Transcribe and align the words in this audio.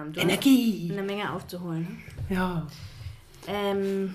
verdammt. 0.00 0.16
Du 0.16 0.20
Energie. 0.20 0.88
Eine 0.92 1.02
Menge 1.02 1.32
aufzuholen. 1.32 2.02
Ne? 2.28 2.36
Ja. 2.36 2.66
Ähm, 3.46 4.14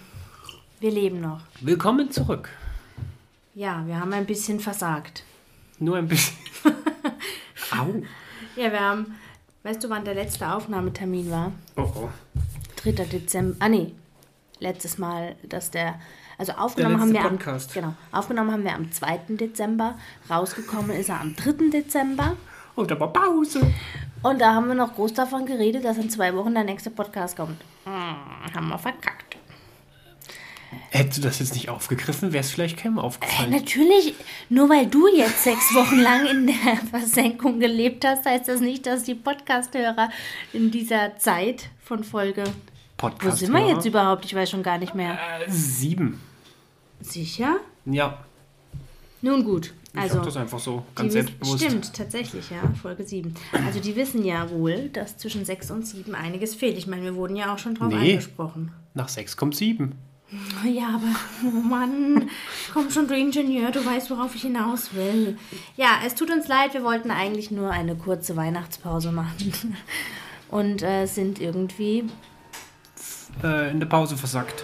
wir 0.79 0.91
leben 0.91 1.21
noch. 1.21 1.41
Willkommen 1.61 2.11
zurück. 2.11 2.49
Ja, 3.53 3.83
wir 3.85 3.99
haben 3.99 4.13
ein 4.13 4.25
bisschen 4.25 4.59
versagt. 4.59 5.23
Nur 5.79 5.97
ein 5.97 6.07
bisschen. 6.07 6.35
Au. 7.71 8.01
Ja, 8.55 8.71
wir 8.71 8.79
haben. 8.79 9.15
Weißt 9.63 9.83
du, 9.83 9.89
wann 9.89 10.05
der 10.05 10.13
letzte 10.13 10.51
Aufnahmetermin 10.51 11.31
war? 11.31 11.51
Oh, 11.75 11.91
oh. 11.95 12.09
3. 12.77 12.91
Dezember. 12.91 13.55
Ah, 13.59 13.69
nee. 13.69 13.93
Letztes 14.59 14.97
Mal, 14.97 15.35
dass 15.43 15.71
der. 15.71 15.99
Also 16.37 16.53
aufgenommen 16.53 16.99
haben 16.99 17.13
wir. 17.13 17.21
Podcast. 17.21 17.75
Am, 17.75 17.81
genau. 17.81 17.93
Aufgenommen 18.11 18.51
haben 18.51 18.63
wir 18.63 18.75
am 18.75 18.91
2. 18.91 19.21
Dezember. 19.29 19.97
Rausgekommen 20.29 20.91
ist 20.91 21.09
er 21.09 21.21
am 21.21 21.35
3. 21.35 21.69
Dezember. 21.71 22.35
Und 22.75 22.91
aber 22.91 23.07
Pause. 23.07 23.61
Und 24.27 24.39
da 24.39 24.55
haben 24.55 24.67
wir 24.67 24.75
noch 24.75 24.95
groß 24.95 25.13
davon 25.13 25.45
geredet, 25.45 25.85
dass 25.85 25.97
in 25.97 26.09
zwei 26.09 26.33
Wochen 26.35 26.53
der 26.55 26.63
nächste 26.63 26.89
Podcast 26.89 27.37
kommt. 27.37 27.61
Hm, 27.83 27.93
haben 28.55 28.67
wir 28.69 28.77
verkackt. 28.79 29.37
Hättest 30.89 31.19
du 31.19 31.21
das 31.21 31.39
jetzt 31.39 31.53
nicht 31.53 31.69
aufgegriffen, 31.69 32.33
wäre 32.33 32.41
es 32.43 32.49
vielleicht 32.51 32.77
keinem 32.77 32.97
Äh, 32.97 33.01
aufgefallen. 33.01 33.51
natürlich, 33.51 34.15
nur 34.49 34.67
weil 34.69 34.87
du 34.87 35.07
jetzt 35.15 35.43
sechs 35.43 35.73
Wochen 35.75 35.99
lang 35.99 36.25
in 36.25 36.47
der 36.47 36.77
Versenkung 36.89 37.59
gelebt 37.59 38.03
hast, 38.03 38.25
heißt 38.25 38.47
das 38.47 38.61
nicht, 38.61 38.85
dass 38.87 39.03
die 39.03 39.13
Podcast-Hörer 39.15 40.09
in 40.53 40.71
dieser 40.71 41.17
Zeit 41.17 41.69
von 41.83 42.03
Folge. 42.03 42.43
Wo 42.45 42.51
Podcast. 43.09 43.37
sind 43.39 43.51
wir 43.53 43.67
jetzt 43.67 43.85
überhaupt? 43.85 44.25
Ich 44.25 44.33
weiß 44.33 44.49
schon 44.49 44.63
gar 44.63 44.77
nicht 44.79 44.95
mehr. 44.95 45.13
Äh, 45.13 45.49
sieben. 45.51 46.19
Sicher? 46.99 47.57
Ja. 47.85 48.17
Nun 49.21 49.43
gut. 49.43 49.73
Ich 49.95 50.01
Also, 50.01 50.19
das 50.19 50.37
einfach 50.37 50.59
so 50.59 50.83
ganz 50.93 51.13
selbstbewusst. 51.13 51.63
Stimmt, 51.63 51.93
tatsächlich, 51.93 52.49
ja, 52.49 52.61
Folge 52.81 53.03
7. 53.03 53.33
Also 53.65 53.79
die 53.79 53.95
wissen 53.95 54.23
ja 54.25 54.49
wohl, 54.49 54.89
dass 54.89 55.17
zwischen 55.17 55.45
6 55.45 55.71
und 55.71 55.87
7 55.87 56.13
einiges 56.15 56.53
fehlt. 56.55 56.77
Ich 56.77 56.87
meine, 56.87 57.03
wir 57.03 57.15
wurden 57.15 57.35
ja 57.35 57.53
auch 57.53 57.57
schon 57.59 57.75
drauf 57.75 57.89
Nee. 57.93 58.11
angesprochen. 58.13 58.71
Nach 58.93 59.07
sechs 59.09 59.35
kommt 59.37 59.55
sieben. 59.55 59.93
Ja, 60.65 60.95
aber, 60.95 61.15
oh 61.45 61.61
Mann, 61.61 62.29
komm 62.73 62.89
schon, 62.89 63.07
du 63.07 63.15
Ingenieur, 63.15 63.71
du 63.71 63.85
weißt, 63.85 64.09
worauf 64.09 64.33
ich 64.35 64.41
hinaus 64.41 64.93
will. 64.95 65.37
Ja, 65.77 65.99
es 66.05 66.15
tut 66.15 66.31
uns 66.31 66.47
leid, 66.47 66.73
wir 66.73 66.83
wollten 66.83 67.11
eigentlich 67.11 67.51
nur 67.51 67.69
eine 67.71 67.95
kurze 67.95 68.35
Weihnachtspause 68.35 69.11
machen. 69.11 69.53
Und 70.49 70.81
äh, 70.81 71.05
sind 71.05 71.39
irgendwie, 71.39 72.05
Äh, 73.43 73.71
in 73.71 73.79
der 73.79 73.87
Pause 73.87 74.17
versackt. 74.17 74.63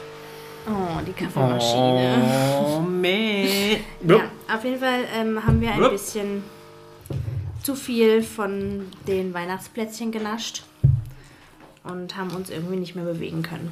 Oh, 0.67 0.99
die 1.05 1.13
Kaffeemaschine. 1.13 2.17
Oh, 2.63 2.79
meh. 2.81 3.77
Ja, 4.07 4.21
auf 4.53 4.63
jeden 4.63 4.79
Fall 4.79 5.05
ähm, 5.15 5.45
haben 5.45 5.61
wir 5.61 5.71
ein 5.71 5.89
bisschen 5.91 6.43
zu 7.61 7.75
viel 7.75 8.23
von 8.23 8.87
den 9.07 9.33
Weihnachtsplätzchen 9.33 10.11
genascht 10.11 10.63
und 11.83 12.17
haben 12.17 12.31
uns 12.31 12.49
irgendwie 12.49 12.77
nicht 12.77 12.95
mehr 12.95 13.05
bewegen 13.05 13.43
können. 13.43 13.69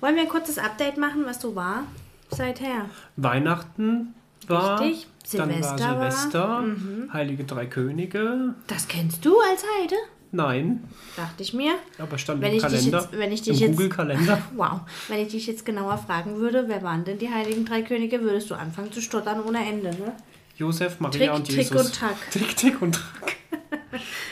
Wollen 0.00 0.14
wir 0.16 0.22
ein 0.22 0.28
kurzes 0.28 0.58
Update 0.58 0.98
machen, 0.98 1.24
was 1.24 1.40
so 1.40 1.54
war 1.54 1.84
seither? 2.30 2.86
Weihnachten 3.16 4.14
war. 4.46 4.80
Richtig. 4.80 5.06
Dann 5.32 5.50
Silvester 5.50 5.78
war. 5.78 5.98
war 5.98 6.10
Silvester. 6.10 6.64
Heilige 7.12 7.44
Drei 7.44 7.66
Könige. 7.66 8.54
Das 8.66 8.88
kennst 8.88 9.24
du 9.24 9.38
als 9.40 9.64
Heide? 9.78 9.94
Nein, 10.32 10.84
Dachte 11.16 11.42
ich 11.42 11.52
mir. 11.54 11.74
aber 11.98 12.16
stand 12.16 12.40
Wenn 12.40 12.50
im 12.52 12.56
ich 12.58 12.62
dich 12.62 12.72
Kalender. 12.72 12.98
jetzt- 13.00 13.18
wenn 13.18 13.32
ich 13.32 13.42
dich 13.42 13.62
Im 13.62 13.72
Google-Kalender. 13.72 14.40
Wow. 14.56 14.80
Wenn 15.08 15.20
ich 15.20 15.28
dich 15.32 15.46
jetzt 15.48 15.64
genauer 15.64 15.98
fragen 15.98 16.36
würde, 16.36 16.64
wer 16.68 16.82
waren 16.82 17.04
denn 17.04 17.18
die 17.18 17.28
Heiligen 17.32 17.64
Drei 17.64 17.82
Könige, 17.82 18.20
würdest 18.22 18.48
du 18.50 18.54
anfangen 18.54 18.92
zu 18.92 19.00
stottern 19.02 19.42
ohne 19.42 19.58
Ende, 19.66 19.90
ne? 19.90 20.12
Josef, 20.56 21.00
Maria 21.00 21.18
Trick, 21.18 21.34
und 21.34 21.46
Trick 21.48 21.56
Jesus. 21.56 21.86
und 21.86 21.94
Track. 21.94 22.16
Trick, 22.30 22.56
Trick 22.56 22.80
und 22.82 22.92
Track. 22.92 23.36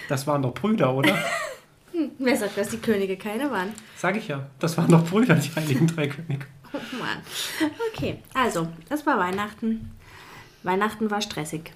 Das 0.09 0.27
waren 0.27 0.43
doch 0.43 0.55
Brüder, 0.55 0.95
oder? 0.95 1.19
Wer 2.19 2.37
sagt, 2.37 2.57
dass 2.57 2.69
die 2.69 2.79
Könige 2.79 3.17
keine 3.17 3.51
waren? 3.51 3.71
Sag 3.97 4.17
ich 4.17 4.29
ja. 4.29 4.47
Das 4.61 4.77
waren 4.79 4.89
doch 4.91 5.05
Brüder, 5.05 5.35
die 5.35 5.51
Heiligen 5.57 5.87
Drei 5.89 6.07
Könige. 6.07 6.47
Oh 6.73 6.79
Mann. 7.01 7.19
Okay, 7.93 8.19
also, 8.35 8.69
das 8.89 9.05
war 9.05 9.19
Weihnachten. 9.19 9.91
Weihnachten 10.63 11.11
war 11.11 11.21
stressig. 11.23 11.73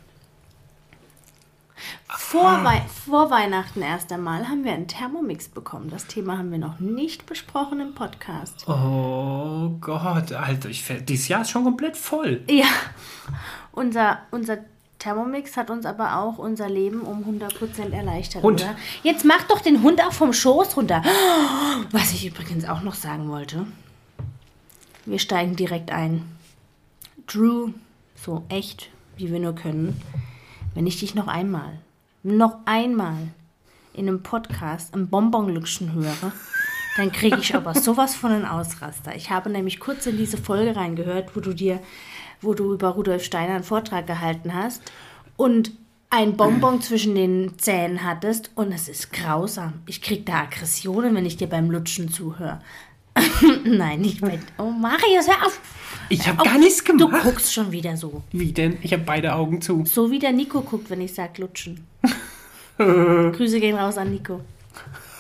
Vor, 2.09 2.49
Ah. 2.49 2.65
Wei 2.65 2.83
vor 3.07 3.31
Weihnachten 3.31 3.83
erst 3.83 4.13
einmal 4.13 4.49
haben 4.49 4.65
wir 4.65 4.73
einen 4.73 4.89
Thermomix 4.89 5.49
bekommen. 5.49 5.91
Das 5.91 6.07
Thema 6.07 6.39
haben 6.39 6.51
wir 6.51 6.59
noch 6.59 6.79
nicht 6.81 7.27
besprochen 7.27 7.81
im 7.81 7.95
Podcast. 7.95 8.67
Oh 8.69 9.71
Gott, 9.81 10.33
Alter, 10.33 10.69
ich, 10.69 10.85
dieses 11.09 11.29
Jahr 11.29 11.43
ist 11.43 11.51
schon 11.51 11.65
komplett 11.65 11.97
voll. 11.97 12.43
Ja, 12.49 12.67
unser, 13.73 14.19
unser 14.31 14.59
Thermomix 14.99 15.57
hat 15.57 15.71
uns 15.71 15.85
aber 15.87 16.17
auch 16.19 16.39
unser 16.39 16.69
Leben 16.69 17.01
um 17.01 17.25
100% 17.25 17.91
erleichtert, 17.93 18.43
Hund. 18.43 18.61
oder? 18.63 18.77
Jetzt 19.03 19.25
mach 19.25 19.43
doch 19.45 19.61
den 19.61 19.83
Hund 19.83 20.01
auch 20.03 20.13
vom 20.13 20.33
Schoß 20.33 20.77
runter. 20.77 21.03
Was 21.91 22.13
ich 22.13 22.27
übrigens 22.27 22.65
auch 22.69 22.83
noch 22.83 22.95
sagen 22.95 23.29
wollte. 23.29 23.67
Wir 25.05 25.19
steigen 25.19 25.57
direkt 25.57 25.91
ein. 25.91 26.23
Drew, 27.27 27.71
so 28.15 28.45
echt, 28.49 28.91
wie 29.17 29.33
wir 29.33 29.41
nur 29.41 29.55
können. 29.55 30.01
Wenn 30.75 30.87
ich 30.87 31.01
dich 31.01 31.15
noch 31.15 31.29
einmal, 31.29 31.79
noch 32.23 32.57
einmal 32.65 33.17
in 33.93 34.09
einem 34.09 34.23
Podcast 34.23 34.95
ein 34.95 35.09
Bonbonlutschen 35.09 35.93
höre, 35.93 36.33
dann 36.97 37.13
kriege 37.13 37.39
ich 37.39 37.55
aber 37.55 37.75
sowas 37.75 38.15
von 38.15 38.33
einen 38.33 38.45
Ausraster. 38.47 39.15
Ich 39.15 39.31
habe 39.31 39.51
nämlich 39.51 39.81
kurz 39.81 40.07
in 40.07 40.17
diese 40.17 40.39
Folge 40.39 40.77
reingehört, 40.77 41.37
wo 41.37 41.41
du 41.41 41.53
dir, 41.53 41.81
wo 42.41 42.55
du 42.55 42.73
über 42.73 42.89
Rudolf 42.89 43.25
Steiner 43.25 43.55
einen 43.55 43.65
Vortrag 43.65 44.07
gehalten 44.07 44.55
hast 44.55 44.83
und 45.37 45.73
ein 46.09 46.37
Bonbon 46.37 46.83
zwischen 46.83 47.15
den 47.15 47.59
Zähnen 47.59 48.05
hattest 48.05 48.51
und 48.55 48.73
es 48.73 48.89
ist 48.89 49.13
grausam. 49.13 49.75
Ich 49.87 50.03
kriege 50.03 50.25
da 50.25 50.43
Aggressionen, 50.43 51.15
wenn 51.15 51.25
ich 51.25 51.39
dir 51.39 51.49
beim 51.49 51.71
Lutschen 51.71 52.11
zuhöre. 52.11 52.61
Nein, 53.65 54.01
nicht 54.01 54.23
mit. 54.23 54.41
Oh, 54.59 54.71
Marius, 54.71 55.29
hör 55.29 55.47
auf! 55.47 55.61
Ich 56.13 56.29
habe 56.29 56.45
gar 56.45 56.59
nichts 56.59 56.85
Du 56.85 56.97
gemacht. 56.97 57.23
guckst 57.25 57.53
schon 57.55 57.73
wieder 57.73 57.97
so. 57.97 58.23
Wie 58.33 58.53
denn? 58.53 58.77
Ich 58.83 58.93
habe 58.93 59.03
beide 59.05 59.35
Augen 59.35 59.61
zu. 59.63 59.85
So 59.87 60.11
wie 60.11 60.19
der 60.19 60.33
Nico 60.33 60.61
guckt, 60.61 60.91
wenn 60.91 61.01
ich 61.01 61.15
sag 61.15 61.39
lutschen. 61.39 61.87
Grüße 62.79 63.61
gehen 63.61 63.77
raus 63.77 63.97
an 63.97 64.11
Nico. 64.11 64.41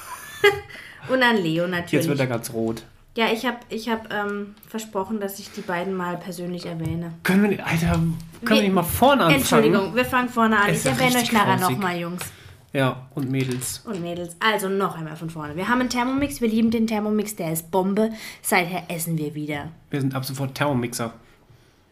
Und 1.08 1.22
an 1.22 1.36
Leo 1.36 1.66
natürlich. 1.66 1.92
Jetzt 1.92 2.08
wird 2.08 2.20
er 2.20 2.26
ganz 2.26 2.52
rot. 2.52 2.82
ja, 3.16 3.26
ich 3.32 3.44
habe 3.46 3.58
ich 3.68 3.88
hab, 3.88 4.12
ähm, 4.12 4.54
versprochen, 4.68 5.20
dass 5.20 5.38
ich 5.38 5.50
die 5.52 5.60
beiden 5.62 5.94
mal 5.94 6.16
persönlich 6.16 6.66
erwähne. 6.66 7.12
Können 7.22 7.42
wir, 7.42 7.50
nicht- 7.50 7.64
Alter, 7.64 7.92
können 7.92 8.16
wir 8.44 8.50
Wir- 8.56 8.62
nicht 8.62 8.72
mal 8.74 8.82
vorne 8.82 9.22
anfangen? 9.24 9.40
Entschuldigung, 9.40 9.94
wir 9.94 10.04
fangen 10.04 10.28
vorne 10.28 10.56
an. 10.58 10.70
Es 10.70 10.84
Ich 10.84 10.90
ist 10.92 11.00
erwähne 11.00 11.18
euch 11.20 11.32
nachher 11.32 11.56
nochmal, 11.58 11.98
Jungs 11.98 12.22
Ja, 12.72 13.06
und 13.14 13.30
Mädels. 13.30 13.82
und 13.84 14.00
Mädels. 14.00 14.34
Also 14.40 14.70
noch 14.70 14.96
einmal 14.96 15.16
von 15.16 15.28
vorne. 15.28 15.56
Wir 15.56 15.68
haben 15.68 15.80
einen 15.80 15.90
Thermomix, 15.90 16.40
wir 16.40 16.48
lieben 16.48 16.70
den 16.70 16.86
Thermomix, 16.86 17.36
der 17.36 17.52
ist 17.52 17.70
Bombe. 17.70 18.10
Seither 18.40 18.84
essen 18.88 19.18
wir 19.18 19.34
wieder. 19.34 19.68
Wir 19.90 20.00
sind 20.00 20.14
ab 20.14 20.24
sofort 20.24 20.54
Thermomixer. 20.54 21.12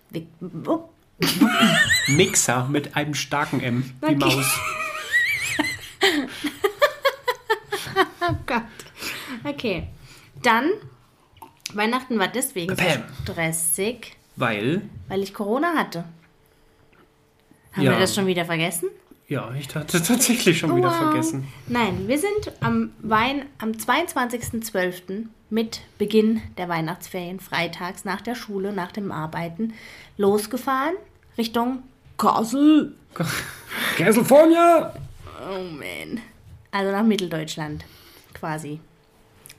Wir, 0.08 0.22
oh, 0.66 0.88
Mixer 2.08 2.66
mit 2.68 2.96
einem 2.96 3.14
starken 3.14 3.60
M, 3.60 3.92
wie 4.00 4.06
Okay. 4.06 4.14
Maus. 4.16 4.58
oh 8.22 8.34
Gott. 8.46 8.62
Okay. 9.44 9.86
Dann, 10.42 10.70
Weihnachten 11.74 12.18
war 12.18 12.28
deswegen 12.28 12.74
so 12.74 12.82
stressig, 13.32 14.16
Weil, 14.36 14.80
weil 15.08 15.22
ich 15.22 15.34
Corona 15.34 15.74
hatte. 15.76 16.04
Haben 17.72 17.82
Ja. 17.82 17.92
wir 17.92 17.98
das 17.98 18.14
schon 18.14 18.26
wieder 18.26 18.46
vergessen? 18.46 18.88
Ja, 19.30 19.50
ich 19.58 19.74
hatte 19.74 20.02
tatsächlich 20.02 20.58
schon 20.58 20.76
wieder 20.76 20.88
Wow. 20.90 20.96
vergessen. 20.96 21.48
Nein, 21.68 22.06
wir 22.06 22.18
sind 22.18 22.52
am, 22.60 22.90
Wein, 22.98 23.46
am 23.58 23.70
22.12. 23.70 25.26
mit 25.48 25.80
Beginn 25.98 26.42
der 26.58 26.68
Weihnachtsferien, 26.68 27.40
freitags 27.40 28.04
nach 28.04 28.20
der 28.20 28.34
Schule, 28.34 28.72
nach 28.72 28.92
dem 28.92 29.10
Arbeiten, 29.12 29.72
losgefahren 30.18 30.94
Richtung 31.38 31.82
Kassel. 32.18 32.94
California! 33.96 34.92
Oh 35.48 35.62
man. 35.62 36.20
Also 36.72 36.92
nach 36.92 37.02
Mitteldeutschland, 37.04 37.84
quasi. 38.34 38.78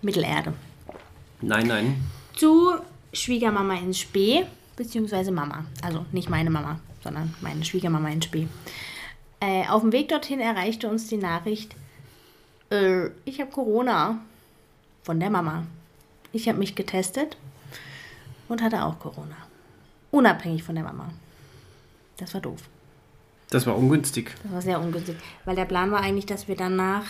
Mittelerde. 0.01 0.54
Nein, 1.42 1.68
nein. 1.68 2.04
Zu 2.36 2.74
Schwiegermama 3.13 3.75
in 3.75 3.94
Spee, 3.94 4.46
beziehungsweise 4.75 5.31
Mama. 5.31 5.66
Also 5.81 6.06
nicht 6.12 6.30
meine 6.30 6.50
Mama, 6.50 6.80
sondern 7.04 7.34
meine 7.42 7.63
Schwiegermama 7.66 8.10
in 8.10 8.22
Spee. 8.22 8.48
Äh, 9.42 9.68
auf 9.68 9.82
dem 9.82 9.92
Weg 9.92 10.08
dorthin 10.10 10.40
erreichte 10.40 10.88
uns 10.88 11.08
die 11.08 11.18
Nachricht, 11.18 11.76
äh, 12.72 13.08
ich 13.26 13.42
habe 13.42 13.52
Corona 13.52 14.20
von 15.04 15.20
der 15.20 15.30
Mama. 15.32 15.66
Ich 16.32 16.48
habe 16.48 16.60
mich 16.60 16.76
getestet 16.76 17.36
und 18.48 18.62
hatte 18.62 18.86
auch 18.86 19.00
Corona. 19.00 19.36
Unabhängig 20.12 20.64
von 20.64 20.76
der 20.76 20.84
Mama. 20.84 21.10
Das 22.18 22.34
war 22.34 22.42
doof. 22.42 22.62
Das 23.50 23.66
war 23.66 23.76
ungünstig. 23.78 24.34
Das 24.44 24.52
war 24.52 24.62
sehr 24.62 24.80
ungünstig. 24.80 25.18
Weil 25.44 25.56
der 25.56 25.66
Plan 25.66 25.92
war 25.92 26.02
eigentlich, 26.02 26.28
dass 26.28 26.48
wir 26.48 26.56
danach 26.56 27.06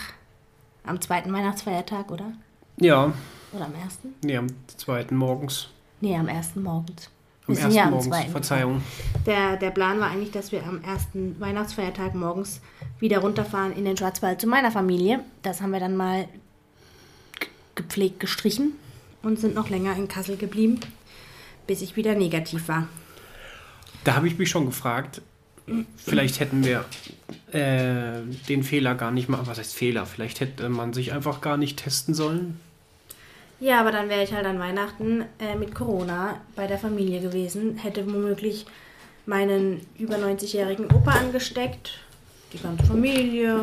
am 0.84 1.00
zweiten 1.00 1.32
Weihnachtsfeiertag, 1.32 2.10
oder? 2.10 2.32
Ja, 2.78 3.12
Oder 3.52 3.66
am 3.66 3.74
ersten? 3.74 4.14
nee, 4.24 4.36
am 4.36 4.46
zweiten 4.66 5.14
morgens. 5.16 5.68
Nee, 6.00 6.16
am 6.16 6.26
ersten 6.26 6.62
morgens. 6.62 7.10
Am 7.48 7.56
ersten 7.56 7.72
ja 7.72 7.86
morgens. 7.86 8.06
zweiten. 8.06 8.30
Verzeihung. 8.30 8.82
Der, 9.26 9.56
der 9.56 9.70
Plan 9.70 9.98
war 10.00 10.10
eigentlich, 10.10 10.30
dass 10.30 10.52
wir 10.52 10.64
am 10.64 10.82
ersten 10.84 11.38
Weihnachtsfeiertag 11.40 12.14
morgens 12.14 12.60
wieder 12.98 13.18
runterfahren 13.18 13.72
in 13.72 13.84
den 13.84 13.96
Schwarzwald 13.96 14.40
zu 14.40 14.46
meiner 14.46 14.70
Familie. 14.70 15.20
Das 15.42 15.60
haben 15.60 15.72
wir 15.72 15.80
dann 15.80 15.96
mal 15.96 16.28
gepflegt 17.74 18.20
gestrichen 18.20 18.72
und 19.22 19.40
sind 19.40 19.54
noch 19.54 19.70
länger 19.70 19.96
in 19.96 20.08
Kassel 20.08 20.36
geblieben, 20.36 20.80
bis 21.66 21.82
ich 21.82 21.96
wieder 21.96 22.14
negativ 22.14 22.68
war. 22.68 22.88
Da 24.04 24.14
habe 24.14 24.28
ich 24.28 24.38
mich 24.38 24.50
schon 24.50 24.66
gefragt, 24.66 25.22
vielleicht 25.96 26.40
hätten 26.40 26.64
wir 26.64 26.84
äh, 27.52 28.22
den 28.48 28.62
Fehler 28.62 28.94
gar 28.94 29.10
nicht 29.10 29.28
mal, 29.28 29.46
was 29.46 29.58
heißt 29.58 29.74
Fehler? 29.74 30.06
Vielleicht 30.06 30.40
hätte 30.40 30.68
man 30.68 30.92
sich 30.92 31.12
einfach 31.12 31.40
gar 31.40 31.56
nicht 31.56 31.78
testen 31.78 32.14
sollen. 32.14 32.60
Ja, 33.62 33.78
aber 33.78 33.92
dann 33.92 34.08
wäre 34.08 34.24
ich 34.24 34.32
halt 34.32 34.44
an 34.44 34.58
Weihnachten 34.58 35.24
äh, 35.38 35.54
mit 35.54 35.72
Corona 35.72 36.40
bei 36.56 36.66
der 36.66 36.78
Familie 36.78 37.20
gewesen, 37.20 37.76
hätte 37.76 38.04
womöglich 38.04 38.66
meinen 39.24 39.86
über 39.96 40.16
90-jährigen 40.16 40.86
Opa 40.86 41.12
angesteckt, 41.12 42.00
die 42.52 42.58
ganze 42.58 42.84
Familie, 42.84 43.60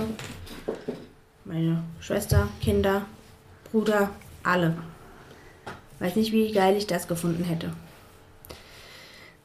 meine 1.44 1.84
Schwester, 2.00 2.48
Kinder, 2.62 3.02
Bruder, 3.74 4.10
alle. 4.42 4.78
Weiß 6.00 6.16
nicht, 6.16 6.32
wie 6.32 6.54
geil 6.54 6.78
ich 6.78 6.88
das 6.88 7.10
gefunden 7.10 7.44
hätte. 7.44 7.74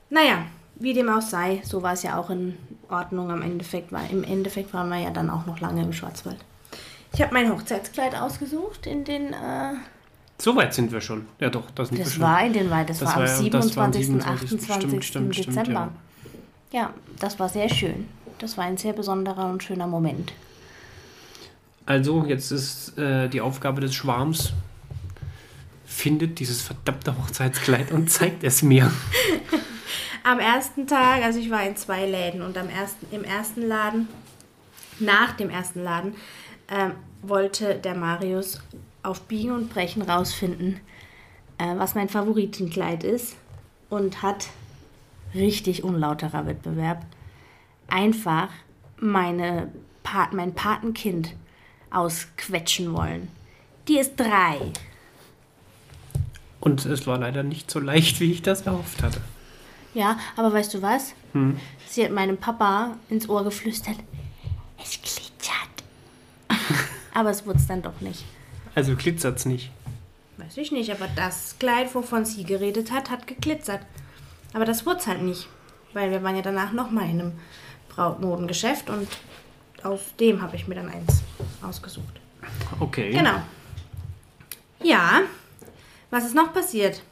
Naja, 0.08 0.46
wie 0.76 0.92
dem 0.92 1.08
auch 1.08 1.22
sei, 1.22 1.62
so 1.64 1.82
war 1.82 1.94
es 1.94 2.04
ja 2.04 2.16
auch 2.16 2.30
in 2.30 2.56
Ordnung. 2.88 3.32
Am 3.32 3.42
Endeffekt 3.42 3.90
war, 3.90 4.08
Im 4.08 4.22
Endeffekt 4.22 4.72
waren 4.72 4.88
wir 4.88 4.98
ja 4.98 5.10
dann 5.10 5.30
auch 5.30 5.46
noch 5.46 5.58
lange 5.58 5.82
im 5.82 5.92
Schwarzwald. 5.92 6.38
Ich 7.12 7.20
habe 7.20 7.34
mein 7.34 7.52
Hochzeitskleid 7.52 8.14
ausgesucht 8.14 8.86
in 8.86 9.02
den. 9.02 9.32
Äh, 9.32 9.74
So 10.38 10.56
weit 10.56 10.74
sind 10.74 10.90
wir 10.92 11.00
schon. 11.00 11.26
Ja, 11.40 11.48
doch, 11.50 11.70
das 11.70 11.88
sind 11.88 11.98
wir 11.98 12.04
das 12.04 12.14
schon. 12.14 12.22
war 12.22 12.44
in 12.44 12.52
den 12.52 12.70
Wald, 12.70 12.90
das, 12.90 12.98
Das 12.98 13.08
war 13.08 13.16
am 13.16 13.22
war 13.22 13.42
ja- 13.42 13.48
das 13.50 13.76
war 13.76 13.84
am 13.84 13.92
27. 13.92 14.06
27. 14.48 14.50
28. 14.50 14.78
Stimmt, 14.88 15.04
stimmt, 15.04 15.34
stimmt, 15.36 15.56
Dezember. 15.56 15.92
ja, 16.72 16.92
das 17.20 17.38
war 17.38 17.48
sehr 17.48 17.68
schön. 17.68 18.08
Das 18.38 18.56
war 18.58 18.64
ein 18.64 18.76
sehr 18.76 18.92
besonderer 18.92 19.48
und 19.48 19.62
schöner 19.62 19.86
Moment. 19.86 20.32
Also, 21.86 22.24
jetzt 22.26 22.50
ist 22.50 22.98
äh, 22.98 23.28
die 23.28 23.40
Aufgabe 23.40 23.80
des 23.80 23.94
Schwarms. 23.94 24.52
Findet 25.86 26.40
dieses 26.40 26.60
verdammte 26.62 27.16
Hochzeitskleid 27.16 27.92
und 27.92 28.10
zeigt 28.10 28.42
es 28.42 28.62
mir. 28.62 28.90
Am 30.24 30.40
ersten 30.40 30.86
Tag, 30.86 31.22
also 31.22 31.38
ich 31.38 31.50
war 31.50 31.62
in 31.64 31.76
zwei 31.76 32.06
Läden 32.06 32.40
und 32.42 32.56
am 32.56 32.70
ersten, 32.70 33.06
im 33.14 33.22
ersten 33.24 33.60
Laden, 33.68 34.08
nach 34.98 35.32
dem 35.36 35.50
ersten 35.50 35.84
Laden, 35.84 36.14
ähm, 36.68 36.92
wollte 37.22 37.74
der 37.74 37.94
Marius 37.94 38.60
auf 39.04 39.22
Biegen 39.22 39.52
und 39.52 39.72
Brechen 39.72 40.02
rausfinden, 40.02 40.80
äh, 41.58 41.76
was 41.76 41.94
mein 41.94 42.08
Favoritenkleid 42.08 43.04
ist 43.04 43.36
und 43.90 44.22
hat 44.22 44.48
richtig 45.34 45.84
unlauterer 45.84 46.46
Wettbewerb 46.46 47.04
einfach 47.88 48.48
meine 48.98 49.70
Pat 50.02 50.32
mein 50.32 50.54
Patenkind 50.54 51.34
ausquetschen 51.90 52.92
wollen. 52.92 53.28
Die 53.88 53.98
ist 53.98 54.16
drei. 54.16 54.58
Und 56.60 56.84
es 56.86 57.06
war 57.06 57.18
leider 57.18 57.42
nicht 57.42 57.70
so 57.70 57.78
leicht, 57.78 58.20
wie 58.20 58.32
ich 58.32 58.42
das 58.42 58.62
erhofft 58.62 59.02
hatte. 59.02 59.20
Ja, 59.92 60.18
aber 60.36 60.52
weißt 60.52 60.74
du 60.74 60.82
was? 60.82 61.14
Sie 61.88 62.04
hat 62.04 62.10
meinem 62.10 62.36
Papa 62.36 62.96
ins 63.10 63.28
Ohr 63.28 63.44
geflüstert, 63.44 63.96
es 64.82 65.00
glitzert. 65.00 65.84
aber 67.14 67.30
es 67.30 67.46
wurde 67.46 67.58
es 67.58 67.66
dann 67.66 67.82
doch 67.82 68.00
nicht. 68.00 68.24
Also 68.74 68.96
glitzert's 68.96 69.44
nicht. 69.46 69.70
Weiß 70.36 70.56
ich 70.56 70.72
nicht, 70.72 70.90
aber 70.90 71.08
das 71.14 71.56
Kleid, 71.58 71.94
wovon 71.94 72.24
sie 72.24 72.44
geredet 72.44 72.90
hat, 72.90 73.10
hat 73.10 73.26
geglitzert. 73.26 73.80
Aber 74.52 74.64
das 74.64 74.84
wurde 74.84 74.98
es 75.00 75.06
halt 75.06 75.22
nicht. 75.22 75.48
Weil 75.92 76.10
wir 76.10 76.22
waren 76.22 76.36
ja 76.36 76.42
danach 76.42 76.72
nochmal 76.72 77.04
in 77.08 77.20
einem 77.20 77.32
Brautmodengeschäft 77.88 78.90
und 78.90 79.08
aus 79.82 80.00
dem 80.18 80.42
habe 80.42 80.56
ich 80.56 80.66
mir 80.66 80.74
dann 80.74 80.88
eins 80.88 81.22
ausgesucht. 81.62 82.20
Okay. 82.80 83.12
Genau. 83.12 83.42
Ja, 84.82 85.22
was 86.10 86.24
ist 86.24 86.34
noch 86.34 86.52
passiert? 86.52 87.02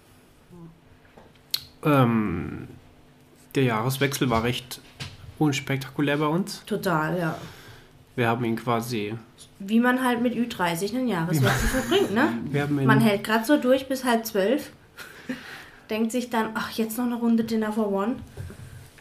Ähm, 1.85 2.69
der 3.55 3.65
Jahreswechsel 3.65 4.31
war 4.31 4.43
recht 4.43 4.81
unspektakulär 5.39 6.19
bei 6.19 6.27
uns. 6.27 6.65
Total, 6.67 7.19
ja. 7.19 7.39
Wir 8.15 8.29
haben 8.29 8.45
ihn 8.45 8.57
quasi. 8.57 9.15
Wie 9.65 9.81
man 9.81 10.03
halt 10.03 10.23
mit 10.23 10.35
Ü30 10.35 10.95
einen 10.95 11.09
Jahreswechsel 11.09 11.69
verbringt, 11.69 12.15
ne? 12.15 12.69
Man 12.85 13.01
hält 13.01 13.25
gerade 13.25 13.45
so 13.45 13.57
durch 13.57 13.89
bis 13.89 14.05
halb 14.05 14.27
zwölf. 14.27 14.71
Denkt 15.91 16.13
sich 16.13 16.31
dann, 16.31 16.51
ach, 16.55 16.71
jetzt 16.73 16.99
noch 16.99 17.05
eine 17.05 17.17
Runde 17.17 17.45
Dinner 17.45 17.73
for 17.73 17.93
One. 17.93 18.17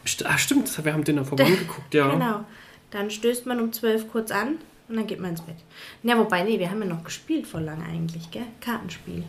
St 0.06 0.26
ah, 0.26 0.36
stimmt, 0.36 0.84
wir 0.84 0.92
haben 0.92 1.04
den 1.04 1.24
vorbei 1.24 1.44
geguckt, 1.50 1.94
ja. 1.94 2.10
Genau. 2.10 2.44
Dann 2.90 3.10
stößt 3.10 3.46
man 3.46 3.60
um 3.60 3.72
zwölf 3.72 4.10
kurz 4.10 4.30
an 4.30 4.56
und 4.88 4.96
dann 4.96 5.06
geht 5.06 5.20
man 5.20 5.30
ins 5.30 5.40
Bett. 5.40 5.56
Ja, 6.02 6.18
wobei, 6.18 6.42
nee, 6.42 6.58
wir 6.58 6.70
haben 6.70 6.82
ja 6.82 6.88
noch 6.88 7.04
gespielt 7.04 7.46
vor 7.46 7.60
lange 7.60 7.84
eigentlich, 7.84 8.30
gell? 8.30 8.46
Kartenspiel. 8.60 9.24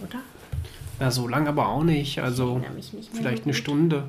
Oder? 0.00 0.20
Ja, 1.00 1.10
so 1.10 1.28
lang 1.28 1.46
aber 1.46 1.68
auch 1.68 1.84
nicht. 1.84 2.20
Also 2.20 2.58
nicht 2.58 3.10
vielleicht 3.12 3.44
eine. 3.44 3.54
Stunde. 3.54 4.08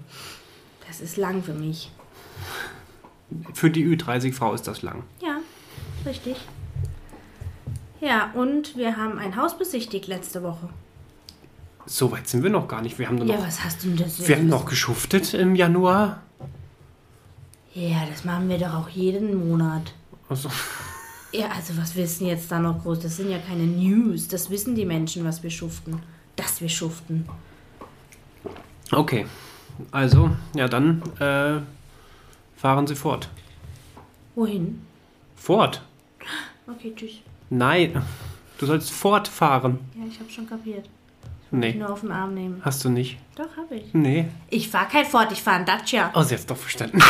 Das 0.88 1.02
ist 1.02 1.18
lang 1.18 1.44
für 1.44 1.54
mich. 1.54 1.92
Für 3.54 3.70
die 3.70 3.86
Ü30-Frau 3.86 4.54
ist 4.54 4.68
das 4.68 4.82
lang. 4.82 5.04
Ja, 5.22 5.38
richtig. 6.06 6.38
Ja, 8.02 8.32
und 8.34 8.78
wir 8.78 8.96
haben 8.98 9.20
ein 9.20 9.36
Haus 9.36 9.58
besichtigt 9.58 10.08
letzte 10.08 10.42
Woche. 10.44 10.70
So 11.86 12.12
weit 12.12 12.28
sind 12.28 12.44
wir 12.44 12.50
noch 12.50 12.68
gar 12.68 12.82
nicht. 12.82 12.98
Wir 13.00 13.08
haben 13.08 13.16
nur 13.18 13.26
Ja, 13.28 13.38
noch, 13.38 13.48
was 13.48 13.64
hast 13.64 13.84
du 13.84 13.88
denn 13.90 13.98
das? 13.98 14.26
wir 14.28 14.36
haben 14.36 14.48
noch 14.48 14.66
geschuftet 14.66 15.34
im 15.34 15.56
Januar. 15.56 16.22
Ja, 17.74 18.06
das 18.10 18.24
machen 18.26 18.48
wir 18.50 18.58
doch 18.58 18.74
auch 18.74 18.90
jeden 18.90 19.48
Monat. 19.50 19.94
Also, 20.30 20.50
Ja, 21.32 21.50
also 21.56 21.78
was 21.78 21.96
wissen 21.96 22.26
jetzt 22.28 22.52
da 22.52 22.60
noch 22.60 22.82
groß? 22.84 23.00
Das 23.00 23.18
sind 23.18 23.30
ja 23.30 23.38
keine 23.40 23.64
News. 23.64 24.28
Das 24.28 24.50
wissen 24.50 24.76
die 24.76 24.86
Menschen, 24.86 25.26
was 25.26 25.44
wir 25.44 25.50
schuften. 25.50 26.02
Dass 26.36 26.62
wir 26.62 26.70
schuften. 26.70 27.28
okay. 28.92 29.26
Also, 29.92 30.32
ja, 30.56 30.68
dann 30.68 31.02
äh, 31.20 31.62
fahren 32.60 32.86
Sie 32.88 32.96
fort. 32.96 33.30
Wohin? 34.36 34.82
Fort? 35.36 35.82
Okay, 36.72 36.94
tschüss. 36.96 37.20
Nein, 37.50 38.02
du 38.58 38.66
sollst 38.66 38.92
fortfahren. 38.92 39.80
Ja, 39.96 40.06
ich 40.08 40.20
habe 40.20 40.30
schon 40.30 40.48
kapiert. 40.48 40.88
Nee, 41.52 41.74
Nur 41.74 41.92
auf 41.92 42.02
den 42.02 42.12
Arm 42.12 42.36
nehmen. 42.36 42.62
hast 42.64 42.86
du 42.86 42.90
nicht. 42.90 43.18
Doch, 43.36 43.48
habe 43.58 43.76
ich. 43.76 43.92
Nee. 43.94 44.28
Ich 44.52 44.70
fahre 44.70 44.88
kein 44.88 45.06
Ford, 45.06 45.32
ich 45.32 45.42
fahre 45.42 45.58
ein 45.62 45.66
Dacia. 45.66 46.12
Oh, 46.14 46.22
sie 46.22 46.36
hat's 46.36 46.46
doch 46.46 46.58
verstanden. 46.58 47.00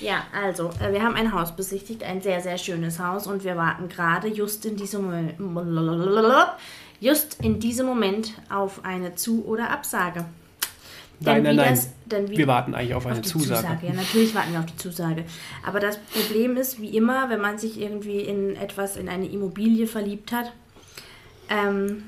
Ja, 0.00 0.22
also, 0.32 0.70
äh, 0.80 0.92
wir 0.92 1.02
haben 1.02 1.14
ein 1.14 1.30
Haus 1.32 1.54
besichtigt, 1.54 2.02
ein 2.04 2.22
sehr, 2.22 2.40
sehr 2.40 2.56
schönes 2.56 2.98
Haus 2.98 3.26
und 3.26 3.44
wir 3.44 3.56
warten 3.56 3.88
gerade 3.90 4.28
just 4.28 4.64
in 4.64 4.74
diesem 4.76 5.02
Moment, 5.04 5.34
just 7.00 7.38
in 7.44 7.60
diesem 7.60 7.86
Moment 7.86 8.32
auf 8.48 8.82
eine 8.84 9.14
Zu- 9.14 9.44
oder 9.44 9.68
Absage. 9.70 10.24
Nein, 11.20 11.42
nein, 11.42 11.56
nein. 11.56 11.78
Das, 12.08 12.30
Wir 12.30 12.46
warten 12.46 12.74
eigentlich 12.74 12.94
auf 12.94 13.06
eine 13.06 13.16
auf 13.16 13.20
die 13.20 13.28
Zusage. 13.28 13.86
Ja, 13.86 13.92
natürlich 13.92 14.34
warten 14.34 14.52
wir 14.52 14.60
auf 14.60 14.66
die 14.66 14.76
Zusage. 14.76 15.24
Aber 15.64 15.78
das 15.78 15.98
Problem 15.98 16.56
ist, 16.56 16.80
wie 16.80 16.96
immer, 16.96 17.28
wenn 17.28 17.40
man 17.40 17.58
sich 17.58 17.78
irgendwie 17.80 18.20
in 18.20 18.56
etwas, 18.56 18.96
in 18.96 19.08
eine 19.08 19.28
Immobilie 19.28 19.86
verliebt 19.86 20.32
hat, 20.32 20.52
ähm, 21.50 22.04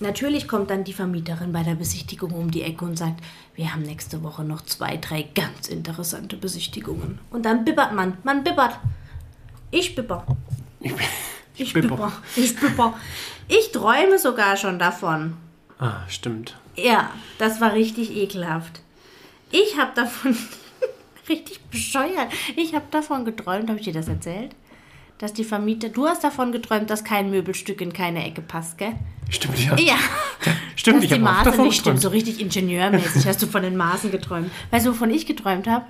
natürlich 0.00 0.48
kommt 0.48 0.70
dann 0.70 0.84
die 0.84 0.94
Vermieterin 0.94 1.52
bei 1.52 1.62
der 1.62 1.74
Besichtigung 1.74 2.32
um 2.32 2.50
die 2.50 2.62
Ecke 2.62 2.84
und 2.84 2.96
sagt, 2.96 3.20
wir 3.56 3.72
haben 3.72 3.82
nächste 3.82 4.22
Woche 4.22 4.42
noch 4.42 4.62
zwei, 4.62 4.96
drei 4.96 5.28
ganz 5.34 5.68
interessante 5.68 6.36
Besichtigungen. 6.36 7.18
Und 7.30 7.44
dann 7.44 7.64
bibbert 7.64 7.92
man. 7.92 8.16
Man 8.24 8.42
bibbert. 8.42 8.78
Ich 9.70 9.94
bibber. 9.94 10.26
Ich 11.56 11.72
bibber. 11.72 11.88
bibber. 11.88 12.12
Ich 12.36 12.56
bibber. 12.56 12.94
Ich 13.48 13.70
träume 13.70 14.18
sogar 14.18 14.56
schon 14.56 14.78
davon. 14.78 15.36
Ah, 15.78 16.02
stimmt. 16.08 16.56
Ja, 16.76 17.10
das 17.38 17.60
war 17.60 17.72
richtig 17.74 18.16
ekelhaft. 18.16 18.80
Ich 19.50 19.78
habe 19.78 19.92
davon, 19.94 20.36
richtig 21.28 21.60
bescheuert, 21.70 22.28
ich 22.56 22.74
habe 22.74 22.86
davon 22.90 23.24
geträumt, 23.24 23.68
habe 23.68 23.78
ich 23.78 23.84
dir 23.84 23.92
das 23.92 24.08
erzählt? 24.08 24.54
Dass 25.18 25.32
die 25.32 25.44
Vermieter, 25.44 25.88
du 25.90 26.06
hast 26.06 26.24
davon 26.24 26.50
geträumt, 26.50 26.90
dass 26.90 27.04
kein 27.04 27.30
Möbelstück 27.30 27.80
in 27.80 27.92
keine 27.92 28.26
Ecke 28.26 28.42
passt, 28.42 28.78
gell? 28.78 28.94
Stimmt, 29.30 29.58
ja. 29.64 29.76
Ja, 29.78 29.96
Stimmt, 30.76 30.98
dass 30.98 31.04
ich 31.04 31.12
habe 31.12 31.44
davon 31.44 31.64
nicht 31.66 31.78
geträumt. 31.84 32.00
so 32.00 32.08
richtig 32.08 32.40
ingenieurmäßig 32.40 33.26
hast 33.26 33.40
du 33.40 33.46
von 33.46 33.62
den 33.62 33.76
Maßen 33.76 34.10
geträumt. 34.10 34.50
Weißt 34.70 34.86
du, 34.86 34.90
wovon 34.90 35.10
ich 35.10 35.24
geträumt 35.26 35.66
habe? 35.68 35.86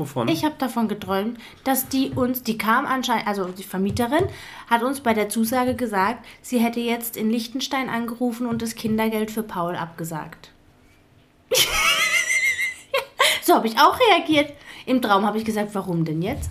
Wovon? 0.00 0.28
Ich 0.28 0.44
habe 0.44 0.54
davon 0.58 0.88
geträumt, 0.88 1.38
dass 1.62 1.88
die 1.88 2.10
uns, 2.10 2.42
die 2.42 2.56
kam 2.56 2.86
anscheinend, 2.86 3.26
also 3.26 3.44
die 3.44 3.62
Vermieterin 3.62 4.24
hat 4.68 4.82
uns 4.82 5.00
bei 5.00 5.12
der 5.12 5.28
Zusage 5.28 5.74
gesagt, 5.74 6.26
sie 6.40 6.58
hätte 6.58 6.80
jetzt 6.80 7.16
in 7.16 7.30
Liechtenstein 7.30 7.90
angerufen 7.90 8.46
und 8.46 8.62
das 8.62 8.74
Kindergeld 8.74 9.30
für 9.30 9.42
Paul 9.42 9.76
abgesagt. 9.76 10.50
so 13.42 13.54
habe 13.54 13.68
ich 13.68 13.78
auch 13.78 13.98
reagiert. 14.10 14.52
Im 14.86 15.02
Traum 15.02 15.26
habe 15.26 15.36
ich 15.36 15.44
gesagt, 15.44 15.74
warum 15.74 16.04
denn 16.04 16.22
jetzt? 16.22 16.50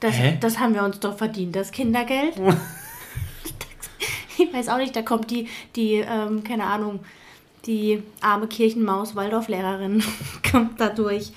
Das, 0.00 0.14
das 0.40 0.58
haben 0.58 0.74
wir 0.74 0.82
uns 0.82 1.00
doch 1.00 1.16
verdient, 1.16 1.54
das 1.54 1.70
Kindergeld. 1.70 2.34
ich 4.38 4.52
weiß 4.52 4.68
auch 4.68 4.78
nicht, 4.78 4.96
da 4.96 5.02
kommt 5.02 5.30
die, 5.30 5.48
die 5.76 5.94
ähm, 5.94 6.42
keine 6.44 6.64
Ahnung, 6.64 7.00
die 7.66 8.02
arme 8.20 8.48
Kirchenmaus, 8.48 9.14
Waldorflehrerin, 9.14 10.02
kommt 10.50 10.80
da 10.80 10.88
durch. 10.88 11.32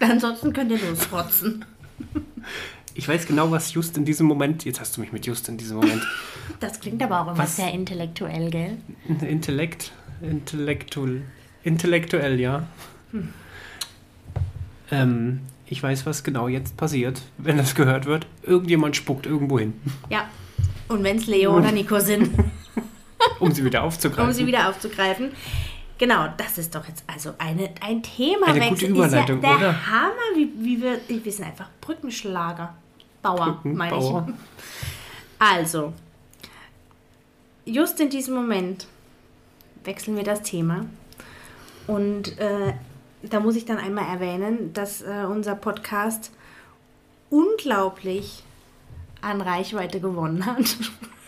Ansonsten 0.00 0.52
könnt 0.52 0.70
ihr 0.70 0.78
losrotzen. 0.78 1.64
Ich 2.96 3.08
weiß 3.08 3.26
genau, 3.26 3.50
was 3.50 3.74
just 3.74 3.96
in 3.96 4.04
diesem 4.04 4.26
Moment. 4.26 4.64
Jetzt 4.64 4.80
hast 4.80 4.96
du 4.96 5.00
mich 5.00 5.12
mit 5.12 5.26
just 5.26 5.48
in 5.48 5.56
diesem 5.56 5.76
Moment. 5.76 6.02
Das 6.60 6.78
klingt 6.78 7.02
aber 7.02 7.20
auch 7.22 7.26
immer 7.28 7.38
Was? 7.38 7.56
sehr 7.56 7.72
intellektuell, 7.72 8.50
gell? 8.50 8.76
Intellekt. 9.26 9.92
Intellektuell. 10.20 11.22
Intellektuell, 11.62 12.38
ja. 12.38 12.66
Ähm, 14.90 15.40
ich 15.66 15.82
weiß, 15.82 16.04
was 16.06 16.22
genau 16.22 16.48
jetzt 16.48 16.76
passiert, 16.76 17.22
wenn 17.38 17.56
das 17.56 17.74
gehört 17.74 18.06
wird. 18.06 18.26
Irgendjemand 18.42 18.94
spuckt 18.96 19.26
irgendwo 19.26 19.58
hin, 19.58 19.72
Ja. 20.10 20.28
Und 20.88 21.02
wenn 21.02 21.16
es 21.16 21.26
Leo 21.26 21.56
oder 21.56 21.72
Nico 21.72 21.98
sind, 21.98 22.28
um 23.40 23.50
sie 23.52 23.64
wieder 23.64 23.82
aufzugreifen. 23.82 24.26
um 24.28 24.32
sie 24.32 24.46
wieder 24.46 24.68
aufzugreifen. 24.68 25.30
Genau, 25.96 26.28
das 26.36 26.58
ist 26.58 26.74
doch 26.74 26.86
jetzt 26.86 27.04
also 27.06 27.32
eine, 27.38 27.70
ein 27.80 28.02
Thema. 28.02 28.48
Eine 28.48 28.68
gute 28.68 28.86
Überleitung, 28.86 29.38
ist 29.38 29.44
ja 29.44 29.56
der 29.56 29.68
oder? 29.68 29.86
Hammer, 29.90 30.36
wie, 30.36 30.50
wie 30.62 30.82
wir, 30.82 31.00
wir 31.08 31.32
sind 31.32 31.46
einfach 31.46 31.70
Brückenschlager. 31.80 32.74
Bauer, 33.24 33.58
meine 33.64 33.98
ich. 33.98 34.34
Also, 35.38 35.92
just 37.64 37.98
in 37.98 38.10
diesem 38.10 38.34
Moment 38.34 38.86
wechseln 39.82 40.16
wir 40.16 40.24
das 40.24 40.42
Thema. 40.42 40.86
Und 41.86 42.38
äh, 42.38 42.74
da 43.22 43.40
muss 43.40 43.56
ich 43.56 43.64
dann 43.64 43.78
einmal 43.78 44.06
erwähnen, 44.06 44.72
dass 44.74 45.02
äh, 45.02 45.24
unser 45.28 45.54
Podcast 45.54 46.30
unglaublich 47.30 48.42
an 49.22 49.40
Reichweite 49.40 50.00
gewonnen 50.00 50.44
hat. 50.46 50.76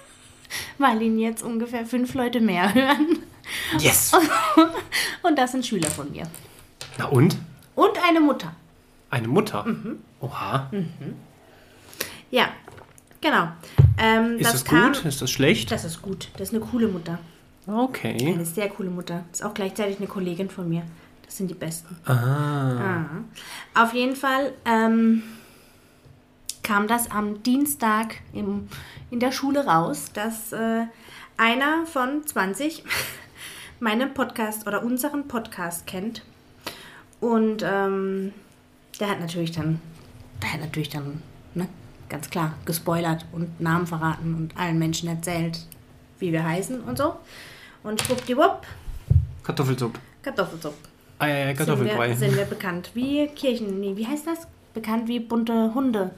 Weil 0.78 1.02
ihn 1.02 1.18
jetzt 1.18 1.42
ungefähr 1.42 1.86
fünf 1.86 2.14
Leute 2.14 2.40
mehr 2.40 2.72
hören. 2.74 3.18
Yes! 3.78 4.12
Und 5.22 5.38
das 5.38 5.52
sind 5.52 5.66
Schüler 5.66 5.90
von 5.90 6.10
mir. 6.12 6.24
Na 6.98 7.06
und? 7.06 7.36
Und 7.74 7.98
eine 8.06 8.20
Mutter. 8.20 8.54
Eine 9.10 9.28
Mutter. 9.28 9.64
Mhm. 9.64 10.00
Oha. 10.20 10.70
Ja, 12.30 12.48
genau. 13.20 13.48
Ähm, 13.98 14.38
Ist 14.38 14.52
das, 14.52 14.64
kam- 14.64 14.92
gut? 14.92 15.04
Ist 15.04 15.22
das 15.22 15.30
schlecht? 15.30 15.70
Das 15.70 15.84
ist 15.84 16.02
gut. 16.02 16.28
Das 16.36 16.48
ist 16.48 16.54
eine 16.54 16.64
coole 16.64 16.88
Mutter. 16.88 17.18
Okay. 17.66 18.32
Eine 18.34 18.44
sehr 18.44 18.68
coole 18.68 18.90
Mutter. 18.90 19.24
Ist 19.32 19.44
auch 19.44 19.54
gleichzeitig 19.54 19.98
eine 19.98 20.06
Kollegin 20.06 20.48
von 20.50 20.68
mir. 20.68 20.82
Das 21.24 21.36
sind 21.36 21.50
die 21.50 21.54
Besten. 21.54 21.96
Ah. 22.04 23.00
Ah. 23.74 23.82
Auf 23.82 23.92
jeden 23.94 24.14
Fall 24.14 24.52
ähm, 24.64 25.22
kam 26.62 26.86
das 26.86 27.10
am 27.10 27.42
Dienstag 27.42 28.16
im, 28.32 28.68
in 29.10 29.18
der 29.18 29.32
Schule 29.32 29.66
raus, 29.66 30.10
dass 30.14 30.52
äh, 30.52 30.84
einer 31.36 31.86
von 31.86 32.24
20 32.24 32.84
meinen 33.80 34.14
Podcast 34.14 34.66
oder 34.66 34.84
unseren 34.84 35.26
Podcast 35.26 35.86
kennt. 35.86 36.22
Und 37.20 37.64
ähm, 37.64 38.32
der 39.00 39.10
hat 39.10 39.20
natürlich 39.20 39.52
dann, 39.52 39.80
der 40.42 40.52
hat 40.52 40.60
natürlich 40.60 40.90
dann, 40.90 41.22
ne, 41.54 41.68
ganz 42.08 42.30
klar, 42.30 42.54
gespoilert 42.64 43.24
und 43.32 43.60
Namen 43.60 43.86
verraten 43.86 44.34
und 44.34 44.56
allen 44.56 44.78
Menschen 44.78 45.08
erzählt, 45.08 45.58
wie 46.18 46.32
wir 46.32 46.44
heißen 46.44 46.80
und 46.82 46.98
so. 46.98 47.14
Und 47.82 48.00
schwuppdiwupp, 48.02 48.66
Kartoffelsuppe. 49.42 49.98
Kartoffelsuppe 50.22 50.76
Ah, 51.18 51.28
ja, 51.28 51.36
ja, 51.38 51.46
sind 51.46 51.56
Kartoffelbrei. 51.58 52.08
wir, 52.10 52.16
sind 52.16 52.36
wir 52.36 52.44
bekannt 52.44 52.90
wie 52.94 53.26
Kirchen, 53.28 53.80
nee, 53.80 53.96
wie 53.96 54.06
heißt 54.06 54.26
das? 54.26 54.46
Bekannt 54.74 55.08
wie 55.08 55.20
bunte 55.20 55.72
Hunde 55.74 56.10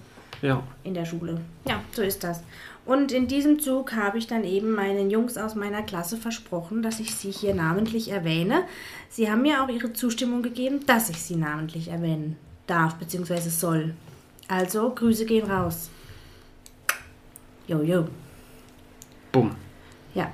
Ja. 0.42 0.62
in 0.83 0.95
der 0.95 1.04
Schule. 1.04 1.40
Ja, 1.68 1.80
so 1.92 2.02
ist 2.02 2.25
das. 2.25 2.42
Und 2.85 3.12
in 3.12 3.28
diesem 3.28 3.61
Zug 3.61 3.92
habe 3.95 4.16
ich 4.18 4.26
dann 4.26 4.45
eben 4.45 4.73
meinen 4.73 5.11
Jungs 5.11 5.37
aus 5.37 5.54
meiner 5.54 5.83
Klasse 5.83 6.16
versprochen, 6.16 6.83
dass 6.83 7.00
ich 7.00 7.14
sie 7.14 7.30
hier 7.30 7.54
namentlich 7.54 8.11
erwähne. 8.11 8.62
Sie 9.11 9.30
haben 9.30 9.42
mir 9.42 9.62
auch 9.62 9.68
ihre 9.68 9.92
Zustimmung 9.92 10.42
gegeben, 10.42 10.80
dass 10.87 11.11
ich 11.11 11.18
sie 11.23 11.37
namentlich 11.37 11.88
erwähnen 11.88 12.37
darf 12.66 12.95
bzw. 12.95 13.40
soll. 13.50 13.95
Also, 14.49 14.90
Grüße 14.90 15.26
gehen 15.26 15.50
raus. 15.50 15.90
Jojo. 17.67 18.09
Bumm. 19.31 19.55
Ja. 20.14 20.33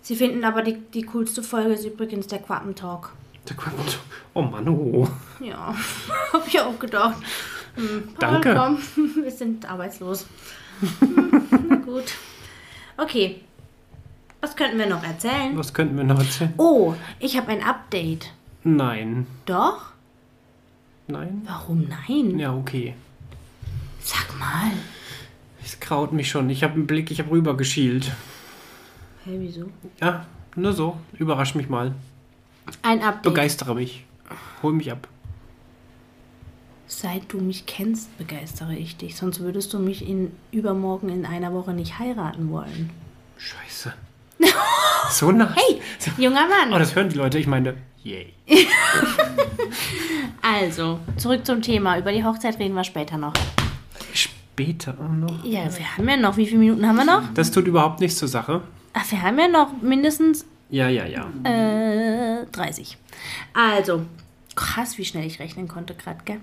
Sie 0.00 0.14
finden 0.16 0.44
aber 0.44 0.62
die, 0.62 0.78
die 0.78 1.02
coolste 1.02 1.42
Folge 1.42 1.74
ist 1.74 1.84
übrigens 1.84 2.28
der 2.28 2.38
Quappentalk. 2.38 3.10
Da 3.46 3.54
kommt. 3.54 3.98
Oh 4.34 4.42
Mann, 4.42 4.68
oh. 4.68 5.08
Ja, 5.40 5.74
hab 6.32 6.46
ich 6.46 6.60
auch 6.60 6.78
gedacht. 6.78 7.16
Hm, 7.74 8.08
Danke. 8.20 8.54
Komm, 8.54 8.78
wir 9.22 9.30
sind 9.30 9.68
arbeitslos. 9.68 10.26
Hm, 11.00 11.50
Na 11.68 11.76
gut. 11.76 12.04
Okay. 12.96 13.40
Was 14.40 14.54
könnten 14.54 14.78
wir 14.78 14.86
noch 14.86 15.02
erzählen? 15.02 15.56
Was 15.56 15.72
könnten 15.72 15.96
wir 15.96 16.04
noch 16.04 16.18
erzählen? 16.18 16.52
Oh, 16.58 16.94
ich 17.18 17.36
habe 17.36 17.50
ein 17.50 17.64
Update. 17.64 18.30
Nein. 18.62 19.26
Doch? 19.46 19.93
Nein? 21.06 21.42
Warum 21.44 21.86
nein? 21.88 22.38
Ja, 22.38 22.54
okay. 22.54 22.94
Sag 24.00 24.38
mal. 24.38 24.72
Es 25.62 25.80
kraut 25.80 26.12
mich 26.12 26.28
schon. 26.28 26.48
Ich 26.50 26.62
habe 26.62 26.74
einen 26.74 26.86
Blick, 26.86 27.10
ich 27.10 27.20
habe 27.20 27.30
rübergeschielt. 27.30 28.12
Hä, 29.24 29.36
wieso? 29.38 29.70
Ja, 30.00 30.26
nur 30.56 30.72
so. 30.72 30.98
Überrasch 31.18 31.54
mich 31.54 31.68
mal. 31.68 31.94
Ein 32.82 33.02
Update. 33.02 33.22
Begeistere 33.22 33.74
mich. 33.74 34.04
Hol 34.62 34.72
mich 34.72 34.90
ab. 34.90 35.08
Seit 36.86 37.32
du 37.32 37.38
mich 37.38 37.66
kennst, 37.66 38.16
begeistere 38.18 38.74
ich 38.76 38.96
dich. 38.96 39.16
Sonst 39.16 39.40
würdest 39.40 39.72
du 39.72 39.78
mich 39.78 40.06
in 40.06 40.32
übermorgen 40.52 41.08
in 41.08 41.26
einer 41.26 41.52
Woche 41.52 41.72
nicht 41.72 41.98
heiraten 41.98 42.50
wollen. 42.50 42.90
Scheiße. 43.38 43.92
so 45.10 45.32
nah. 45.32 45.54
Hey, 45.54 45.80
junger 46.18 46.46
Mann. 46.46 46.72
Oh, 46.72 46.78
das 46.78 46.94
hören 46.94 47.08
die 47.08 47.16
Leute. 47.16 47.38
Ich 47.38 47.46
meine, 47.46 47.74
yay. 48.04 48.32
Also, 50.42 51.00
zurück 51.16 51.44
zum 51.46 51.62
Thema. 51.62 51.98
Über 51.98 52.12
die 52.12 52.22
Hochzeit 52.24 52.58
reden 52.58 52.74
wir 52.74 52.84
später 52.84 53.16
noch. 53.16 53.32
Später 54.12 54.92
noch. 54.94 55.42
Ja, 55.44 55.64
wir 55.76 55.96
haben 55.96 56.08
ja 56.08 56.16
noch. 56.16 56.36
Wie 56.36 56.46
viele 56.46 56.58
Minuten 56.58 56.86
haben 56.86 56.96
wir 56.96 57.04
noch? 57.04 57.22
Das 57.34 57.50
tut 57.50 57.66
überhaupt 57.66 58.00
nichts 58.00 58.18
zur 58.18 58.28
Sache. 58.28 58.60
Ach, 58.92 59.10
wir 59.10 59.22
haben 59.22 59.38
ja 59.38 59.48
noch 59.48 59.72
mindestens 59.82 60.44
Ja, 60.70 60.88
ja, 60.88 61.06
ja. 61.06 61.26
äh, 61.44 62.46
30. 62.52 62.96
Also, 63.54 64.02
krass, 64.54 64.98
wie 64.98 65.04
schnell 65.04 65.26
ich 65.26 65.40
rechnen 65.40 65.66
konnte 65.66 65.94
gerade, 65.94 66.18
gell? 66.24 66.40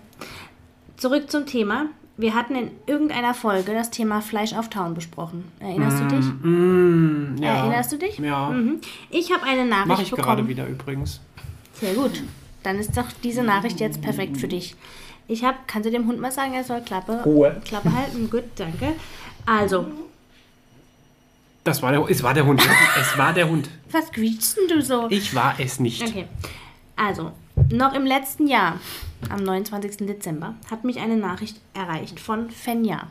Zurück 0.98 1.30
zum 1.32 1.46
Thema. 1.46 1.86
Wir 2.18 2.36
hatten 2.36 2.56
in 2.56 2.72
irgendeiner 2.88 3.34
Folge 3.34 3.74
das 3.74 3.90
Thema 3.90 4.22
Fleisch 4.22 4.54
auf 4.54 4.70
Tauen 4.70 4.94
besprochen. 4.94 5.46
Erinnerst 5.60 6.00
du 6.02 6.08
dich? 6.08 6.26
Mm, 6.44 7.38
ja. 7.42 7.56
Erinnerst 7.58 7.92
du 7.94 7.98
dich? 7.98 8.18
Ja. 8.20 8.50
Mhm. 8.50 8.82
Ich 9.10 9.32
habe 9.32 9.44
eine 9.44 9.66
Nachricht 9.66 9.88
Mache 9.88 10.02
ich 10.04 10.10
bekommen. 10.10 10.28
gerade 10.28 10.48
wieder 10.48 10.68
übrigens. 10.68 11.22
Sehr 11.82 11.96
gut. 11.96 12.24
Dann 12.64 12.78
ist 12.80 12.96
doch 12.96 13.08
diese 13.24 13.44
Nachricht 13.44 13.80
jetzt 13.80 14.02
perfekt 14.02 14.38
für 14.38 14.48
dich. 14.48 14.76
Ich 15.28 15.44
habe, 15.44 15.58
kannst 15.68 15.88
du 15.88 15.92
dem 15.92 16.08
Hund 16.08 16.20
mal 16.20 16.32
sagen, 16.32 16.54
er 16.54 16.64
soll 16.64 16.82
Klappe, 16.82 17.22
Ruhe. 17.26 17.60
Klappe 17.66 17.92
halten? 17.92 18.30
Gut, 18.30 18.44
danke. 18.56 18.94
Also, 19.46 19.88
Das 21.64 21.82
war 21.82 21.92
der, 21.92 22.08
es 22.10 22.22
war 22.22 22.34
der 22.34 22.46
Hund. 22.46 22.62
es 23.02 23.18
war 23.18 23.34
der 23.34 23.50
Hund. 23.50 23.70
was 23.92 24.12
quietschst 24.12 24.58
denn 24.58 24.78
du 24.78 24.82
so? 24.84 25.08
Ich 25.10 25.34
war 25.34 25.56
es 25.60 25.80
nicht. 25.80 26.02
Okay. 26.08 26.28
Also, 26.96 27.32
noch 27.72 27.94
im 27.94 28.06
letzten 28.06 28.48
Jahr, 28.48 28.80
am 29.30 29.44
29. 29.44 30.06
Dezember, 30.06 30.54
hat 30.70 30.84
mich 30.84 31.00
eine 31.00 31.18
Nachricht 31.18 31.58
erreicht 31.74 32.20
von 32.20 32.50
Fenja. 32.52 33.08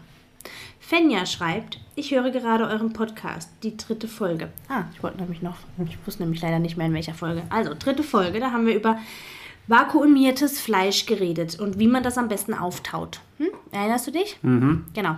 Fenja 0.90 1.24
schreibt, 1.24 1.78
ich 1.94 2.10
höre 2.10 2.30
gerade 2.30 2.66
euren 2.66 2.92
Podcast, 2.92 3.48
die 3.62 3.76
dritte 3.76 4.08
Folge. 4.08 4.48
Ah, 4.68 4.86
ich 4.92 5.00
wollte 5.04 5.18
nämlich 5.18 5.40
noch, 5.40 5.54
ich 5.88 5.96
wusste 6.04 6.24
nämlich 6.24 6.42
leider 6.42 6.58
nicht 6.58 6.76
mehr 6.76 6.88
in 6.88 6.94
welcher 6.94 7.14
Folge. 7.14 7.44
Also, 7.48 7.74
dritte 7.78 8.02
Folge, 8.02 8.40
da 8.40 8.50
haben 8.50 8.66
wir 8.66 8.74
über 8.74 8.98
vakuumiertes 9.68 10.60
Fleisch 10.60 11.06
geredet 11.06 11.60
und 11.60 11.78
wie 11.78 11.86
man 11.86 12.02
das 12.02 12.18
am 12.18 12.26
besten 12.26 12.54
auftaut. 12.54 13.20
Hm? 13.38 13.50
Erinnerst 13.70 14.08
du 14.08 14.10
dich? 14.10 14.36
Mhm. 14.42 14.84
Genau. 14.92 15.14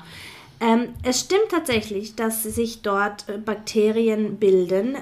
Ähm, 0.60 0.90
es 1.04 1.20
stimmt 1.20 1.48
tatsächlich, 1.50 2.16
dass 2.16 2.42
sich 2.42 2.82
dort 2.82 3.26
äh, 3.30 3.38
Bakterien 3.38 4.36
bilden, 4.36 4.98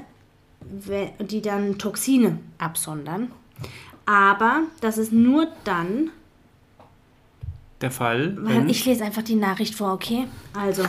die 1.19 1.43
dann 1.43 1.79
Toxine 1.79 2.39
absondern. 2.59 3.33
Aber 4.07 4.63
das 4.81 4.99
ist 4.99 5.11
nur 5.13 5.49
dann, 5.65 6.13
Der 7.81 7.91
Fall. 7.91 8.37
ich 8.69 8.85
lese 8.85 9.05
einfach 9.05 9.23
die 9.23 9.37
Nachricht 9.37 9.75
vor, 9.75 9.93
okay? 9.95 10.27
Also, 10.53 10.85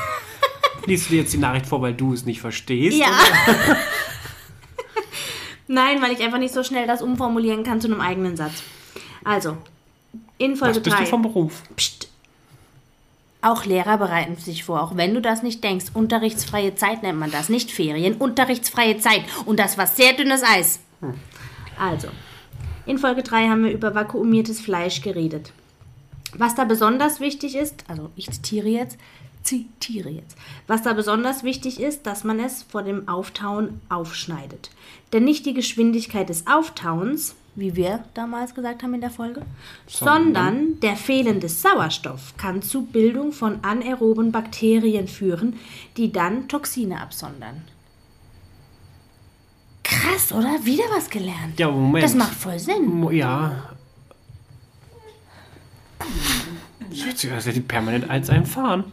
liest 0.86 1.06
du 1.06 1.10
dir 1.10 1.20
jetzt 1.22 1.32
die 1.32 1.38
Nachricht 1.38 1.66
vor, 1.66 1.82
weil 1.82 1.94
du 1.94 2.12
es 2.12 2.24
nicht 2.24 2.40
verstehst? 2.40 2.96
ja. 2.98 3.10
Nein, 5.70 6.00
weil 6.00 6.12
ich 6.12 6.20
einfach 6.22 6.38
nicht 6.38 6.54
so 6.54 6.62
schnell 6.62 6.86
das 6.86 7.02
umformulieren 7.02 7.62
kann 7.62 7.80
zu 7.80 7.88
einem 7.88 8.00
eigenen 8.00 8.36
Satz. 8.36 8.62
Also, 9.22 9.58
in 10.38 10.56
Folge 10.56 10.76
Was 10.76 10.82
bist 10.82 10.96
3. 10.96 11.00
du 11.04 11.10
vom 11.10 11.22
Beruf? 11.22 11.62
Psst. 11.76 12.08
Auch 13.42 13.66
Lehrer 13.66 13.98
bereiten 13.98 14.36
sich 14.36 14.64
vor, 14.64 14.82
auch 14.82 14.96
wenn 14.96 15.14
du 15.14 15.20
das 15.20 15.42
nicht 15.42 15.62
denkst. 15.62 15.86
Unterrichtsfreie 15.94 16.74
Zeit 16.74 17.02
nennt 17.02 17.18
man 17.18 17.30
das, 17.30 17.48
nicht 17.50 17.70
Ferien. 17.70 18.14
Unterrichtsfreie 18.16 18.98
Zeit. 18.98 19.22
Und 19.44 19.60
das 19.60 19.76
war 19.78 19.86
sehr 19.86 20.14
dünnes 20.14 20.42
Eis. 20.42 20.80
Also, 21.78 22.08
In 22.86 22.98
Folge 22.98 23.22
3 23.22 23.48
haben 23.48 23.64
wir 23.64 23.70
über 23.70 23.94
vakuumiertes 23.94 24.60
Fleisch 24.60 25.02
geredet. 25.02 25.52
Was 26.38 26.54
da 26.54 26.64
besonders 26.64 27.20
wichtig 27.20 27.56
ist, 27.56 27.84
also 27.88 28.10
ich 28.16 28.30
zitiere 28.30 28.68
jetzt, 28.68 28.98
zitiere 29.42 30.10
jetzt. 30.10 30.36
Was 30.66 30.82
da 30.82 30.92
besonders 30.92 31.42
wichtig 31.42 31.80
ist, 31.80 32.06
dass 32.06 32.24
man 32.24 32.38
es 32.38 32.62
vor 32.62 32.82
dem 32.82 33.08
Auftauen 33.08 33.80
aufschneidet. 33.88 34.70
Denn 35.12 35.24
nicht 35.24 35.46
die 35.46 35.54
Geschwindigkeit 35.54 36.28
des 36.28 36.46
Auftauens, 36.46 37.34
wie 37.54 37.74
wir 37.74 38.04
damals 38.14 38.54
gesagt 38.54 38.82
haben 38.82 38.94
in 38.94 39.00
der 39.00 39.10
Folge, 39.10 39.42
sondern 39.86 40.78
der 40.80 40.96
fehlende 40.96 41.48
Sauerstoff 41.48 42.34
kann 42.36 42.62
zu 42.62 42.82
Bildung 42.82 43.32
von 43.32 43.58
anaeroben 43.62 44.30
Bakterien 44.30 45.08
führen, 45.08 45.56
die 45.96 46.12
dann 46.12 46.46
Toxine 46.46 47.00
absondern. 47.00 47.62
Krass, 49.82 50.32
oder? 50.32 50.64
Wieder 50.64 50.84
was 50.94 51.08
gelernt. 51.08 51.58
Ja, 51.58 51.70
Moment. 51.70 52.04
Das 52.04 52.14
macht 52.14 52.34
voll 52.34 52.58
Sinn. 52.58 53.10
Ja. 53.10 53.67
Ich 56.90 57.04
als 57.06 57.46
hätte 57.46 57.52
die 57.52 57.60
permanent 57.60 58.08
eins 58.08 58.30
einfahren. 58.30 58.84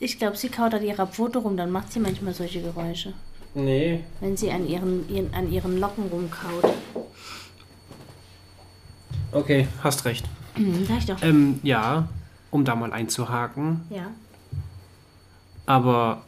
Ich 0.00 0.18
glaube, 0.18 0.36
sie 0.36 0.48
kaut 0.48 0.74
an 0.74 0.82
ihrer 0.84 1.06
Pfote 1.06 1.38
rum, 1.38 1.56
dann 1.56 1.70
macht 1.70 1.92
sie 1.92 1.98
manchmal 2.00 2.34
solche 2.34 2.62
Geräusche. 2.62 3.14
Nee. 3.54 4.04
Wenn 4.20 4.36
sie 4.36 4.50
an 4.50 4.68
ihren, 4.68 5.08
ihren, 5.08 5.34
an 5.34 5.50
ihren 5.50 5.78
Locken 5.80 6.06
rumkaut. 6.08 6.72
Okay, 9.32 9.66
hast 9.82 10.04
recht. 10.04 10.24
Hm, 10.54 10.86
sag 10.86 10.98
ich 10.98 11.06
doch. 11.06 11.22
Ähm, 11.22 11.58
ja, 11.62 12.08
um 12.50 12.64
da 12.64 12.74
mal 12.76 12.92
einzuhaken. 12.92 13.80
Ja. 13.90 14.06
Aber 15.66 16.22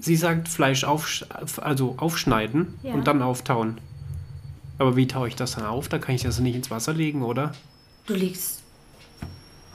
sie 0.00 0.16
sagt 0.16 0.48
Fleisch 0.48 0.84
aufsch 0.84 1.24
also 1.60 1.94
aufschneiden 1.98 2.78
Ja. 2.82 2.94
und 2.94 3.06
dann 3.06 3.22
auftauen. 3.22 3.78
Aber 4.82 4.96
wie 4.96 5.06
taue 5.06 5.28
ich 5.28 5.36
das 5.36 5.54
dann 5.54 5.64
auf? 5.64 5.88
Da 5.88 6.00
kann 6.00 6.16
ich 6.16 6.24
das 6.24 6.40
nicht 6.40 6.56
ins 6.56 6.68
Wasser 6.68 6.92
legen, 6.92 7.22
oder? 7.22 7.52
Du 8.04 8.14
legst. 8.14 8.62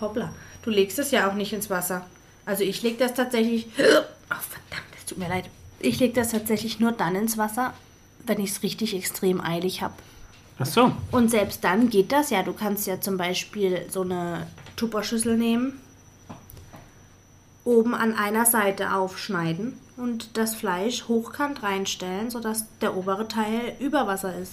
Hoppla. 0.01 0.33
Du 0.63 0.69
legst 0.69 0.99
es 0.99 1.11
ja 1.11 1.29
auch 1.29 1.33
nicht 1.33 1.53
ins 1.53 1.69
Wasser. 1.69 2.05
Also 2.45 2.65
ich 2.65 2.81
leg 2.81 2.99
das 2.99 3.13
tatsächlich. 3.13 3.67
Oh, 4.29 4.35
verdammt, 4.41 4.93
es 4.97 5.05
tut 5.05 5.17
mir 5.17 5.29
leid. 5.29 5.45
Ich 5.79 6.01
leg 6.01 6.13
das 6.13 6.31
tatsächlich 6.31 6.81
nur 6.81 6.91
dann 6.91 7.15
ins 7.15 7.37
Wasser, 7.37 7.73
wenn 8.25 8.41
ich 8.41 8.49
es 8.49 8.63
richtig 8.63 8.93
extrem 8.93 9.39
eilig 9.39 9.81
habe. 9.81 9.93
Ach 10.59 10.65
so. 10.65 10.91
Und 11.11 11.31
selbst 11.31 11.63
dann 11.63 11.89
geht 11.89 12.11
das 12.11 12.29
ja. 12.29 12.43
Du 12.43 12.51
kannst 12.51 12.85
ja 12.87 12.99
zum 12.99 13.15
Beispiel 13.15 13.85
so 13.89 14.01
eine 14.01 14.47
Tupperschüssel 14.75 15.37
nehmen, 15.37 15.79
oben 17.63 17.95
an 17.95 18.13
einer 18.13 18.45
Seite 18.45 18.93
aufschneiden 18.93 19.79
und 19.95 20.35
das 20.35 20.55
Fleisch 20.55 21.07
hochkant 21.07 21.63
reinstellen, 21.63 22.29
sodass 22.29 22.65
der 22.81 22.97
obere 22.97 23.29
Teil 23.29 23.77
über 23.79 24.07
Wasser 24.07 24.37
ist. 24.37 24.51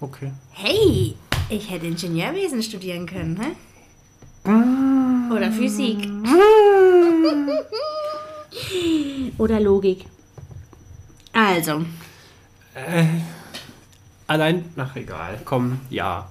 Okay. 0.00 0.32
Hey, 0.52 1.14
ich 1.48 1.70
hätte 1.70 1.86
Ingenieurwesen 1.86 2.62
studieren 2.62 3.06
können, 3.06 3.40
hä? 3.40 3.48
Oder 5.34 5.50
Physik. 5.52 5.98
Oder 9.38 9.60
Logik. 9.60 10.04
Also, 11.32 11.84
Allein, 14.26 14.64
ach 14.76 14.94
egal, 14.94 15.40
komm, 15.44 15.80
ja. 15.88 16.28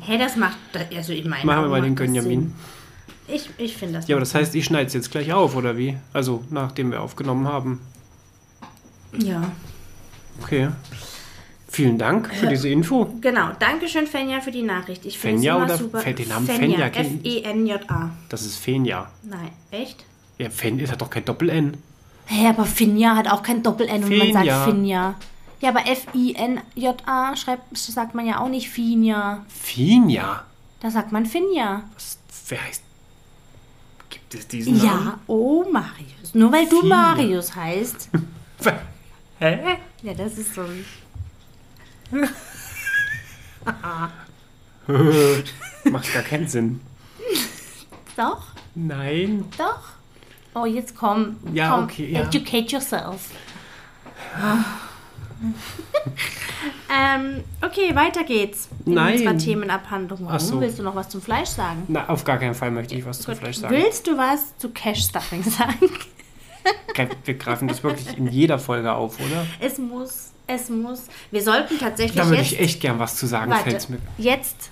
hey, 0.00 0.18
das 0.18 0.36
macht, 0.36 0.58
also 0.94 1.12
ich 1.12 1.24
meine, 1.24 1.44
Machen 1.44 1.64
wir 1.64 1.68
mal 1.68 1.80
den 1.80 1.96
Gönjamin. 1.96 2.54
Ich, 3.26 3.48
ich 3.56 3.76
finde 3.76 3.94
das. 3.94 4.08
Ja, 4.08 4.16
aber 4.16 4.20
das 4.20 4.34
heißt, 4.34 4.54
ich 4.54 4.66
schneide 4.66 4.86
es 4.86 4.92
jetzt 4.92 5.10
gleich 5.10 5.32
auf, 5.32 5.56
oder 5.56 5.78
wie? 5.78 5.96
Also, 6.12 6.44
nachdem 6.50 6.90
wir 6.90 7.00
aufgenommen 7.00 7.48
haben. 7.48 7.80
Ja. 9.16 9.50
Okay. 10.42 10.68
Vielen 11.74 11.98
Dank 11.98 12.32
für 12.32 12.46
diese 12.46 12.68
Info. 12.68 13.12
Genau, 13.20 13.48
Dankeschön, 13.58 14.06
Fenja, 14.06 14.40
für 14.40 14.52
die 14.52 14.62
Nachricht. 14.62 15.04
Ich 15.04 15.18
finde 15.18 15.38
es 15.38 15.42
Fenja 15.42 15.56
immer 15.56 15.64
oder 15.64 15.76
super. 15.76 16.12
Den 16.12 16.28
Namen 16.28 16.46
Fenja, 16.46 16.58
Fenja 16.60 16.86
F-E-N-J-A. 16.86 18.10
Das 18.28 18.42
ist 18.46 18.58
Fenja. 18.58 19.10
Nein, 19.24 19.50
echt? 19.72 20.04
Ja, 20.38 20.50
Fen 20.50 20.78
ist 20.78 20.92
hat 20.92 21.00
doch 21.00 21.10
kein 21.10 21.24
Doppel-N. 21.24 21.76
Hä, 22.26 22.46
aber 22.46 22.64
Finja 22.64 23.16
hat 23.16 23.28
auch 23.28 23.42
kein 23.42 23.64
Doppel-N 23.64 24.04
und 24.04 24.16
man 24.16 24.32
sagt 24.32 24.70
Finja. 24.70 25.16
Ja, 25.60 25.68
aber 25.68 25.84
F-I-N-J-A 25.84 27.34
schreibt, 27.34 27.76
sagt 27.76 28.14
man 28.14 28.24
ja 28.24 28.38
auch 28.38 28.48
nicht 28.48 28.70
Finja. 28.70 29.44
Finja. 29.48 30.44
Da 30.78 30.92
sagt 30.92 31.10
man 31.10 31.26
Finja. 31.26 31.82
Was, 31.94 32.18
wer 32.50 32.62
heißt. 32.62 32.82
Gibt 34.10 34.32
es 34.32 34.46
diesen 34.46 34.76
Namen? 34.76 35.06
Ja, 35.06 35.18
oh 35.26 35.64
Marius. 35.72 36.34
Nur 36.34 36.52
weil 36.52 36.68
du 36.68 36.82
Finja. 36.82 36.96
Marius 36.96 37.56
heißt. 37.56 38.10
Hä? 39.40 39.78
Ja, 40.04 40.14
das 40.14 40.38
ist 40.38 40.54
so. 40.54 40.62
Macht 45.84 46.12
gar 46.12 46.22
keinen 46.22 46.48
Sinn. 46.48 46.80
Doch, 48.16 48.42
Nein. 48.74 49.44
doch. 49.58 49.80
Oh, 50.54 50.66
jetzt 50.66 50.96
komm. 50.96 51.36
Ja, 51.52 51.70
komm, 51.70 51.84
okay, 51.84 52.12
ja. 52.12 52.22
Educate 52.22 52.72
yourself. 52.72 53.30
ähm, 56.90 57.44
okay, 57.60 57.94
weiter 57.94 58.24
geht's. 58.24 58.68
In 58.86 58.94
Nein. 58.94 59.14
unserer 59.14 59.36
Themenabhandlung. 59.36 60.28
Ach 60.30 60.40
so. 60.40 60.60
willst 60.60 60.78
du 60.78 60.82
noch 60.82 60.94
was 60.94 61.08
zum 61.08 61.20
Fleisch 61.20 61.48
sagen? 61.48 61.82
Na, 61.88 62.08
auf 62.08 62.24
gar 62.24 62.38
keinen 62.38 62.54
Fall 62.54 62.70
möchte 62.70 62.94
ich 62.94 63.04
was 63.04 63.20
zum 63.20 63.34
Gut. 63.34 63.42
Fleisch 63.42 63.58
sagen. 63.58 63.74
Willst 63.74 64.06
du 64.06 64.16
was 64.16 64.56
zu 64.58 64.70
Cash 64.70 65.04
Stuffing 65.06 65.42
sagen? 65.50 65.90
Wir 67.24 67.34
greifen 67.34 67.68
das 67.68 67.82
wirklich 67.82 68.16
in 68.16 68.28
jeder 68.28 68.58
Folge 68.58 68.92
auf, 68.92 69.18
oder? 69.18 69.46
Es 69.60 69.78
muss, 69.78 70.32
es 70.46 70.68
muss. 70.68 71.04
Wir 71.30 71.42
sollten 71.42 71.78
tatsächlich 71.78 72.16
Da 72.16 72.28
würde 72.28 72.42
ich 72.42 72.58
echt 72.58 72.80
gern 72.80 72.98
was 72.98 73.16
zu 73.16 73.26
sagen, 73.26 73.50
warte, 73.50 73.70
fällt's 73.70 73.88
mir. 73.88 73.98
jetzt, 74.18 74.70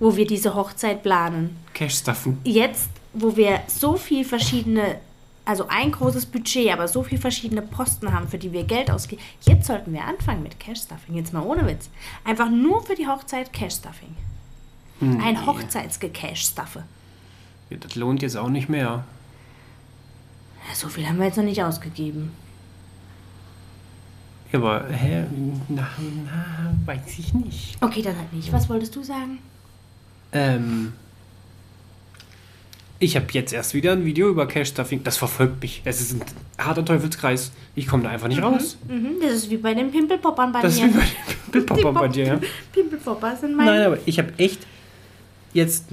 wo 0.00 0.16
wir 0.16 0.26
diese 0.26 0.54
Hochzeit 0.54 1.02
planen, 1.02 1.56
Cash-Stuffen. 1.74 2.38
jetzt, 2.44 2.90
wo 3.12 3.36
wir 3.36 3.60
so 3.66 3.96
viel 3.96 4.24
verschiedene, 4.24 4.96
also 5.44 5.66
ein 5.68 5.92
großes 5.92 6.26
Budget, 6.26 6.72
aber 6.72 6.88
so 6.88 7.02
viel 7.02 7.18
verschiedene 7.18 7.62
Posten 7.62 8.12
haben, 8.12 8.28
für 8.28 8.38
die 8.38 8.52
wir 8.52 8.64
Geld 8.64 8.90
ausgeben, 8.90 9.22
jetzt 9.42 9.66
sollten 9.66 9.92
wir 9.92 10.04
anfangen 10.04 10.42
mit 10.42 10.58
Cash 10.58 10.80
Stuffing. 10.82 11.16
Jetzt 11.16 11.32
mal 11.32 11.42
ohne 11.42 11.66
Witz. 11.66 11.90
Einfach 12.24 12.48
nur 12.50 12.82
für 12.82 12.94
die 12.94 13.06
Hochzeit 13.06 13.52
Cash 13.52 13.74
Stuffing. 13.74 14.16
Ein 15.00 15.46
Hochzeitsgecash 15.46 16.42
Stuffe. 16.42 16.84
Ja, 17.70 17.76
das 17.76 17.96
lohnt 17.96 18.22
jetzt 18.22 18.36
auch 18.36 18.48
nicht 18.48 18.68
mehr. 18.68 19.04
So 20.74 20.88
viel 20.88 21.08
haben 21.08 21.18
wir 21.18 21.26
jetzt 21.26 21.38
noch 21.38 21.44
nicht 21.44 21.60
ausgegeben. 21.60 22.30
Ja, 24.52 24.58
aber, 24.58 24.86
hä? 24.88 25.24
Na, 25.68 25.88
na, 25.98 26.74
weiß 26.84 27.18
ich 27.18 27.34
nicht. 27.34 27.76
Okay, 27.80 28.02
dann 28.02 28.16
halt 28.16 28.32
nicht. 28.32 28.52
Was 28.52 28.68
wolltest 28.68 28.94
du 28.94 29.02
sagen? 29.02 29.38
Ähm. 30.32 30.92
Ich 32.98 33.16
habe 33.16 33.26
jetzt 33.32 33.52
erst 33.52 33.74
wieder 33.74 33.92
ein 33.92 34.04
Video 34.04 34.28
über 34.28 34.46
Cash-Stuffing. 34.46 35.02
Das 35.02 35.16
verfolgt 35.16 35.60
mich. 35.60 35.82
Es 35.84 36.00
ist 36.00 36.14
ein 36.14 36.22
harter 36.56 36.84
Teufelskreis. 36.84 37.50
Ich 37.74 37.88
komme 37.88 38.04
da 38.04 38.10
einfach 38.10 38.28
nicht 38.28 38.40
raus. 38.40 38.76
Mhm, 38.86 39.16
das 39.20 39.32
ist 39.32 39.50
wie 39.50 39.56
bei 39.56 39.74
den 39.74 39.90
Pimpelpoppern 39.90 40.52
bei 40.52 40.62
Das 40.62 40.74
ist 40.74 40.84
wie 40.84 40.88
bei 40.88 41.00
den 41.00 41.50
Bildpopper 41.50 41.92
bei 41.92 42.08
dir, 42.08 42.26
ja? 42.26 42.40
Pimpelpopper 42.72 43.34
sind 43.34 43.56
meine. 43.56 43.70
Nein, 43.72 43.86
aber 43.86 43.98
ich 44.06 44.18
habe 44.18 44.32
echt 44.36 44.66
jetzt 45.52 45.86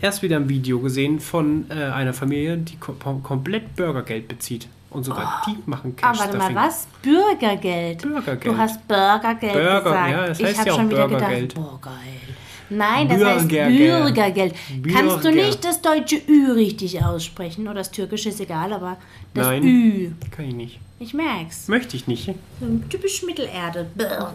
erst 0.00 0.22
wieder 0.22 0.36
ein 0.36 0.48
Video 0.48 0.78
gesehen 0.78 1.18
von 1.18 1.66
äh, 1.70 1.74
einer 1.74 2.14
Familie, 2.14 2.56
die 2.58 2.76
kom 2.76 3.22
komplett 3.22 3.74
Bürgergeld 3.74 4.28
bezieht. 4.28 4.68
Und 4.94 5.04
sogar 5.04 5.42
die 5.46 5.56
machen 5.66 5.94
Ah, 6.00 6.10
Cash 6.12 6.20
warte 6.20 6.36
mal, 6.38 6.44
Stuffing. 6.50 6.56
was? 6.56 6.86
Bürgergeld. 7.02 8.02
Bürgergeld. 8.02 8.44
Du 8.46 8.56
hast 8.56 8.88
Bürgergeld 8.88 9.52
Burger- 9.52 9.80
gesagt. 9.82 10.10
ja, 10.10 10.26
das 10.28 10.38
ich 10.40 10.46
heißt 10.46 10.58
habe 10.60 10.68
ja 10.70 10.74
schon 10.76 10.90
wieder 10.90 11.08
Bürgergeld. 11.08 11.54
gedacht, 11.54 11.70
boah, 11.70 11.80
geil. 11.80 11.94
Nein, 12.70 13.08
das 13.08 13.22
heißt 13.24 13.48
Bürgergeld. 13.48 13.76
Bürgergeld. 13.78 14.54
Kannst 14.92 15.16
du 15.16 15.20
Bürger. 15.22 15.46
nicht 15.46 15.64
das 15.64 15.82
deutsche 15.82 16.16
Ü 16.28 16.52
richtig 16.52 17.04
aussprechen? 17.04 17.66
Oder 17.66 17.74
das 17.80 17.90
türkische 17.90 18.30
ist 18.30 18.40
egal, 18.40 18.72
aber 18.72 18.96
das 19.34 19.46
Nein. 19.48 19.62
Ü. 19.64 20.12
Kann 20.30 20.46
ich 20.46 20.54
nicht. 20.54 20.80
Ich 21.00 21.12
merk's. 21.12 21.68
Möchte 21.68 21.96
ich 21.96 22.06
nicht. 22.06 22.26
So 22.60 22.66
typisch 22.88 23.22
Mittelerde. 23.24 23.86
Bürger. 23.94 24.32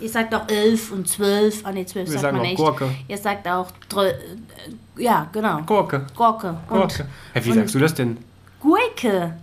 Ihr 0.00 0.08
sagt 0.08 0.34
auch 0.34 0.46
elf 0.48 0.92
und 0.92 1.08
zwölf. 1.08 1.62
Ah, 1.64 1.72
nee, 1.72 1.86
zwölf 1.86 2.06
Wir 2.06 2.12
sagt 2.12 2.22
sagen 2.22 2.36
man 2.36 2.46
auch 2.46 2.50
echt. 2.50 2.56
Gurke. 2.58 2.90
Ihr 3.08 3.16
sagt 3.18 3.48
auch, 3.48 3.68
äh, 3.96 5.02
ja, 5.02 5.28
genau. 5.32 5.62
Gurke. 5.62 6.06
Gurke. 6.14 6.48
Und 6.48 6.68
Gurke. 6.68 7.06
Hä, 7.32 7.40
wie 7.42 7.48
und- 7.50 7.54
sagst 7.56 7.74
du 7.74 7.78
das 7.78 7.94
denn? 7.94 8.18
Gurke. 8.64 9.34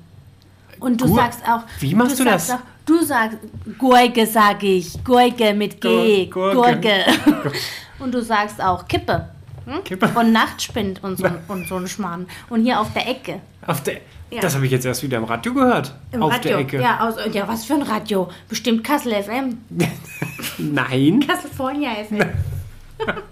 Und 0.79 0.99
du 0.99 1.05
Gur- 1.05 1.15
sagst 1.15 1.41
auch. 1.47 1.61
Wie 1.79 1.93
machst 1.93 2.19
du 2.19 2.23
sagst 2.23 2.49
das? 2.49 2.55
Auch, 2.57 2.61
du 2.87 3.03
sagst 3.03 3.37
Gurke, 3.77 4.25
sag 4.25 4.63
ich. 4.63 5.03
Gurke 5.03 5.53
mit 5.53 5.79
G. 5.79 6.25
Gur- 6.25 6.53
Gurke. 6.53 7.05
Gurke. 7.23 7.51
und 7.99 8.11
du 8.13 8.21
sagst 8.23 8.59
auch 8.61 8.87
Kippe. 8.87 9.29
Hm? 9.65 9.83
Kippe. 9.83 10.09
Und 10.19 10.31
Nachtspind 10.31 11.03
und 11.03 11.19
so, 11.19 11.27
und 11.47 11.67
so 11.67 11.75
ein 11.75 11.87
Schmarrn. 11.87 12.25
Und 12.49 12.63
hier 12.63 12.79
auf 12.79 12.91
der 12.93 13.07
Ecke. 13.07 13.39
Auf 13.67 13.83
der, 13.83 13.97
Ja. 14.31 14.41
Das 14.41 14.55
habe 14.55 14.65
ich 14.65 14.71
jetzt 14.71 14.85
erst 14.85 15.03
wieder 15.03 15.17
im 15.19 15.25
Radio 15.25 15.53
gehört. 15.53 15.93
Im 16.11 16.23
Auf 16.23 16.33
Radio. 16.33 16.51
der 16.53 16.59
Ecke. 16.61 16.81
Ja, 16.81 16.99
aus, 17.07 17.15
ja, 17.31 17.47
was 17.47 17.65
für 17.65 17.75
ein 17.75 17.83
Radio? 17.83 18.27
Bestimmt 18.49 18.83
Kassel 18.83 19.13
FM. 19.21 19.59
Nein. 20.57 21.23
California 21.27 21.91
FM. 22.07 22.25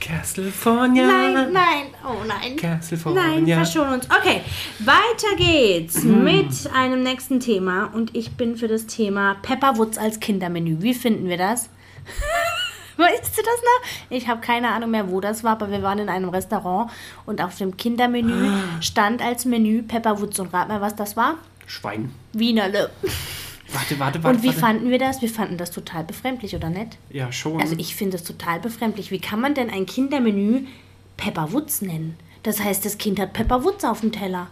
California. 0.00 1.06
Nein, 1.06 1.52
nein, 1.52 1.86
oh 2.04 2.24
nein. 2.26 2.56
California. 2.56 3.22
Nein, 3.22 3.46
verschon 3.46 3.88
uns. 3.88 4.08
Okay, 4.10 4.42
weiter 4.80 5.36
geht's 5.36 6.02
mit 6.04 6.70
einem 6.74 7.02
nächsten 7.02 7.40
Thema. 7.40 7.86
Und 7.92 8.14
ich 8.14 8.32
bin 8.32 8.56
für 8.56 8.68
das 8.68 8.86
Thema 8.86 9.36
Pepperwoods 9.42 9.98
als 9.98 10.20
Kindermenü. 10.20 10.78
Wie 10.80 10.94
finden 10.94 11.28
wir 11.28 11.38
das? 11.38 11.68
Weißt 12.96 13.38
du 13.38 13.42
das 13.42 13.62
noch? 13.62 14.10
Ich 14.10 14.26
habe 14.26 14.40
keine 14.40 14.70
Ahnung 14.70 14.90
mehr, 14.90 15.08
wo 15.08 15.20
das 15.20 15.44
war, 15.44 15.52
aber 15.52 15.70
wir 15.70 15.82
waren 15.82 16.00
in 16.00 16.08
einem 16.08 16.30
Restaurant 16.30 16.90
und 17.26 17.40
auf 17.40 17.56
dem 17.56 17.76
Kindermenü 17.76 18.50
stand 18.80 19.22
als 19.22 19.44
Menü 19.44 19.82
Pepperwoods 19.82 20.40
und 20.40 20.52
rat 20.52 20.66
mal, 20.66 20.80
was 20.80 20.96
das 20.96 21.16
war? 21.16 21.36
Schwein. 21.66 22.12
Wienerle. 22.32 22.90
Warte, 23.72 23.98
warte, 23.98 24.22
warte. 24.22 24.36
Und 24.36 24.42
wie 24.42 24.48
warte. 24.48 24.60
fanden 24.60 24.90
wir 24.90 24.98
das? 24.98 25.20
Wir 25.20 25.28
fanden 25.28 25.56
das 25.58 25.70
total 25.70 26.04
befremdlich, 26.04 26.54
oder 26.56 26.70
nicht? 26.70 26.96
Ja, 27.10 27.30
schon. 27.32 27.60
Also 27.60 27.74
ich 27.78 27.94
finde 27.94 28.16
es 28.16 28.24
total 28.24 28.60
befremdlich. 28.60 29.10
Wie 29.10 29.20
kann 29.20 29.40
man 29.40 29.54
denn 29.54 29.68
ein 29.70 29.84
Kindermenü 29.86 30.66
Pepperwoods 31.16 31.82
nennen? 31.82 32.16
Das 32.44 32.60
heißt, 32.60 32.84
das 32.84 32.96
Kind 32.98 33.20
hat 33.20 33.32
Pepperwoods 33.34 33.84
auf 33.84 34.00
dem 34.00 34.12
Teller. 34.12 34.48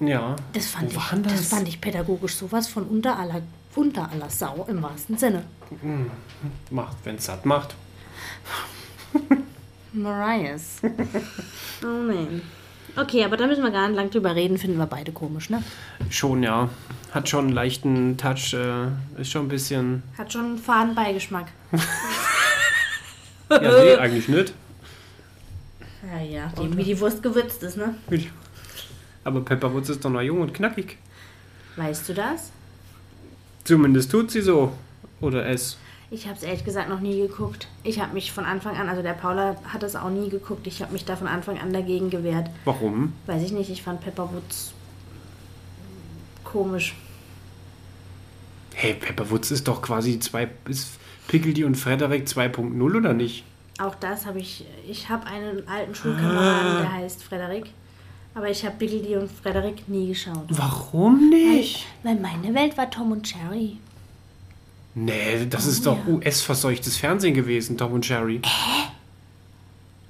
ja. 0.00 0.36
Das 0.54 0.66
fand, 0.68 0.94
Wo 0.94 1.00
ich, 1.00 1.06
denn 1.10 1.22
das? 1.24 1.48
fand 1.48 1.68
ich 1.68 1.80
pädagogisch 1.80 2.34
sowas 2.36 2.68
von 2.68 2.84
unter 2.84 3.18
aller, 3.18 3.42
unter 3.74 4.10
aller 4.10 4.30
Sau 4.30 4.64
im 4.68 4.82
wahrsten 4.82 5.18
Sinne. 5.18 5.44
Macht, 6.70 6.96
wenn 7.04 7.16
es 7.16 7.24
satt 7.26 7.44
macht. 7.44 7.74
Marias. 9.92 10.78
oh 11.82 11.86
nein. 11.86 12.42
Okay, 12.96 13.24
aber 13.24 13.36
da 13.36 13.46
müssen 13.46 13.62
wir 13.62 13.70
gar 13.70 13.88
nicht 13.88 13.96
lang 13.96 14.10
drüber 14.10 14.34
reden, 14.34 14.56
finden 14.56 14.78
wir 14.78 14.86
beide 14.86 15.10
komisch, 15.12 15.50
ne? 15.50 15.62
Schon, 16.10 16.42
ja. 16.42 16.68
Hat 17.12 17.28
schon 17.28 17.46
einen 17.46 17.54
leichten 17.54 18.16
Touch. 18.16 18.54
Äh, 18.54 19.20
ist 19.20 19.30
schon 19.32 19.46
ein 19.46 19.48
bisschen. 19.48 20.02
Hat 20.16 20.32
schon 20.32 20.44
einen 20.44 20.58
faden 20.58 20.94
Beigeschmack. 20.94 21.48
Ja, 23.50 23.60
nee, 23.60 23.94
eigentlich 23.96 24.28
nicht. 24.28 24.52
Ja, 26.10 26.20
ja, 26.22 26.52
wie 26.56 26.82
die 26.82 26.98
Wurst 26.98 27.22
gewürzt 27.22 27.62
ist, 27.62 27.76
ne? 27.76 27.94
Aber 29.24 29.40
Pepperwoods 29.42 29.90
ist 29.90 30.04
doch 30.04 30.10
noch 30.10 30.22
jung 30.22 30.40
und 30.40 30.52
knackig. 30.52 30.98
Weißt 31.76 32.08
du 32.08 32.14
das? 32.14 32.50
Zumindest 33.64 34.10
tut 34.10 34.30
sie 34.30 34.40
so. 34.42 34.72
Oder 35.20 35.46
es. 35.46 35.78
Ich 36.14 36.26
habe 36.28 36.36
es 36.36 36.44
ehrlich 36.44 36.64
gesagt 36.64 36.88
noch 36.88 37.00
nie 37.00 37.20
geguckt. 37.22 37.66
Ich 37.82 37.98
habe 37.98 38.14
mich 38.14 38.30
von 38.30 38.44
Anfang 38.44 38.76
an, 38.76 38.88
also 38.88 39.02
der 39.02 39.14
Paula 39.14 39.56
hat 39.64 39.82
es 39.82 39.96
auch 39.96 40.10
nie 40.10 40.28
geguckt, 40.28 40.64
ich 40.68 40.80
habe 40.80 40.92
mich 40.92 41.04
da 41.04 41.16
von 41.16 41.26
Anfang 41.26 41.58
an 41.58 41.72
dagegen 41.72 42.08
gewehrt. 42.08 42.48
Warum? 42.64 43.12
Weiß 43.26 43.42
ich 43.42 43.50
nicht, 43.50 43.68
ich 43.68 43.82
fand 43.82 44.00
Pepperwoods 44.00 44.72
komisch. 46.44 46.94
Hey, 48.74 48.94
Pepperwoods 48.94 49.50
ist 49.50 49.66
doch 49.66 49.82
quasi 49.82 50.20
zwei. 50.20 50.48
Ist 50.68 50.98
Pickledy 51.26 51.64
und 51.64 51.74
Frederick 51.74 52.26
2.0 52.28 52.80
oder 52.96 53.12
nicht? 53.12 53.42
Auch 53.80 53.96
das 53.96 54.24
habe 54.24 54.38
ich, 54.38 54.64
ich 54.88 55.08
habe 55.08 55.26
einen 55.26 55.66
alten 55.68 55.96
Schulkameraden, 55.96 56.76
Ah. 56.76 56.80
der 56.82 56.92
heißt 56.92 57.24
Frederik. 57.24 57.66
Aber 58.36 58.48
ich 58.50 58.64
habe 58.64 58.76
Biggledy 58.76 59.16
und 59.16 59.30
Frederik 59.32 59.88
nie 59.88 60.08
geschaut. 60.08 60.46
Warum 60.48 61.28
nicht? 61.30 61.86
Weil 62.04 62.16
meine 62.16 62.54
Welt 62.54 62.76
war 62.76 62.88
Tom 62.90 63.10
und 63.12 63.32
Jerry. 63.32 63.78
Nee, 64.94 65.46
das 65.50 65.66
ist 65.66 65.86
Oh, 65.86 65.96
doch 65.96 66.06
US-verseuchtes 66.06 66.96
Fernsehen 66.96 67.34
gewesen, 67.34 67.76
Tom 67.76 67.92
und 67.92 68.08
Jerry. 68.08 68.40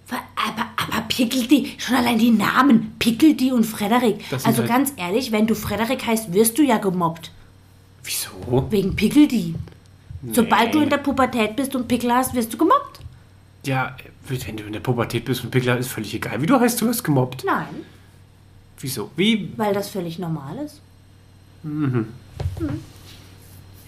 Wa- 0.08 0.22
Aber, 0.36 0.66
aber 0.76 1.06
Pickledy, 1.08 1.74
schon 1.78 1.96
allein 1.96 2.18
die 2.18 2.30
Namen, 2.30 2.94
Pickledy 2.98 3.50
und 3.52 3.64
Frederik. 3.64 4.20
Also 4.30 4.46
halt- 4.58 4.68
ganz 4.68 4.92
ehrlich, 4.96 5.32
wenn 5.32 5.46
du 5.46 5.54
Frederik 5.54 6.06
heißt, 6.06 6.32
wirst 6.34 6.58
du 6.58 6.62
ja 6.62 6.76
gemobbt. 6.78 7.30
Wieso? 8.02 8.66
Wegen 8.70 8.94
Pickledy. 8.94 9.54
Sobald 10.32 10.74
du 10.74 10.80
in 10.80 10.90
der 10.90 10.98
Pubertät 10.98 11.56
bist 11.56 11.74
und 11.74 11.88
Pickel 11.88 12.12
hast, 12.12 12.34
wirst 12.34 12.52
du 12.52 12.58
gemobbt. 12.58 13.00
Ja, 13.66 13.96
wenn 14.28 14.56
du 14.56 14.64
in 14.64 14.72
der 14.74 14.80
Pubertät 14.80 15.24
bist 15.24 15.42
und 15.44 15.50
Pickler 15.50 15.76
ist 15.78 15.88
völlig 15.88 16.14
egal. 16.14 16.40
Wie 16.42 16.46
du 16.46 16.58
heißt, 16.60 16.80
du 16.80 16.86
wirst 16.86 17.04
gemobbt. 17.04 17.44
Nein, 17.44 17.66
Wieso? 18.80 19.10
Wie? 19.16 19.50
weil 19.56 19.72
das 19.72 19.88
völlig 19.88 20.18
normal 20.18 20.56
ist. 20.58 20.80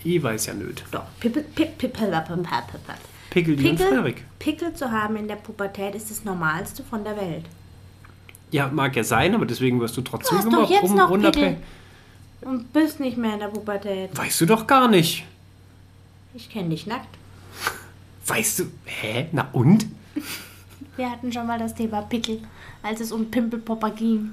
Ich 0.07 0.23
weiß 0.23 0.47
ja 0.47 0.55
nicht. 0.55 0.85
Doch. 0.92 1.03
Pickel, 1.19 1.45
Frederik. 3.77 4.23
Pickel 4.38 4.73
zu 4.73 4.90
haben 4.90 5.16
in 5.16 5.27
der 5.27 5.35
Pubertät 5.35 5.97
ist 5.97 6.11
das 6.12 6.25
Normalste 6.25 6.85
von 6.85 7.03
der 7.03 7.16
Welt. 7.16 7.45
Ja, 8.53 8.69
mag 8.69 8.95
ja 8.95 9.03
sein, 9.03 9.35
aber 9.35 9.47
deswegen 9.47 9.81
wirst 9.81 9.97
du 9.97 10.03
trotzdem 10.03 10.38
Du 10.38 10.45
hast 10.45 10.53
doch 10.53 10.71
jetzt 10.71 10.85
um- 10.85 10.95
noch 10.97 11.11
Pickel. 11.33 11.57
Und 12.42 12.73
bist 12.73 13.01
nicht 13.01 13.16
mehr 13.16 13.35
in 13.35 13.40
der 13.40 13.49
Pubertät. 13.49 14.16
Weißt 14.16 14.40
du 14.42 14.47
doch 14.47 14.69
gar 14.69 14.87
nicht. 14.87 15.25
Ich 16.35 16.49
kenne 16.51 16.69
dich 16.69 16.87
nackt. 16.87 17.09
Weißt 18.27 18.61
du? 18.61 18.64
Hä? 18.85 19.27
Na 19.33 19.49
und? 19.53 19.87
Wir 20.95 21.11
hatten 21.11 21.33
schon 21.33 21.49
mal 21.49 21.59
das 21.59 21.75
Thema 21.75 22.03
Pickel, 22.03 22.42
als 22.83 23.01
es 23.01 23.11
um 23.11 23.29
Pimpelpopper 23.29 23.90
ging. 23.90 24.31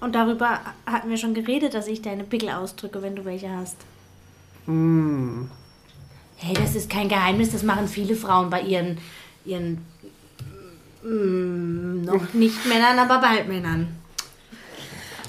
Und 0.00 0.14
darüber 0.14 0.60
hatten 0.86 1.08
wir 1.10 1.16
schon 1.16 1.34
geredet, 1.34 1.74
dass 1.74 1.86
ich 1.88 2.02
deine 2.02 2.24
Pickel 2.24 2.50
ausdrücke, 2.50 3.02
wenn 3.02 3.16
du 3.16 3.24
welche 3.24 3.50
hast. 3.50 3.76
Hm. 4.66 5.50
Hey, 6.36 6.54
das 6.54 6.74
ist 6.74 6.90
kein 6.90 7.08
Geheimnis, 7.08 7.50
das 7.52 7.62
machen 7.62 7.88
viele 7.88 8.14
Frauen 8.14 8.50
bei 8.50 8.60
ihren, 8.60 8.98
ihren 9.46 9.78
mm, 11.02 12.02
noch 12.04 12.20
nicht 12.34 12.66
Männern, 12.66 12.98
aber 12.98 13.20
bald 13.20 13.48
Männern. 13.48 13.88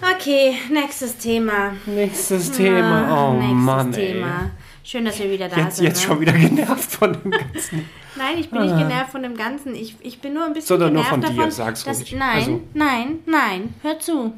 Okay, 0.01 0.53
nächstes 0.71 1.17
Thema. 1.17 1.73
Nächstes 1.85 2.51
Thema. 2.51 3.07
Ah, 3.07 3.29
Oh 3.29 3.33
nächstes 3.33 3.55
Mann, 3.57 3.91
Thema. 3.91 4.27
ey. 4.41 4.49
Schön, 4.83 5.05
dass 5.05 5.19
wir 5.19 5.29
wieder 5.31 5.49
da 5.49 5.57
Jetzt, 5.57 5.77
sind. 5.77 5.85
jetzt 5.85 6.01
ne? 6.01 6.07
schon 6.07 6.19
wieder 6.21 6.31
genervt 6.33 6.91
von 6.91 7.13
dem 7.13 7.31
Ganzen. 7.31 7.85
Nein, 8.15 8.37
ich 8.37 8.49
bin 8.49 8.61
nicht 8.61 8.77
genervt 8.77 9.11
von 9.11 9.23
dem 9.23 9.35
Ganzen. 9.35 9.75
Ich, 9.75 9.95
ich 10.01 10.19
bin 10.21 10.33
nur 10.33 10.45
ein 10.45 10.53
bisschen 10.53 10.67
Sondern 10.67 10.93
nur 10.93 11.03
genervt 11.03 11.09
von 11.25 11.33
dir, 11.35 11.37
davon. 11.37 11.51
sag's 11.51 11.83
dass, 11.83 11.99
ruhig. 11.99 12.15
Nein, 12.17 12.35
Also- 12.37 12.61
nein, 12.73 13.19
nein. 13.25 13.73
Hör 13.81 13.99
zu. 13.99 14.33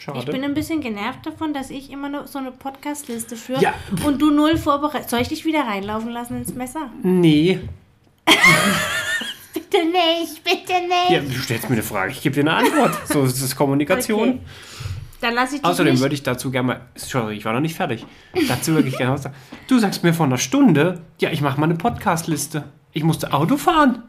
Schade. 0.00 0.18
Ich 0.20 0.24
bin 0.26 0.42
ein 0.44 0.54
bisschen 0.54 0.80
genervt 0.80 1.26
davon, 1.26 1.52
dass 1.52 1.68
ich 1.70 1.90
immer 1.90 2.08
nur 2.08 2.26
so 2.26 2.38
eine 2.38 2.50
Podcast-Liste 2.52 3.36
führe 3.36 3.60
Ja. 3.60 3.74
und 4.04 4.20
du 4.22 4.30
null 4.30 4.56
vorbereitet. 4.56 5.10
Soll 5.10 5.20
ich 5.20 5.28
dich 5.28 5.44
wieder 5.44 5.60
reinlaufen 5.60 6.10
lassen 6.10 6.38
ins 6.38 6.54
Messer? 6.54 6.90
nee. 7.02 7.60
Bitte 9.52 9.78
nicht, 9.84 10.42
bitte 10.44 10.72
nicht. 10.88 11.10
Ja, 11.10 11.20
du 11.20 11.32
stellst 11.40 11.68
mir 11.68 11.74
eine 11.76 11.82
Frage, 11.82 12.12
ich 12.12 12.22
gebe 12.22 12.34
dir 12.34 12.40
eine 12.40 12.54
Antwort. 12.54 12.92
So 13.06 13.22
ist 13.24 13.40
es 13.40 13.54
Kommunikation. 13.54 14.28
Okay. 14.30 14.40
Dann 15.20 15.34
lasse 15.34 15.56
ich 15.56 15.60
dich 15.62 15.70
Außerdem 15.70 15.92
nicht. 15.94 16.00
würde 16.02 16.14
ich 16.14 16.22
dazu 16.22 16.50
gerne 16.50 16.66
mal. 16.66 16.80
Sorry, 16.94 17.36
ich 17.36 17.44
war 17.44 17.52
noch 17.52 17.60
nicht 17.60 17.74
fertig. 17.76 18.06
Dazu 18.48 18.72
würde 18.74 18.88
ich 18.88 18.96
gerne 18.96 19.12
was 19.14 19.22
sagen. 19.24 19.34
Du 19.68 19.78
sagst 19.78 20.02
mir 20.02 20.14
vor 20.14 20.26
einer 20.26 20.38
Stunde, 20.38 21.00
ja, 21.20 21.30
ich 21.30 21.40
mache 21.40 21.58
mal 21.60 21.66
eine 21.66 21.74
Podcast-Liste. 21.76 22.64
Ich 22.92 23.04
musste 23.04 23.32
Auto 23.32 23.56
fahren. 23.56 24.02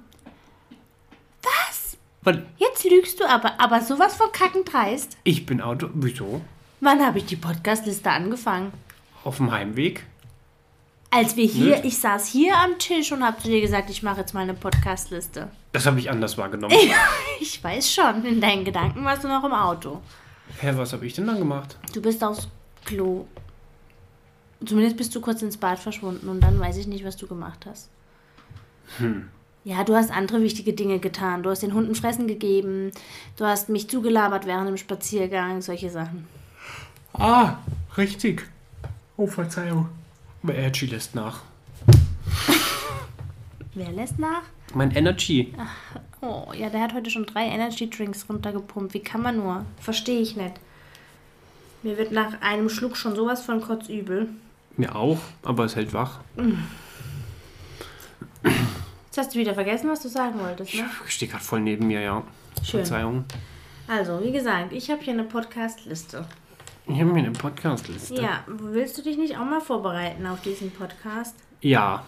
Weil 2.24 2.46
Jetzt 2.58 2.84
lügst 2.84 3.20
du 3.20 3.26
aber, 3.28 3.60
aber 3.60 3.82
sowas 3.82 4.16
von 4.16 4.32
kackendreist. 4.32 5.18
ich 5.24 5.46
bin 5.46 5.62
Auto. 5.62 5.90
Wieso? 5.94 6.42
Wann 6.80 7.06
habe 7.06 7.20
ich 7.20 7.26
die 7.26 7.36
Podcast-Liste 7.36 8.10
angefangen? 8.10 8.72
Auf 9.24 9.38
dem 9.38 9.52
Heimweg. 9.52 10.06
Als 11.14 11.36
wir 11.36 11.46
hier, 11.46 11.84
ich 11.84 11.98
saß 11.98 12.28
hier 12.28 12.58
am 12.58 12.78
Tisch 12.80 13.12
und 13.12 13.24
habe 13.24 13.42
zu 13.42 13.50
dir 13.50 13.60
gesagt, 13.60 13.90
ich 13.90 14.02
mache 14.02 14.22
jetzt 14.22 14.34
mal 14.34 14.42
eine 14.42 14.54
Podcast-Liste. 14.54 15.50
Das 15.74 15.86
habe 15.86 16.00
ich 16.00 16.10
anders 16.10 16.38
wahrgenommen. 16.38 16.76
Ich 17.42 17.62
weiß 17.64 17.92
schon, 17.92 18.24
in 18.24 18.40
deinen 18.40 18.64
Gedanken 18.66 19.04
warst 19.04 19.24
du 19.24 19.28
noch 19.28 19.44
im 19.44 19.52
Auto. 19.52 20.00
Hä, 20.60 20.72
was 20.76 20.94
habe 20.94 21.06
ich 21.08 21.14
denn 21.14 21.26
dann 21.28 21.40
gemacht? 21.40 21.76
Du 21.94 22.02
bist 22.02 22.24
aufs 22.24 22.48
Klo. 22.86 23.26
Zumindest 24.66 24.96
bist 24.96 25.14
du 25.16 25.22
kurz 25.22 25.42
ins 25.42 25.58
Bad 25.58 25.80
verschwunden 25.80 26.30
und 26.30 26.40
dann 26.40 26.60
weiß 26.60 26.78
ich 26.78 26.88
nicht, 26.88 27.04
was 27.04 27.18
du 27.18 27.26
gemacht 27.28 27.66
hast. 27.66 27.90
Ja, 29.64 29.84
du 29.84 29.96
hast 29.96 30.12
andere 30.12 30.42
wichtige 30.42 30.74
Dinge 30.74 31.00
getan. 31.00 31.44
Du 31.44 31.50
hast 31.50 31.62
den 31.62 31.74
Hunden 31.74 31.94
Fressen 31.94 32.28
gegeben. 32.28 32.92
Du 33.38 33.46
hast 33.46 33.70
mich 33.70 33.90
zugelabert 33.90 34.48
während 34.48 34.68
dem 34.68 34.78
Spaziergang. 34.78 35.62
Solche 35.62 35.90
Sachen. 35.92 36.28
Ah, 37.14 37.58
richtig. 37.96 38.48
Oh, 39.18 39.28
Verzeihung. 39.28 39.90
Aber 40.42 40.56
Energy 40.56 40.88
lässt 40.88 41.14
nach. 41.14 41.42
Wer 43.76 43.92
lässt 43.92 44.18
nach? 44.18 44.42
Mein 44.74 44.92
Energy. 44.92 45.54
Oh, 46.22 46.48
ja, 46.58 46.70
der 46.70 46.82
hat 46.82 46.94
heute 46.94 47.12
schon 47.12 47.26
drei 47.26 47.46
Energy 47.46 47.90
Drinks 47.90 48.26
runtergepumpt. 48.28 48.94
Wie 48.96 49.00
kann 49.00 49.22
man 49.22 49.38
nur? 49.38 49.66
Verstehe 49.80 50.22
ich 50.22 50.36
nicht. 50.36 50.56
Mir 51.84 51.98
wird 51.98 52.12
nach 52.12 52.42
einem 52.42 52.70
Schluck 52.70 52.98
schon 52.98 53.16
sowas 53.16 53.44
von 53.44 53.62
kotzübel. 53.62 54.30
Mir 54.78 54.96
auch, 54.96 55.20
aber 55.44 55.66
es 55.66 55.76
hält 55.76 55.94
wach. 55.94 56.20
Jetzt 59.12 59.18
hast 59.18 59.36
du 59.36 59.40
wieder 59.40 59.54
vergessen, 59.54 59.90
was 59.90 60.02
du 60.02 60.08
sagen 60.08 60.40
wolltest, 60.40 60.74
ne? 60.74 60.90
Ich 61.06 61.16
stehe 61.16 61.30
gerade 61.30 61.44
voll 61.44 61.60
neben 61.60 61.86
mir, 61.86 62.00
ja. 62.00 62.24
Schön. 62.64 62.80
Verzeihung. 62.80 63.26
Also, 63.86 64.24
wie 64.24 64.32
gesagt, 64.32 64.72
ich 64.72 64.90
habe 64.90 65.02
hier 65.02 65.12
eine 65.12 65.26
Podcast-Liste. 65.26 66.24
Ich 66.88 66.94
habe 66.94 67.12
mir 67.12 67.20
eine 67.20 67.32
Podcast-Liste. 67.32 68.22
Ja, 68.22 68.46
willst 68.48 68.98
du 68.98 69.02
dich 69.02 69.18
nicht 69.18 69.36
auch 69.36 69.44
mal 69.44 69.60
vorbereiten 69.60 70.26
auf 70.28 70.40
diesen 70.40 70.72
Podcast? 70.72 71.36
Ja. 71.60 72.06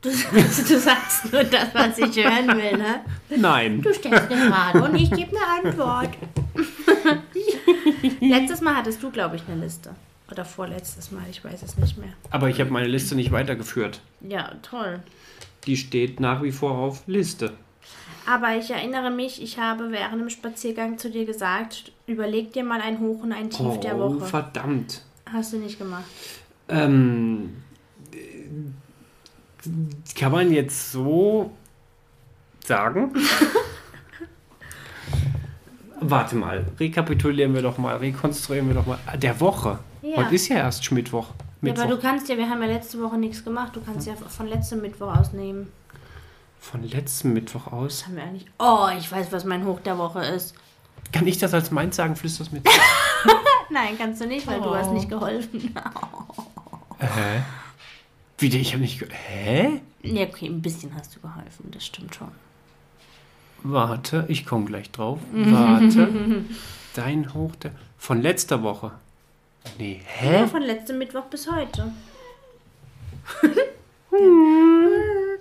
Du, 0.00 0.08
du 0.32 0.78
sagst 0.78 1.30
nur 1.30 1.44
das, 1.44 1.74
was 1.74 1.98
ich 1.98 2.24
hören 2.24 2.56
will, 2.56 2.78
ne? 2.78 3.04
Nein. 3.36 3.82
Du 3.82 3.92
stellst 3.92 4.32
eine 4.32 4.50
Frage 4.50 4.84
und 4.84 4.94
ich 4.94 5.10
gebe 5.10 5.36
eine 5.36 5.68
Antwort. 5.68 6.16
Letztes 8.20 8.62
Mal 8.62 8.76
hattest 8.76 9.02
du, 9.02 9.10
glaube 9.10 9.36
ich, 9.36 9.42
eine 9.46 9.60
Liste. 9.60 9.94
Oder 10.30 10.44
vorletztes 10.44 11.10
Mal, 11.10 11.24
ich 11.30 11.44
weiß 11.44 11.62
es 11.62 11.76
nicht 11.76 11.98
mehr. 11.98 12.12
Aber 12.30 12.48
ich 12.48 12.58
habe 12.60 12.70
meine 12.70 12.86
Liste 12.88 13.14
nicht 13.14 13.30
weitergeführt. 13.30 14.00
Ja, 14.22 14.52
toll. 14.62 15.00
Die 15.66 15.76
steht 15.76 16.18
nach 16.20 16.42
wie 16.42 16.52
vor 16.52 16.72
auf 16.78 17.02
Liste. 17.06 17.52
Aber 18.26 18.56
ich 18.56 18.70
erinnere 18.70 19.10
mich, 19.10 19.42
ich 19.42 19.58
habe 19.58 19.90
während 19.92 20.20
dem 20.22 20.30
Spaziergang 20.30 20.96
zu 20.96 21.10
dir 21.10 21.26
gesagt, 21.26 21.92
überleg 22.06 22.52
dir 22.54 22.64
mal 22.64 22.80
ein 22.80 22.98
Hoch 23.00 23.22
und 23.22 23.32
ein 23.32 23.50
Tief 23.50 23.60
Oh, 23.66 23.76
der 23.82 23.98
Woche. 23.98 24.24
verdammt. 24.24 25.02
Hast 25.30 25.52
du 25.52 25.58
nicht 25.58 25.78
gemacht. 25.78 26.04
Ähm, 26.68 27.56
äh, 28.14 29.68
kann 30.18 30.32
man 30.32 30.50
jetzt 30.52 30.92
so 30.92 31.52
sagen? 32.64 33.12
Warte 36.00 36.36
mal, 36.36 36.64
rekapitulieren 36.80 37.54
wir 37.54 37.62
doch 37.62 37.78
mal, 37.78 37.96
rekonstruieren 37.96 38.68
wir 38.68 38.74
doch 38.74 38.86
mal. 38.86 38.98
Der 39.16 39.38
Woche. 39.40 39.78
Ja. 40.14 40.24
Heute 40.24 40.34
ist 40.34 40.48
ja 40.48 40.56
erst 40.56 40.90
Mittwoch. 40.92 41.28
Ja, 41.28 41.34
Mittwoch. 41.60 41.84
aber 41.84 41.94
du 41.96 42.00
kannst 42.00 42.28
ja, 42.28 42.36
wir 42.36 42.48
haben 42.48 42.60
ja 42.62 42.68
letzte 42.68 43.00
Woche 43.02 43.16
nichts 43.18 43.44
gemacht, 43.44 43.74
du 43.74 43.80
kannst 43.80 44.06
ja 44.06 44.14
von 44.14 44.46
letztem 44.46 44.80
Mittwoch 44.80 45.14
ausnehmen. 45.16 45.68
Von 46.60 46.82
letztem 46.84 47.32
Mittwoch 47.32 47.66
aus. 47.72 47.98
Das 47.98 48.06
haben 48.06 48.16
wir 48.16 48.22
eigentlich. 48.22 48.46
Oh, 48.58 48.88
ich 48.98 49.10
weiß, 49.10 49.32
was 49.32 49.44
mein 49.44 49.64
Hoch 49.66 49.80
der 49.80 49.98
Woche 49.98 50.24
ist. 50.24 50.54
Kann 51.12 51.26
ich 51.26 51.38
das 51.38 51.52
als 51.52 51.70
meins 51.70 51.96
sagen? 51.96 52.16
Flüster's 52.16 52.50
mit. 52.52 52.66
Nein, 53.70 53.96
kannst 53.98 54.20
du 54.20 54.26
nicht, 54.26 54.46
weil 54.46 54.60
du 54.60 54.74
hast 54.74 54.88
Oh. 54.88 54.92
nicht 54.94 55.08
geholfen. 55.08 55.74
Hä? 56.98 57.42
Wieder, 58.38 58.58
ich 58.58 58.72
habe 58.72 58.82
nicht. 58.82 58.98
ge- 58.98 59.08
Hä? 59.10 59.80
ja, 60.02 60.26
okay, 60.26 60.46
ein 60.46 60.62
bisschen 60.62 60.94
hast 60.94 61.16
du 61.16 61.20
geholfen, 61.20 61.70
das 61.70 61.84
stimmt 61.84 62.14
schon. 62.14 62.28
Warte, 63.62 64.24
ich 64.28 64.44
komme 64.46 64.64
gleich 64.66 64.90
drauf. 64.90 65.18
Warte. 65.32 66.44
Dein 66.94 67.32
Hoch 67.34 67.54
der. 67.56 67.72
Von 67.98 68.20
letzter 68.22 68.62
Woche. 68.62 68.92
Nee, 69.78 70.00
Ja, 70.20 70.30
hä? 70.42 70.46
von 70.46 70.62
letztem 70.62 70.98
Mittwoch 70.98 71.24
bis 71.24 71.50
heute. 71.50 71.92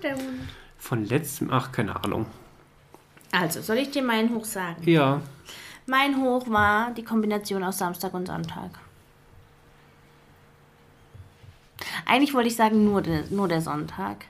der 0.01 0.15
Hund. 0.15 0.39
Von 0.77 1.05
letztem. 1.05 1.49
Ach, 1.51 1.71
keine 1.71 1.95
Ahnung. 2.03 2.25
Also, 3.31 3.61
soll 3.61 3.77
ich 3.77 3.91
dir 3.91 4.03
meinen 4.03 4.33
Hoch 4.35 4.45
sagen? 4.45 4.81
Ja. 4.89 5.21
Mein 5.85 6.21
Hoch 6.21 6.49
war 6.49 6.91
die 6.91 7.03
Kombination 7.03 7.63
aus 7.63 7.77
Samstag 7.77 8.13
und 8.13 8.27
Sonntag. 8.27 8.71
Eigentlich 12.05 12.33
wollte 12.33 12.47
ich 12.49 12.55
sagen, 12.55 12.85
nur 12.85 13.01
der, 13.01 13.25
nur 13.29 13.47
der 13.47 13.61
Sonntag. 13.61 14.25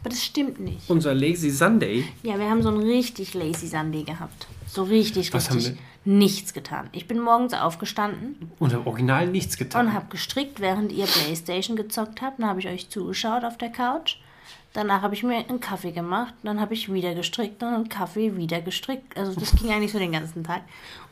Aber 0.00 0.10
das 0.10 0.22
stimmt 0.24 0.60
nicht. 0.60 0.88
Unser 0.88 1.14
Lazy 1.14 1.50
Sunday. 1.50 2.04
Ja, 2.22 2.38
wir 2.38 2.48
haben 2.48 2.62
so 2.62 2.68
einen 2.68 2.82
richtig 2.82 3.34
lazy 3.34 3.66
Sunday 3.66 4.04
gehabt. 4.04 4.46
So 4.66 4.84
richtig, 4.84 5.32
Was 5.32 5.52
richtig 5.54 5.72
haben 5.78 5.78
nichts 6.04 6.52
getan. 6.52 6.88
Ich 6.92 7.08
bin 7.08 7.18
morgens 7.18 7.54
aufgestanden 7.54 8.50
Und 8.58 8.72
im 8.72 8.86
Original 8.86 9.26
nichts 9.26 9.56
getan. 9.56 9.86
und 9.86 9.94
habe 9.94 10.06
gestrickt, 10.10 10.60
während 10.60 10.92
ihr 10.92 11.06
Playstation 11.06 11.76
gezockt 11.76 12.20
habt. 12.22 12.38
Dann 12.38 12.48
habe 12.48 12.60
ich 12.60 12.68
euch 12.68 12.90
zugeschaut 12.90 13.44
auf 13.44 13.56
der 13.56 13.70
Couch. 13.70 14.16
Danach 14.74 15.02
habe 15.02 15.14
ich 15.14 15.22
mir 15.22 15.36
einen 15.36 15.60
Kaffee 15.60 15.92
gemacht. 15.92 16.34
Dann 16.42 16.60
habe 16.60 16.74
ich 16.74 16.92
wieder 16.92 17.14
gestrickt 17.14 17.62
und 17.62 17.72
einen 17.72 17.88
Kaffee 17.88 18.36
wieder 18.36 18.60
gestrickt. 18.60 19.16
Also 19.16 19.38
das 19.38 19.52
ging 19.56 19.70
eigentlich 19.72 19.92
so 19.92 19.98
den 19.98 20.12
ganzen 20.12 20.44
Tag. 20.44 20.62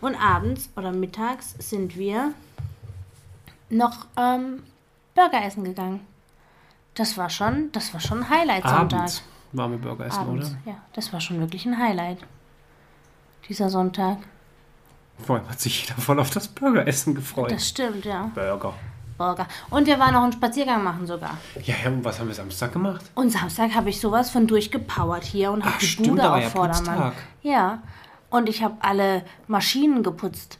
Und 0.00 0.14
abends 0.16 0.68
oder 0.76 0.92
mittags 0.92 1.54
sind 1.58 1.96
wir 1.96 2.34
noch 3.70 4.06
ähm, 4.18 4.62
Burger 5.14 5.44
essen 5.44 5.64
gegangen. 5.64 6.00
Das 6.94 7.16
war 7.16 7.30
schon, 7.30 7.70
das 7.72 7.94
war 7.94 8.00
schon 8.00 8.24
ein 8.24 8.28
Highlight 8.28 8.64
Sonntag. 8.64 8.98
Abends. 8.98 9.22
Warme 9.52 9.78
Burger 9.78 10.06
essen, 10.06 10.18
Abends. 10.18 10.50
oder? 10.50 10.72
Ja, 10.72 10.76
das 10.92 11.12
war 11.12 11.20
schon 11.20 11.38
wirklich 11.40 11.64
ein 11.64 11.78
Highlight. 11.78 12.18
Dieser 13.48 13.70
Sonntag. 13.70 14.18
Vor 15.22 15.36
allem 15.36 15.48
hat 15.48 15.60
sich 15.60 15.82
jeder 15.82 16.00
voll 16.00 16.18
auf 16.20 16.30
das 16.30 16.48
Burgeressen 16.48 17.14
gefreut. 17.14 17.50
Das 17.52 17.68
stimmt, 17.68 18.04
ja. 18.04 18.30
Burger. 18.34 18.74
Burger. 19.18 19.46
Und 19.70 19.86
wir 19.86 19.98
waren 19.98 20.14
noch 20.14 20.22
einen 20.22 20.32
Spaziergang 20.32 20.82
machen 20.82 21.06
sogar. 21.06 21.38
Ja, 21.64 21.74
ja, 21.84 21.90
und 21.90 22.04
was 22.04 22.18
haben 22.18 22.28
wir 22.28 22.34
Samstag 22.34 22.72
gemacht? 22.72 23.04
Und 23.14 23.30
Samstag 23.30 23.74
habe 23.74 23.90
ich 23.90 24.00
sowas 24.00 24.30
von 24.30 24.46
durchgepowert 24.46 25.24
hier 25.24 25.52
und 25.52 25.64
habe 25.64 25.76
die 25.80 25.86
stimmt, 25.86 26.08
Bude 26.08 26.32
auf 26.32 26.42
ja 26.42 26.48
Vordermann. 26.50 26.84
Putztag. 26.84 27.12
Ja. 27.42 27.82
Und 28.30 28.48
ich 28.48 28.62
habe 28.62 28.74
alle 28.80 29.24
Maschinen 29.46 30.02
geputzt. 30.02 30.58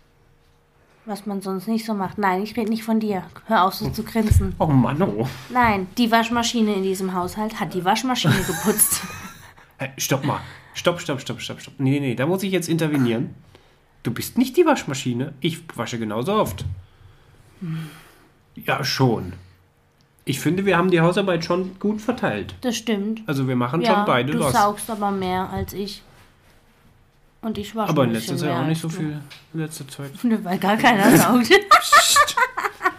Was 1.04 1.26
man 1.26 1.40
sonst 1.42 1.66
nicht 1.66 1.84
so 1.84 1.94
macht. 1.94 2.18
Nein, 2.18 2.42
ich 2.42 2.56
rede 2.56 2.70
nicht 2.70 2.84
von 2.84 3.00
dir. 3.00 3.24
Hör 3.46 3.64
auf, 3.64 3.74
so 3.74 3.90
zu 3.90 4.04
grinsen. 4.04 4.54
Oh 4.60 4.66
Mann, 4.66 5.02
oh. 5.02 5.26
Nein, 5.48 5.88
die 5.98 6.12
Waschmaschine 6.12 6.74
in 6.74 6.84
diesem 6.84 7.12
Haushalt 7.14 7.58
hat 7.58 7.74
die 7.74 7.84
Waschmaschine 7.84 8.42
geputzt. 8.46 9.00
Hey, 9.78 9.90
stopp 9.96 10.24
mal. 10.24 10.38
Stopp, 10.74 11.00
stopp, 11.00 11.20
stopp, 11.20 11.40
stopp, 11.40 11.60
stopp. 11.60 11.74
Nee, 11.78 11.98
nee, 11.98 12.00
nee, 12.00 12.14
da 12.14 12.26
muss 12.26 12.44
ich 12.44 12.52
jetzt 12.52 12.68
intervenieren. 12.68 13.34
Du 14.02 14.10
bist 14.12 14.36
nicht 14.38 14.56
die 14.56 14.66
Waschmaschine. 14.66 15.32
Ich 15.40 15.60
wasche 15.76 15.98
genauso 15.98 16.34
oft. 16.34 16.64
Ja, 18.56 18.82
schon. 18.84 19.34
Ich 20.24 20.40
finde, 20.40 20.66
wir 20.66 20.76
haben 20.76 20.90
die 20.90 21.00
Hausarbeit 21.00 21.44
schon 21.44 21.78
gut 21.78 22.00
verteilt. 22.00 22.54
Das 22.60 22.76
stimmt. 22.76 23.22
Also 23.26 23.48
wir 23.48 23.56
machen 23.56 23.80
Ja, 23.80 23.94
schon 23.94 24.04
beide 24.04 24.32
du 24.32 24.40
was. 24.40 24.52
saugst 24.52 24.90
aber 24.90 25.10
mehr 25.10 25.48
als 25.50 25.72
ich. 25.72 26.02
Und 27.40 27.58
ich 27.58 27.74
wasche 27.74 27.90
Aber 27.90 28.04
in 28.04 28.12
letzter 28.12 28.36
Zeit 28.36 28.50
auch 28.52 28.66
nicht 28.66 28.80
so 28.80 28.88
du. 28.88 28.94
viel. 28.96 29.20
In 29.52 29.60
letzter 29.60 29.86
Zeit. 29.88 30.10
Weil 30.44 30.58
gar 30.58 30.76
keiner 30.76 31.16
saugt. 31.16 31.50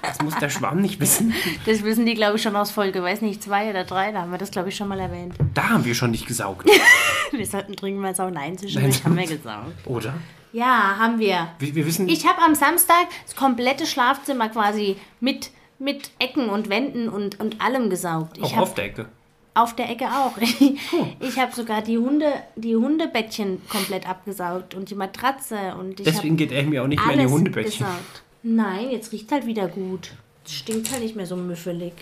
Das 0.02 0.22
muss 0.22 0.36
der 0.36 0.50
Schwarm 0.50 0.82
nicht 0.82 1.00
wissen. 1.00 1.34
Das 1.66 1.82
wissen 1.84 2.06
die, 2.06 2.14
glaube 2.14 2.36
ich, 2.38 2.44
schon 2.44 2.56
aus 2.58 2.72
Folge, 2.72 3.02
weiß 3.02 3.22
nicht, 3.22 3.42
zwei 3.42 3.70
oder 3.70 3.86
drei. 3.86 4.12
Da 4.12 4.22
haben 4.22 4.32
wir 4.32 4.38
das, 4.38 4.52
glaube 4.52 4.68
ich, 4.70 4.76
schon 4.76 4.90
mal 4.90 5.00
erwähnt. 5.00 5.36
Da 5.54 5.70
haben 5.70 5.86
wir 5.86 5.96
schon 5.96 6.12
nicht 6.12 6.28
gesaugt. 6.28 6.68
Wir 7.32 7.46
sollten 7.48 7.76
dringend 7.76 8.02
mal 8.02 8.14
saugen. 8.14 8.34
Nein, 8.36 8.56
zwischendurch 8.58 9.04
haben 9.04 9.18
wir 9.18 9.26
gesaugt. 9.26 9.88
Oder? 9.88 10.14
Ja, 10.54 10.96
haben 11.00 11.20
wir. 11.20 11.50
Wir, 11.60 11.76
wir 11.76 11.86
wissen. 11.86 12.08
Ich 12.08 12.26
habe 12.28 12.42
am 12.42 12.56
Samstag 12.56 13.08
das 13.26 13.36
komplette 13.36 13.86
Schlafzimmer 13.86 14.50
quasi 14.50 14.98
mit, 15.20 15.52
mit 15.80 16.12
Ecken 16.20 16.50
und 16.50 16.70
Wänden 16.70 17.10
und, 17.10 17.40
und 17.40 17.60
allem 17.60 17.90
gesaugt. 17.90 18.38
Ich 18.38 18.54
auch 18.54 18.58
auf 18.58 18.74
der 18.76 18.86
Ecke. 18.86 19.08
auf 19.56 19.76
der 19.76 19.90
Ecke 19.90 20.06
auch. 20.06 20.38
Ich 21.20 21.40
habe 21.40 21.54
sogar 21.56 21.82
die 21.82 21.98
Hunde, 21.98 22.32
die 22.56 22.76
Hundebettchen 22.76 23.62
komplett 23.68 24.08
abgesaugt 24.08 24.76
und 24.76 24.90
die 24.92 24.96
Matratze 24.96 25.76
und 25.80 26.00
ich 26.00 26.06
Deswegen 26.06 26.38
geht 26.38 26.52
er 26.52 26.64
mir 26.64 26.84
auch 26.84 26.88
nicht 26.88 27.04
mehr 27.04 27.16
in 27.16 27.28
die 27.28 27.34
Hundebettchen. 27.34 27.86
gesaugt. 27.86 28.24
Nein, 28.44 28.92
jetzt 28.92 29.12
riecht 29.12 29.32
halt 29.32 29.46
wieder 29.48 29.68
gut. 29.68 30.12
Es 30.46 30.54
stinkt 30.54 30.92
halt 30.92 31.02
nicht 31.02 31.16
mehr 31.16 31.26
so 31.26 31.36
müffelig. 31.36 31.94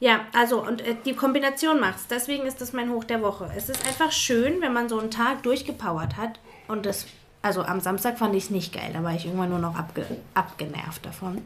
Ja, 0.00 0.20
also 0.32 0.62
und 0.64 0.80
äh, 0.82 0.96
die 1.04 1.14
Kombination 1.14 1.80
macht's. 1.80 2.06
Deswegen 2.08 2.46
ist 2.46 2.60
das 2.60 2.72
mein 2.72 2.90
Hoch 2.90 3.04
der 3.04 3.20
Woche. 3.22 3.50
Es 3.56 3.68
ist 3.68 3.86
einfach 3.86 4.12
schön, 4.12 4.60
wenn 4.60 4.72
man 4.72 4.88
so 4.88 4.98
einen 4.98 5.10
Tag 5.10 5.42
durchgepowert 5.42 6.16
hat 6.16 6.40
und 6.68 6.86
das 6.86 7.06
also 7.44 7.62
am 7.62 7.78
Samstag 7.80 8.18
fand 8.18 8.34
ich 8.34 8.44
es 8.44 8.50
nicht 8.50 8.72
geil, 8.72 8.90
da 8.94 9.02
war 9.02 9.14
ich 9.14 9.26
irgendwann 9.26 9.50
nur 9.50 9.58
noch 9.58 9.76
abge, 9.76 10.06
abgenervt 10.32 11.04
davon. 11.04 11.42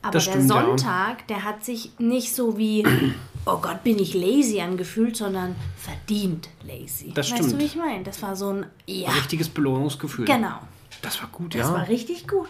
Aber 0.00 0.12
Das 0.12 0.24
der 0.24 0.32
stimmt, 0.32 0.48
ja. 0.50 0.62
Sonntag, 0.62 1.26
der 1.28 1.44
hat 1.44 1.62
sich 1.62 1.90
nicht 1.98 2.34
so 2.34 2.56
wie, 2.56 2.86
oh 3.44 3.58
Gott, 3.58 3.84
bin 3.84 3.98
ich 3.98 4.14
lazy 4.14 4.60
angefühlt, 4.60 5.14
sondern 5.14 5.54
verdient 5.76 6.48
lazy. 6.64 7.12
Das 7.14 7.30
weißt 7.30 7.40
du, 7.40 7.44
stimmt. 7.48 7.60
wie 7.60 7.66
ich 7.66 7.76
meine? 7.76 8.02
Das 8.02 8.22
war 8.22 8.34
so 8.34 8.50
ein, 8.50 8.66
ja, 8.86 9.10
Richtiges 9.10 9.50
Belohnungsgefühl. 9.50 10.24
genau. 10.24 10.58
Das 11.02 11.20
war 11.20 11.28
gut, 11.28 11.54
Das 11.54 11.68
ja. 11.68 11.74
war 11.74 11.86
richtig 11.88 12.26
gut. 12.26 12.48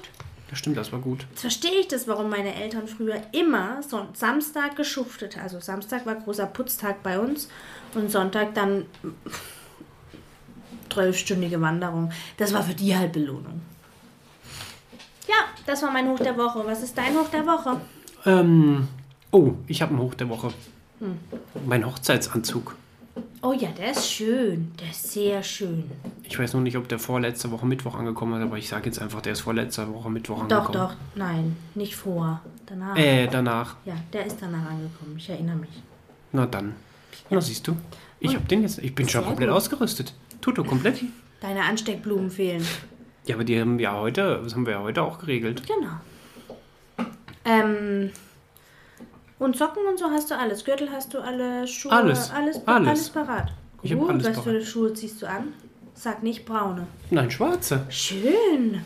Das 0.49 0.61
stimmt, 0.61 0.77
das 0.77 0.93
war 0.93 1.01
gut. 1.01 1.27
Jetzt 1.31 1.41
verstehe 1.41 1.81
ich 1.81 1.89
das, 1.89 2.07
warum 2.07 2.31
meine 2.31 2.55
Eltern 2.55 2.87
früher 2.87 3.21
immer 3.33 3.83
so 3.83 4.07
Samstag 4.13 4.77
geschuftet 4.77 5.35
haben. 5.35 5.43
Also 5.43 5.59
Samstag 5.59 6.07
war 6.07 6.15
großer 6.15 6.47
Putztag 6.47 7.03
bei 7.03 7.19
uns 7.19 7.49
und 7.95 8.13
Sonntag 8.13 8.55
dann 8.55 8.87
zwölfstündige 10.97 11.61
Wanderung. 11.61 12.11
Das 12.39 12.55
war 12.55 12.63
für 12.63 12.75
die 12.75 12.97
halt 12.97 13.13
Belohnung. 13.13 13.61
Ja, 15.29 15.35
das 15.67 15.83
war 15.83 15.91
mein 15.93 16.09
Hoch 16.09 16.19
der 16.19 16.37
Woche. 16.39 16.63
Was 16.65 16.83
ist 16.83 16.97
dein 16.97 17.15
Hoch 17.15 17.29
der 17.29 17.47
Woche? 17.47 17.81
Ähm, 18.25 18.89
oh, 19.31 19.53
ich 19.67 19.83
habe 19.83 19.95
ein 19.95 19.99
Hoch 19.99 20.15
der 20.15 20.29
Woche. 20.29 20.49
Hm. 21.01 21.19
Mein 21.67 21.85
Hochzeitsanzug. 21.85 22.75
Oh 23.43 23.53
ja, 23.53 23.69
der 23.69 23.91
ist 23.91 24.11
schön. 24.11 24.73
Der 24.81 24.91
ist 24.91 25.13
sehr 25.13 25.43
schön. 25.43 25.91
Ich 26.23 26.39
weiß 26.39 26.55
noch 26.55 26.61
nicht, 26.63 26.77
ob 26.77 26.89
der 26.89 26.99
vorletzte 26.99 27.51
Woche 27.51 27.67
Mittwoch 27.67 27.95
angekommen 27.95 28.41
ist, 28.41 28.47
aber 28.47 28.57
ich 28.57 28.69
sage 28.69 28.87
jetzt 28.87 29.01
einfach, 29.01 29.21
der 29.21 29.33
ist 29.33 29.41
vorletzte 29.41 29.93
Woche 29.93 30.11
Mittwoch 30.11 30.47
Doch, 30.49 30.69
angekommen. 30.69 30.89
doch. 30.89 30.97
Nein, 31.15 31.57
nicht 31.75 31.95
vor. 31.95 32.41
Danach. 32.65 32.97
Äh, 32.97 33.27
danach. 33.27 33.77
Ja, 33.85 33.95
der 34.13 34.27
ist 34.27 34.39
danach 34.41 34.71
angekommen. 34.71 35.15
Ich 35.19 35.29
erinnere 35.29 35.57
mich. 35.57 35.83
Na 36.33 36.47
dann. 36.47 36.75
Na, 37.29 37.41
siehst 37.41 37.69
du. 37.69 37.77
Ich 38.19 38.35
habe 38.35 38.47
den 38.47 38.63
jetzt. 38.63 38.79
Ich 38.79 38.95
bin 38.95 39.09
schon 39.09 39.25
komplett 39.25 39.49
gut. 39.49 39.57
ausgerüstet. 39.57 40.15
Tuto, 40.47 40.63
komplett. 40.63 41.03
Deine 41.41 41.65
Ansteckblumen 41.65 42.31
fehlen. 42.31 42.65
Ja, 43.25 43.35
aber 43.35 43.43
die 43.43 43.61
haben 43.61 43.79
wir 43.79 43.83
ja 43.83 43.97
heute, 43.99 44.41
das 44.45 44.55
haben 44.55 44.65
wir 44.65 44.75
ja 44.75 44.81
heute 44.81 45.03
auch 45.03 45.19
geregelt. 45.19 45.65
Genau. 45.67 47.09
Ähm, 47.45 48.11
und 49.41 49.57
Socken 49.57 49.83
und 49.91 49.99
so 49.99 50.05
hast 50.09 50.31
du 50.31 50.39
alles. 50.39 50.65
Gürtel 50.65 50.89
hast 50.93 51.13
du 51.15 51.19
alle 51.19 51.67
Schuhe. 51.67 51.91
Alles. 51.91 52.31
Alles, 52.31 52.61
Alles. 52.65 52.89
alles 52.89 53.11
parat. 53.11 53.53
Ich 53.83 53.91
hab 53.93 53.99
Gut, 53.99 54.11
alles 54.11 54.25
was 54.29 54.39
für 54.39 54.53
parat. 54.53 54.63
Schuhe 54.65 54.95
ziehst 54.95 55.21
du 55.21 55.27
an? 55.27 55.53
Sag 55.95 56.23
nicht 56.23 56.45
braune. 56.47 56.87
Nein, 57.11 57.29
schwarze. 57.29 57.85
Schön. 57.89 58.83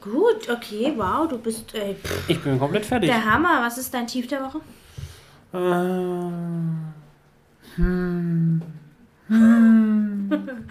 Gut, 0.00 0.48
okay, 0.48 0.92
wow, 0.96 1.26
du 1.28 1.36
bist 1.38 1.74
äh, 1.74 1.94
pff, 1.94 2.28
Ich 2.28 2.38
bin 2.40 2.60
komplett 2.60 2.86
fertig. 2.86 3.10
der 3.10 3.24
Hammer. 3.24 3.60
Was 3.62 3.76
ist 3.76 3.92
dein 3.92 4.06
Tief 4.06 4.28
der 4.28 4.40
Woche? 4.44 4.60
Äh, 5.52 5.58
hm, 7.74 8.62
hm. 9.26 10.11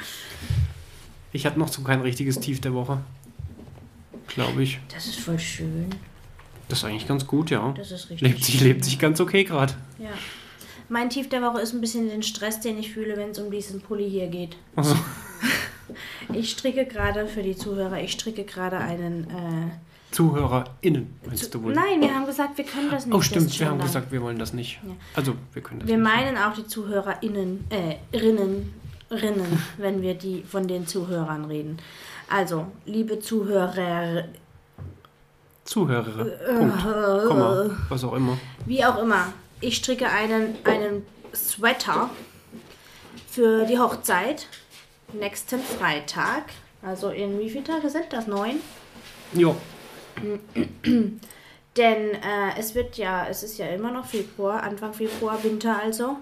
Ich 1.34 1.46
hatte 1.46 1.58
noch 1.60 1.70
so 1.70 1.82
kein 1.82 2.02
richtiges 2.02 2.40
Tief 2.42 2.60
der 2.60 2.74
Woche. 2.74 2.98
Glaube 4.28 4.64
ich. 4.64 4.80
Das 4.94 5.06
ist 5.08 5.20
voll 5.20 5.40
schön. 5.40 5.88
Das 6.68 6.80
ist 6.80 6.86
eigentlich 6.86 7.08
ganz 7.08 7.26
gut, 7.26 7.50
ja. 7.52 7.74
Das 7.78 7.92
ist 7.92 8.10
richtig 8.10 8.22
Lebt 8.22 8.44
sich, 8.44 8.58
schön, 8.58 8.68
lebt 8.68 8.84
sich 8.84 9.00
ganz 9.00 9.20
okay 9.22 9.46
gerade. 9.46 9.74
Ja. 9.98 10.10
Mein 10.90 11.10
Tief 11.10 11.30
der 11.30 11.42
Woche 11.42 11.62
ist 11.62 11.74
ein 11.74 11.80
bisschen 11.80 12.10
den 12.10 12.22
Stress, 12.22 12.60
den 12.60 12.78
ich 12.78 12.92
fühle, 12.92 13.16
wenn 13.16 13.30
es 13.30 13.40
um 13.40 13.50
diesen 13.50 13.80
Pulli 13.80 14.10
hier 14.10 14.28
geht. 14.28 14.58
Also, 14.76 14.96
Ich 16.34 16.52
stricke 16.52 16.86
gerade 16.86 17.28
für 17.28 17.44
die 17.44 17.56
Zuhörer, 17.56 18.02
ich 18.02 18.12
stricke 18.14 18.44
gerade 18.44 18.78
einen. 18.78 19.24
Äh, 19.30 19.72
ZuhörerInnen, 20.12 21.14
meinst 21.26 21.54
du 21.54 21.64
wohl? 21.64 21.74
nein, 21.74 22.02
wir 22.02 22.14
haben 22.14 22.26
gesagt, 22.26 22.58
wir 22.58 22.66
können 22.66 22.92
das 22.92 23.06
nicht. 23.06 23.16
Oh, 23.16 23.22
stimmt, 23.22 23.58
wir 23.58 23.68
haben 23.70 23.80
gesagt, 23.80 24.12
wir 24.12 24.22
wollen 24.22 24.38
das 24.38 24.52
nicht. 24.52 24.80
Also, 25.16 25.36
wir 25.54 25.62
können 25.62 25.80
das 25.80 25.88
Wir 25.90 25.98
nicht. 25.98 26.04
meinen 26.04 26.38
auch 26.38 26.54
die 26.54 26.68
ZuhörerInnen, 26.68 27.66
äh, 27.70 28.18
Rinnen, 28.18 28.74
Rinnen, 29.12 29.62
wenn 29.78 30.02
wir 30.02 30.16
die 30.16 30.44
von 30.44 30.68
den 30.68 30.88
Zuhörern 30.88 31.46
reden. 31.46 31.78
Also, 32.30 32.68
liebe 32.86 33.20
Zuhörer, 33.20 34.24
Zuhörer. 35.66 36.26
Äh, 36.26 36.56
Punkt. 36.58 36.82
Komma. 37.28 37.70
Was 37.90 38.04
auch 38.04 38.14
immer. 38.14 38.38
wie 38.66 38.84
auch 38.84 39.02
immer, 39.02 39.32
ich 39.60 39.78
stricke 39.78 40.10
einen, 40.10 40.56
einen 40.64 41.06
Sweater 41.34 42.10
für 43.30 43.66
die 43.66 43.80
Hochzeit 43.80 44.48
nächsten 45.14 45.60
Freitag. 45.60 46.46
Also 46.82 47.10
in 47.10 47.40
wie 47.40 47.50
viele 47.50 47.64
Tage 47.64 47.90
sind 47.90 48.12
das? 48.12 48.28
Neun? 48.28 48.60
Jo. 49.34 49.56
Denn 51.78 52.10
äh, 52.16 52.60
es 52.60 52.76
wird 52.76 52.98
ja, 52.98 53.28
es 53.30 53.44
ist 53.44 53.58
ja 53.58 53.68
immer 53.68 53.92
noch 53.92 54.06
Februar, 54.06 54.64
Anfang 54.64 54.94
Februar, 54.94 55.42
Winter 55.44 55.80
also. 55.82 56.18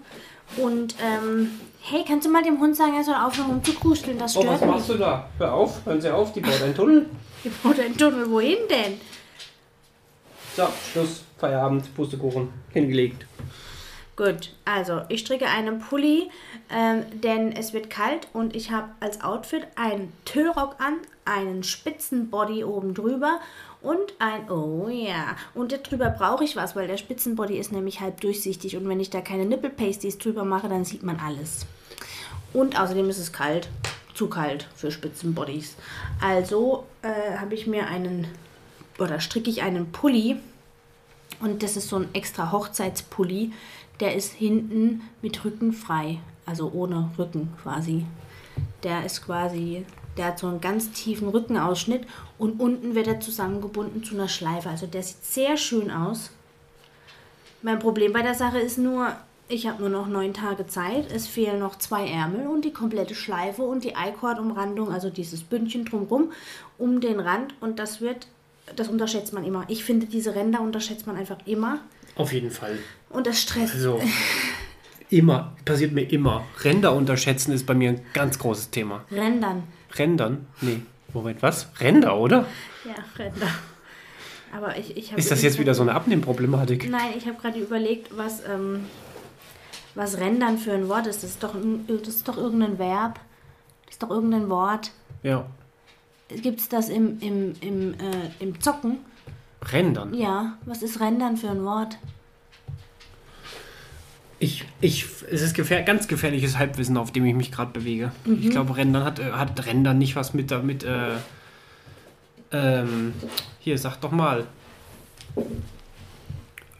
Und 0.58 0.96
ähm, 1.02 1.60
hey, 1.82 2.04
kannst 2.08 2.28
du 2.28 2.32
mal 2.32 2.44
dem 2.44 2.60
Hund 2.60 2.76
sagen, 2.76 2.96
er 2.96 3.04
soll 3.04 3.16
aufhören 3.16 3.50
rumzukuscheln? 3.52 4.18
Das 4.18 4.36
Oh, 4.38 4.42
stört 4.42 4.54
was 4.56 4.62
mich. 4.62 4.70
machst 4.70 4.90
du 4.90 4.94
da? 4.98 5.30
Hör 5.38 5.54
auf, 5.54 5.86
hören 5.86 6.02
Sie 6.02 6.10
auf, 6.14 6.34
die 6.34 6.42
baut 6.42 6.62
einen 6.62 6.76
Tunnel. 6.76 7.06
Ich 7.42 7.54
brauche 7.62 7.82
einen 7.82 7.96
Tunnel. 7.96 8.30
Wohin 8.30 8.58
denn? 8.70 9.00
So, 10.58 10.68
Schluss, 10.92 11.24
Feierabend, 11.38 11.96
Pustekuchen, 11.96 12.50
hingelegt. 12.74 13.26
Gut, 14.18 14.54
also 14.66 15.04
ich 15.08 15.22
stricke 15.22 15.46
einen 15.48 15.80
Pulli, 15.80 16.30
ähm, 16.70 17.06
denn 17.22 17.54
es 17.54 17.72
wird 17.72 17.90
kalt 17.90 18.28
und 18.34 18.54
ich 18.58 18.72
habe 18.72 18.90
als 19.00 19.22
Outfit 19.22 19.66
einen 19.78 20.12
Tüllrock 20.26 20.76
an, 20.80 20.96
einen 21.24 21.64
Spitzenbody 21.64 22.66
oben 22.66 22.94
drüber 22.94 23.40
und 23.82 24.14
ein, 24.20 24.50
oh 24.52 24.90
ja, 24.90 25.38
und 25.54 25.72
darüber 25.72 26.10
brauche 26.10 26.44
ich 26.44 26.56
was, 26.56 26.76
weil 26.76 26.88
der 26.88 26.98
Spitzenbody 26.98 27.58
ist 27.58 27.72
nämlich 27.72 28.02
halb 28.02 28.20
durchsichtig 28.22 28.76
und 28.76 28.88
wenn 28.90 29.00
ich 29.00 29.10
da 29.10 29.22
keine 29.22 29.46
Nippelpasties 29.46 30.18
drüber 30.18 30.44
mache, 30.44 30.68
dann 30.68 30.84
sieht 30.84 31.04
man 31.04 31.20
alles. 31.20 31.66
Und 32.52 32.80
außerdem 32.80 33.10
ist 33.10 33.20
es 33.20 33.32
kalt, 33.32 33.70
zu 34.14 34.28
kalt 34.28 34.68
für 34.76 34.92
Spitzenbodies. 34.92 35.76
Also 36.20 36.86
äh, 37.04 37.38
habe 37.38 37.54
ich 37.54 37.68
mir 37.68 37.88
einen, 37.88 38.28
oder 38.98 39.20
stricke 39.20 39.50
ich 39.50 39.62
einen 39.62 39.92
Pulli 39.92 40.38
und 41.40 41.64
das 41.64 41.78
ist 41.78 41.88
so 41.90 41.98
ein 41.98 42.14
extra 42.14 42.52
Hochzeitspulli. 42.52 43.54
Der 44.00 44.16
ist 44.16 44.34
hinten 44.34 45.02
mit 45.22 45.44
Rücken 45.46 45.74
frei. 45.74 46.20
Also 46.46 46.72
ohne 46.74 47.12
Rücken 47.18 47.54
quasi. 47.62 48.06
Der 48.84 49.06
ist 49.06 49.26
quasi, 49.26 49.86
der 50.18 50.26
hat 50.26 50.40
so 50.40 50.48
einen 50.48 50.62
ganz 50.62 50.92
tiefen 50.92 51.30
Rückenausschnitt 51.30 52.08
und 52.40 52.60
unten 52.60 52.96
wird 52.96 53.08
er 53.08 53.20
zusammengebunden 53.20 54.04
zu 54.04 54.16
einer 54.16 54.30
Schleife. 54.30 54.70
Also 54.70 54.88
der 54.88 55.04
sieht 55.04 55.24
sehr 55.24 55.58
schön 55.58 55.92
aus. 55.92 56.32
Mein 57.62 57.78
Problem 57.78 58.14
bei 58.14 58.22
der 58.22 58.34
Sache 58.34 58.60
ist 58.60 58.78
nur, 58.78 59.14
ich 59.50 59.68
habe 59.68 59.82
nur 59.82 59.90
noch 59.90 60.08
neun 60.08 60.34
Tage 60.34 60.66
Zeit. 60.66 61.12
Es 61.12 61.28
fehlen 61.28 61.60
noch 61.60 61.78
zwei 61.78 62.08
Ärmel 62.08 62.48
und 62.48 62.64
die 62.64 62.72
komplette 62.72 63.14
Schleife 63.14 63.64
und 63.64 63.84
die 63.84 63.90
I-Cord-Umrandung, 63.90 64.92
also 64.92 65.10
dieses 65.10 65.44
Bündchen 65.44 65.84
drumrum, 65.84 66.32
um 66.78 67.02
den 67.02 67.20
Rand. 67.20 67.54
Und 67.60 67.78
das 67.78 68.00
wird, 68.00 68.28
das 68.74 68.88
unterschätzt 68.88 69.34
man 69.34 69.44
immer. 69.44 69.66
Ich 69.68 69.84
finde, 69.84 70.06
diese 70.06 70.34
Ränder 70.34 70.62
unterschätzt 70.62 71.08
man 71.08 71.18
einfach 71.18 71.40
immer. 71.46 71.82
Auf 72.16 72.32
jeden 72.32 72.52
Fall. 72.52 72.80
Und 73.10 73.28
das 73.28 73.42
stresst. 73.42 73.76
Also, 73.76 74.00
immer, 75.10 75.58
passiert 75.66 75.92
mir 75.92 76.10
immer. 76.10 76.46
Ränder 76.64 76.96
unterschätzen 76.96 77.52
ist 77.52 77.66
bei 77.66 77.74
mir 77.74 77.90
ein 77.90 78.02
ganz 78.14 78.40
großes 78.40 78.70
Thema. 78.70 79.04
Rändern. 79.12 79.64
Rändern? 79.98 80.48
Nee. 80.62 80.84
Moment, 81.14 81.42
was? 81.42 81.68
Ränder, 81.80 82.18
oder? 82.18 82.46
Ja, 82.86 82.96
Ränder. 83.18 83.48
Aber 84.56 84.78
ich, 84.78 84.98
ich 84.98 85.12
habe. 85.12 85.20
Ist 85.20 85.32
das 85.32 85.42
jetzt 85.42 85.60
wieder 85.60 85.74
so 85.74 85.82
eine 85.84 85.94
Abnehmproblematik? 85.94 86.90
Nein, 86.90 87.14
ich 87.18 87.28
habe 87.28 87.38
gerade 87.38 87.60
überlegt, 87.60 88.16
was, 88.18 88.44
ähm, 88.46 88.86
was 89.96 90.18
Rändern 90.18 90.58
für 90.58 90.74
ein 90.74 90.90
Wort 90.90 91.08
ist. 91.08 91.24
Das 91.24 91.32
ist, 91.32 91.44
doch, 91.44 91.56
das 91.88 92.16
ist 92.16 92.28
doch 92.28 92.38
irgendein 92.38 92.80
Verb. 92.80 93.20
Das 93.86 93.96
ist 93.96 94.04
doch 94.04 94.10
irgendein 94.10 94.50
Wort. 94.50 94.92
Ja. 95.24 95.46
Gibt 96.30 96.60
es 96.60 96.70
das 96.70 96.90
im, 96.90 97.20
im, 97.22 97.56
im, 97.62 97.94
äh, 97.94 98.30
im 98.40 98.60
Zocken? 98.62 99.00
Rändern. 99.72 100.14
Ja. 100.14 100.58
Was 100.66 100.82
ist 100.84 101.00
Rändern 101.00 101.38
für 101.38 101.50
ein 101.50 101.64
Wort? 101.64 101.98
Ich, 104.42 104.66
ich, 104.80 105.06
es 105.30 105.42
ist 105.42 105.54
gefähr 105.54 105.84
ganz 105.84 106.08
gefährliches 106.08 106.58
Halbwissen, 106.58 106.96
auf 106.96 107.12
dem 107.12 107.26
ich 107.26 107.36
mich 107.36 107.52
gerade 107.52 107.72
bewege. 107.72 108.14
Ich 108.40 108.50
glaube, 108.50 108.78
Rändern 108.78 109.04
hat, 109.04 109.20
äh, 109.20 109.32
hat 109.32 109.66
Rändern 109.66 109.98
nicht 109.98 110.16
was 110.16 110.34
mit 110.34 110.50
damit. 110.50 110.84
Äh, 110.84 111.16
ähm, 112.52 113.14
hier, 113.60 113.78
sag 113.78 113.98
doch 113.98 114.12
mal. 114.12 114.48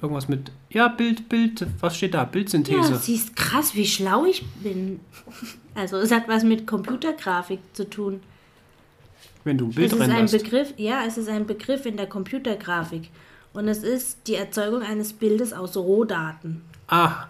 Irgendwas 0.02 0.30
mit. 0.30 0.52
Ja, 0.70 0.88
Bild, 0.88 1.28
Bild. 1.28 1.68
Was 1.82 1.98
steht 1.98 2.14
da? 2.14 2.20
Ja, 2.20 2.24
Bildsynthese. 2.24 2.96
siehst 2.96 3.36
krass, 3.36 3.76
wie 3.76 3.86
schlau 3.86 4.26
ich 4.26 4.46
bin. 4.64 5.02
Also 5.76 5.98
es 5.98 6.12
hat 6.12 6.28
was 6.28 6.44
mit 6.44 6.66
Computergrafik 6.66 7.60
zu 7.74 7.90
tun. 7.90 8.22
Wenn 9.44 9.58
du 9.58 9.66
ein 9.66 9.72
Bild 9.72 9.92
es 9.92 10.00
ist 10.00 10.10
ein. 10.10 10.26
Begriff, 10.26 10.74
ja, 10.78 11.04
es 11.06 11.18
ist 11.18 11.28
ein 11.28 11.46
Begriff 11.46 11.86
in 11.86 11.98
der 11.98 12.08
Computergrafik. 12.08 13.10
Und 13.52 13.68
es 13.68 13.84
ist 13.84 14.20
die 14.28 14.36
Erzeugung 14.36 14.82
eines 14.82 15.12
Bildes 15.14 15.54
aus 15.54 15.76
Rohdaten. 15.76 16.62
Ah, 16.88 17.28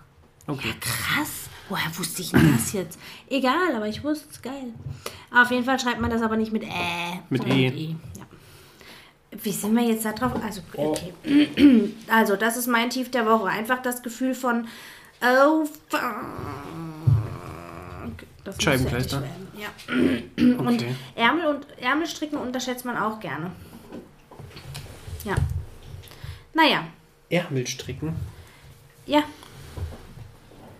okay. 0.49 0.73
Krass. 0.79 1.49
Woher 1.69 1.95
wusste 1.97 2.21
ich 2.23 2.31
denn 2.31 2.51
das 2.55 2.73
jetzt? 2.73 2.99
Egal, 3.29 3.75
aber 3.75 3.87
ich 3.87 4.03
wusste 4.03 4.27
es. 4.31 4.41
Geil. 4.41 4.73
Auf 5.31 5.51
jeden 5.51 5.63
Fall 5.65 5.79
schreibt 5.79 5.99
man 6.01 6.09
das 6.09 6.21
aber 6.23 6.35
nicht 6.35 6.51
mit 6.51 6.63
Ä. 6.63 7.19
Mit 7.29 7.41
sondern 7.43 7.59
E. 7.59 7.95
Ja. 8.17 8.25
Wie 9.43 9.51
sind 9.51 9.75
wir 9.75 9.83
jetzt 9.83 10.03
da 10.03 10.11
drauf? 10.13 10.31
Also, 10.43 10.61
Oh. 10.75 10.95
okay. 11.23 11.93
Also, 12.09 12.35
das 12.35 12.57
ist 12.57 12.65
mein 12.67 12.89
Tief 12.89 13.11
der 13.11 13.25
Woche. 13.27 13.45
Einfach 13.45 13.81
das 13.83 14.01
Gefühl 14.01 14.33
von, 14.33 14.67
oh, 15.21 15.65
fuck. 15.89 16.01
Das 18.43 18.55
muss 18.55 18.63
Scheibenkleister. 18.63 19.23
Ja. 19.55 19.67
Und 20.57 20.67
Okay. 20.67 20.95
Ärmel 21.15 21.45
und 21.45 21.67
Ärmelstricken 21.79 22.37
unterschätzt 22.39 22.85
man 22.85 22.97
auch 22.97 23.19
gerne. 23.19 23.51
Ja. 25.23 25.35
Naja. 26.55 26.87
Ärmel 27.29 27.67
stricken. 27.67 28.15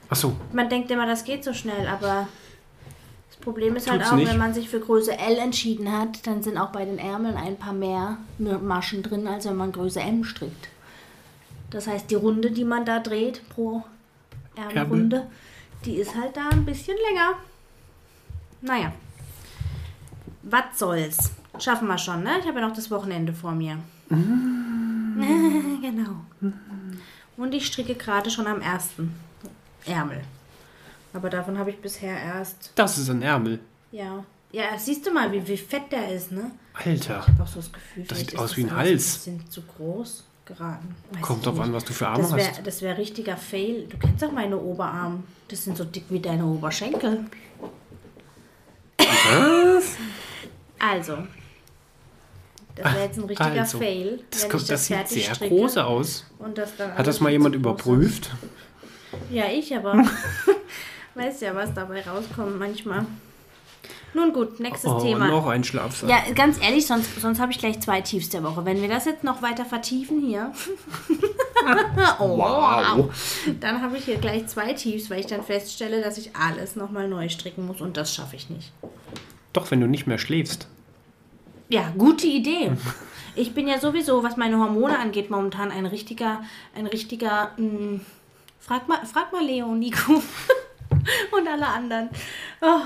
Ja, 0.10 0.12
Achso, 0.12 0.36
man 0.54 0.70
denkt 0.70 0.90
immer, 0.90 1.06
das 1.06 1.24
geht 1.24 1.44
so 1.44 1.54
schnell, 1.54 1.88
aber 1.88 2.28
das 3.30 3.38
Problem 3.38 3.76
ist 3.76 3.90
halt 3.90 4.02
Tut's 4.02 4.12
auch, 4.12 4.18
nicht. 4.18 4.30
wenn 4.30 4.40
man 4.40 4.54
sich 4.54 4.68
für 4.68 4.80
Größe 4.80 5.18
L 5.18 5.38
entschieden 5.38 5.92
hat, 5.92 6.26
dann 6.26 6.42
sind 6.42 6.58
auch 6.58 6.72
bei 6.72 6.84
den 6.84 6.98
Ärmeln 6.98 7.38
ein 7.38 7.58
paar 7.58 7.74
mehr 7.74 8.18
Maschen 8.38 9.04
drin, 9.04 9.28
als 9.28 9.46
wenn 9.46 9.56
man 9.56 9.72
Größe 9.72 10.00
M 10.00 10.24
strickt. 10.24 10.70
Das 11.70 11.88
heißt, 11.88 12.10
die 12.10 12.16
Runde, 12.16 12.50
die 12.50 12.64
man 12.64 12.86
da 12.86 13.00
dreht 13.00 13.48
pro 13.50 13.84
Ärmelrunde, 14.56 15.28
die 15.86 15.96
ist 15.96 16.16
halt 16.16 16.36
da 16.36 16.50
ein 16.50 16.66
bisschen 16.66 16.98
länger. 17.10 17.34
Naja. 18.62 18.92
Was 20.42 20.80
soll's? 20.80 21.32
Schaffen 21.60 21.88
wir 21.88 22.00
schon, 22.00 22.24
ne? 22.24 22.40
Ich 22.40 22.48
habe 22.48 22.60
ja 22.60 22.68
noch 22.68 22.76
das 22.76 22.90
Wochenende 22.90 23.34
vor 23.34 23.52
mir. 23.52 23.78
genau. 24.10 26.16
Und 27.38 27.54
ich 27.54 27.68
stricke 27.68 27.94
gerade 27.94 28.32
schon 28.32 28.48
am 28.48 28.62
ersten 28.62 29.14
Ärmel. 29.90 30.22
Aber 31.14 31.30
davon 31.30 31.58
habe 31.58 31.72
ich 31.72 31.78
bisher 31.82 32.18
erst. 32.18 32.72
das 32.76 32.98
ist 32.98 33.10
ein 33.10 33.22
Ärmel. 33.22 33.60
Ja. 33.92 34.24
Ja, 34.52 34.64
siehst 34.78 35.06
du 35.06 35.12
mal, 35.12 35.32
wie, 35.32 35.48
wie 35.48 35.58
fett 35.58 35.92
der 35.92 36.12
ist, 36.12 36.32
ne? 36.32 36.52
Alter. 36.74 37.20
Ich 37.22 37.28
habe 37.28 37.44
auch 37.44 37.48
so 37.48 37.60
das 37.60 37.72
Gefühl, 37.72 38.04
Das 38.08 38.18
sieht 38.20 38.34
ist 38.34 38.40
aus 38.40 38.58
wie 38.58 38.64
ein 38.64 38.76
Hals. 38.76 39.28
Ein 39.28 39.38
bisschen 39.38 39.50
zu 39.52 39.62
groß 39.62 40.24
geraten. 40.46 40.96
Weiß 41.12 41.22
Kommt 41.22 41.46
drauf 41.46 41.60
an, 41.60 41.72
was 41.74 41.86
du 41.86 41.94
für 41.94 42.08
Arme 42.08 42.24
Das 42.24 42.36
wäre 42.36 42.50
hast. 42.50 42.66
das 42.66 42.82
wär 42.82 42.98
richtiger 42.98 43.38
Fail. 43.38 43.86
Du 43.88 43.98
kennst 43.98 44.24
doch 44.24 44.32
meine 44.32 44.58
Oberarme. 44.58 45.24
Das 45.50 45.64
sind 45.64 45.78
so 45.78 45.84
dick 45.86 46.06
wie 46.10 46.20
deine 46.20 46.46
Oberschenkel. 46.46 47.26
Also. 50.80 51.18
Das 52.76 52.94
wäre 52.94 53.04
jetzt 53.04 53.18
ein 53.18 53.26
richtiger 53.26 53.52
Also, 53.52 53.78
Fail. 53.78 54.24
Das, 54.32 54.50
kommt, 54.50 54.64
ich 54.64 54.70
das 54.70 54.86
sieht 54.88 55.08
sehr 55.08 55.34
groß 55.50 55.78
aus. 55.78 56.26
Das 56.56 56.72
Hat 56.80 57.06
das 57.08 57.20
mal 57.20 57.32
jemand 57.32 57.62
groß 57.62 58.00
ist. 58.04 58.32
Ja, 59.32 59.46
ich 59.52 59.76
aber. 59.76 60.04
Weiß 61.16 61.42
ja, 61.42 61.56
was 61.56 61.74
dabei 61.74 62.02
rauskommt 62.02 62.58
manchmal. 62.60 63.06
Nun 64.14 64.34
gut, 64.34 64.60
nächstes 64.60 64.90
Oh, 64.92 65.00
Thema. 65.00 65.28
noch 65.28 65.46
ein 65.48 65.64
Schlafsack. 65.64 66.10
Ja, 66.10 66.24
ganz 66.34 66.60
ehrlich, 66.64 66.88
sonst, 66.88 67.20
sonst 67.22 67.40
habe 67.40 67.52
ich 67.52 67.60
gleich 67.60 67.80
zwei 67.80 68.02
Tiefs 68.02 68.30
der 68.30 68.44
Woche. 68.44 68.66
Wenn 68.66 68.82
wir 68.82 68.90
das 68.90 69.06
jetzt 69.06 69.24
noch 69.24 69.42
weiter 69.44 69.66
vertiefen 69.66 70.20
hier, 70.22 70.52
oh, 72.20 72.38
Wow. 72.38 73.10
dann 73.60 73.82
habe 73.82 73.98
ich 73.98 74.06
hier 74.06 74.18
gleich 74.18 74.48
zwei 74.48 74.74
Tiefs, 74.74 75.10
weil 75.12 75.20
ich 75.20 75.28
dann 75.28 75.44
feststelle, 75.44 76.02
dass 76.02 76.18
ich 76.18 76.36
alles 76.36 76.76
nochmal 76.76 77.08
neu 77.08 77.30
stricken 77.30 77.68
muss 77.68 77.82
und 77.82 77.98
das 77.98 78.14
schaffe 78.16 78.36
ich 78.36 78.50
nicht. 78.50 78.72
Doch, 79.54 79.70
wenn 79.72 79.80
du 79.82 79.88
nicht 79.88 80.08
mehr 80.08 80.18
schläfst. 80.18 80.68
Ja, 81.70 81.94
gute 81.98 82.26
Idee. 82.26 82.72
Ich 83.36 83.54
bin 83.54 83.68
ja 83.68 83.80
sowieso, 83.80 84.24
was 84.24 84.38
meine 84.38 84.58
Hormone 84.58 84.98
angeht, 84.98 85.30
momentan 85.30 85.72
ein 85.72 85.86
richtiger, 85.86 86.42
ein 86.76 86.88
richtiger, 86.88 87.52
mh, 87.58 88.00
frag 88.60 88.88
mal, 88.88 89.06
frag 89.06 89.32
mal 89.32 89.44
Leo, 89.44 89.74
Nico 89.74 90.14
und 91.32 91.48
alle 91.48 91.68
anderen. 91.68 92.10
Oh, 92.62 92.82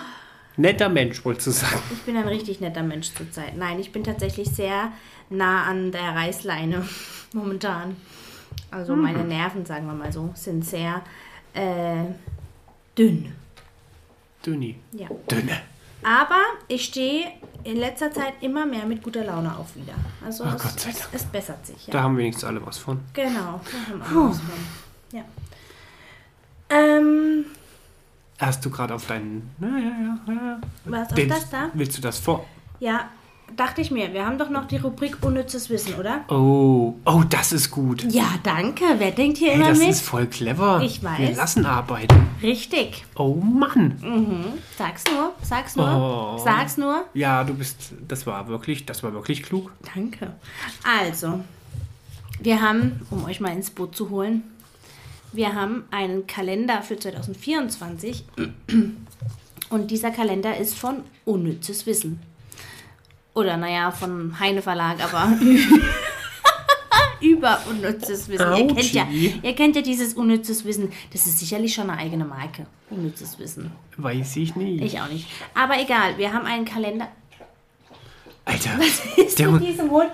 Netter 0.55 0.87
Mensch, 0.89 1.23
wolltest 1.25 1.47
du 1.47 1.51
sagen. 1.51 1.81
ich 1.91 2.01
bin 2.03 2.15
ein 2.15 2.27
richtig 2.27 2.59
netter 2.61 2.83
Mensch 2.83 3.11
zurzeit. 3.13 3.57
Nein, 3.57 3.79
ich 3.79 3.91
bin 3.91 4.03
tatsächlich 4.03 4.49
sehr 4.49 4.91
nah 5.29 5.63
an 5.63 5.91
der 5.91 6.15
Reißleine 6.15 6.87
momentan. 7.33 7.95
Also 8.69 8.95
meine 8.95 9.23
Nerven, 9.23 9.65
sagen 9.65 9.87
wir 9.87 9.93
mal 9.93 10.11
so, 10.11 10.31
sind 10.35 10.63
sehr 10.65 11.01
äh, 11.53 12.05
dünn. 12.97 13.33
Dünni. 14.45 14.75
Ja. 14.91 15.07
Dünne. 15.29 15.59
Aber 16.03 16.41
ich 16.67 16.85
stehe 16.85 17.31
in 17.63 17.77
letzter 17.77 18.11
Zeit 18.11 18.33
immer 18.41 18.65
mehr 18.65 18.85
mit 18.85 19.01
guter 19.01 19.23
Laune 19.23 19.55
auf 19.57 19.75
wieder. 19.75 19.93
Also 20.23 20.43
Oh, 20.43 20.49
es, 20.55 20.85
es, 20.85 21.07
es 21.11 21.23
bessert 21.23 21.65
sich. 21.65 21.87
Ja. 21.87 21.93
Da 21.93 22.03
haben 22.03 22.17
wenigstens 22.17 22.43
alle 22.43 22.63
was 22.65 22.77
von. 22.77 22.99
Genau. 23.13 23.61
Da 23.63 23.91
haben 23.93 23.99
wir 23.99 24.05
auch 24.21 24.29
was 24.31 24.39
von. 24.39 25.17
Ja. 25.17 25.23
Ähm, 26.73 27.45
Hast 28.39 28.65
du 28.65 28.69
gerade 28.69 28.93
auf 28.95 29.05
deinen. 29.07 29.49
Ja, 29.61 29.67
ja, 29.67 29.73
ja, 30.27 30.33
ja. 30.33 30.61
was 30.85 31.09
auf 31.09 31.15
Den- 31.15 31.29
das 31.29 31.49
da? 31.49 31.69
Willst 31.73 31.97
du 31.97 32.01
das 32.01 32.19
vor? 32.19 32.45
Ja, 32.79 33.09
dachte 33.55 33.79
ich 33.81 33.91
mir. 33.91 34.11
Wir 34.11 34.25
haben 34.25 34.37
doch 34.37 34.49
noch 34.49 34.65
die 34.65 34.77
Rubrik 34.77 35.17
Unnützes 35.21 35.69
Wissen, 35.69 35.93
oder? 35.95 36.21
Oh, 36.27 36.95
oh, 37.05 37.23
das 37.29 37.53
ist 37.53 37.69
gut. 37.71 38.03
Ja, 38.11 38.25
danke. 38.41 38.83
Wer 38.97 39.11
denkt 39.11 39.37
hier 39.37 39.49
Hey, 39.51 39.57
immer 39.57 39.69
das 39.69 39.79
mit? 39.79 39.89
ist 39.89 40.01
voll 40.01 40.25
clever. 40.25 40.81
Ich 40.83 41.01
weiß. 41.03 41.19
Wir 41.19 41.35
lassen 41.35 41.65
arbeiten. 41.65 42.27
Richtig. 42.41 43.05
Oh 43.15 43.35
Mann. 43.35 43.97
Mhm. 44.01 44.45
Sag's 44.77 45.03
nur. 45.09 45.33
Sag's 45.43 45.75
nur. 45.75 46.35
Oh. 46.37 46.41
Sag's 46.43 46.75
nur. 46.77 47.05
Ja, 47.13 47.43
du 47.45 47.53
bist. 47.53 47.93
Das 48.07 48.25
war 48.27 48.47
wirklich, 48.47 48.85
das 48.85 49.03
war 49.03 49.13
wirklich 49.13 49.43
klug. 49.43 49.71
Danke. 49.93 50.33
Also, 50.83 51.39
wir 52.41 52.61
haben, 52.61 52.99
um 53.11 53.23
euch 53.25 53.39
mal 53.39 53.53
ins 53.53 53.69
Boot 53.69 53.95
zu 53.95 54.09
holen, 54.09 54.43
wir 55.33 55.53
haben 55.53 55.85
einen 55.91 56.27
Kalender 56.27 56.81
für 56.81 56.97
2024 56.97 58.23
und 59.69 59.91
dieser 59.91 60.11
Kalender 60.11 60.57
ist 60.57 60.77
von 60.77 61.03
Unnützes 61.25 61.85
Wissen. 61.85 62.19
Oder 63.33 63.57
naja, 63.57 63.91
von 63.91 64.39
Heine 64.39 64.61
Verlag, 64.61 65.03
aber 65.03 65.35
über 67.19 67.59
unnützes 67.69 68.27
Wissen. 68.29 68.55
Ihr 68.55 68.67
kennt, 68.67 68.93
ja, 68.93 69.07
ihr 69.07 69.55
kennt 69.55 69.75
ja 69.75 69.81
dieses 69.81 70.13
unnützes 70.13 70.65
Wissen. 70.65 70.91
Das 71.11 71.25
ist 71.25 71.39
sicherlich 71.39 71.73
schon 71.73 71.89
eine 71.89 71.99
eigene 71.99 72.25
Marke. 72.25 72.67
Unnützes 72.89 73.39
Wissen. 73.39 73.71
Weiß 73.97 74.35
ich 74.35 74.55
nicht. 74.55 74.83
Ich 74.83 74.99
auch 75.01 75.09
nicht. 75.09 75.27
Aber 75.55 75.79
egal, 75.79 76.17
wir 76.17 76.31
haben 76.31 76.45
einen 76.45 76.65
Kalender. 76.65 77.07
Alter. 78.45 78.71
Ist 79.17 79.39
der 79.39 79.49
mit 79.49 79.65
diesem 79.65 79.89
Hund? 79.89 80.11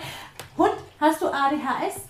Hund, 0.57 0.73
hast 0.99 1.21
du 1.21 1.27
ADHS? 1.27 2.08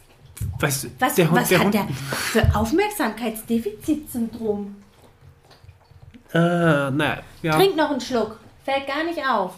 Was, 0.60 0.88
Was, 1.00 1.16
der 1.16 1.30
Hund, 1.30 1.42
was 1.42 1.50
der 1.50 1.58
hat 1.60 1.66
Hund. 1.66 1.74
der 1.74 1.88
für 1.88 2.56
Aufmerksamkeitsdefizitsyndrom? 2.56 4.76
Äh, 6.34 6.92
naja, 6.92 7.22
ja. 7.42 7.56
Trink 7.56 7.76
noch 7.76 7.90
einen 7.92 8.00
Schluck. 8.02 8.40
Fällt 8.64 8.88
gar 8.88 9.04
nicht 9.04 9.20
auf. 9.26 9.56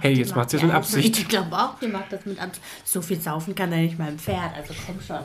Hey, 0.00 0.14
jetzt 0.14 0.34
macht 0.34 0.50
sie 0.50 0.56
es 0.56 0.62
mit 0.62 0.72
Absicht. 0.72 1.18
Ich 1.18 1.28
glaube 1.28 1.54
auch, 1.56 1.78
die 1.78 1.86
macht 1.86 2.12
das 2.12 2.24
mit 2.24 2.40
Absicht. 2.40 2.64
So 2.84 3.02
viel 3.02 3.20
saufen 3.20 3.54
kann 3.54 3.70
er 3.72 3.78
nicht 3.78 3.98
mal 3.98 4.08
im 4.08 4.18
Pferd, 4.18 4.54
also 4.56 4.74
komm 4.86 5.00
schon. 5.00 5.18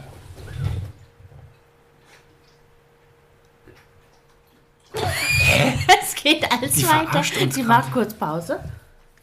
Es 6.01 6.15
geht 6.15 6.49
alles 6.51 6.73
Die 6.73 6.83
weiter. 6.83 7.23
Sie 7.51 7.63
macht 7.63 7.91
kurz 7.91 8.13
Pause. 8.13 8.59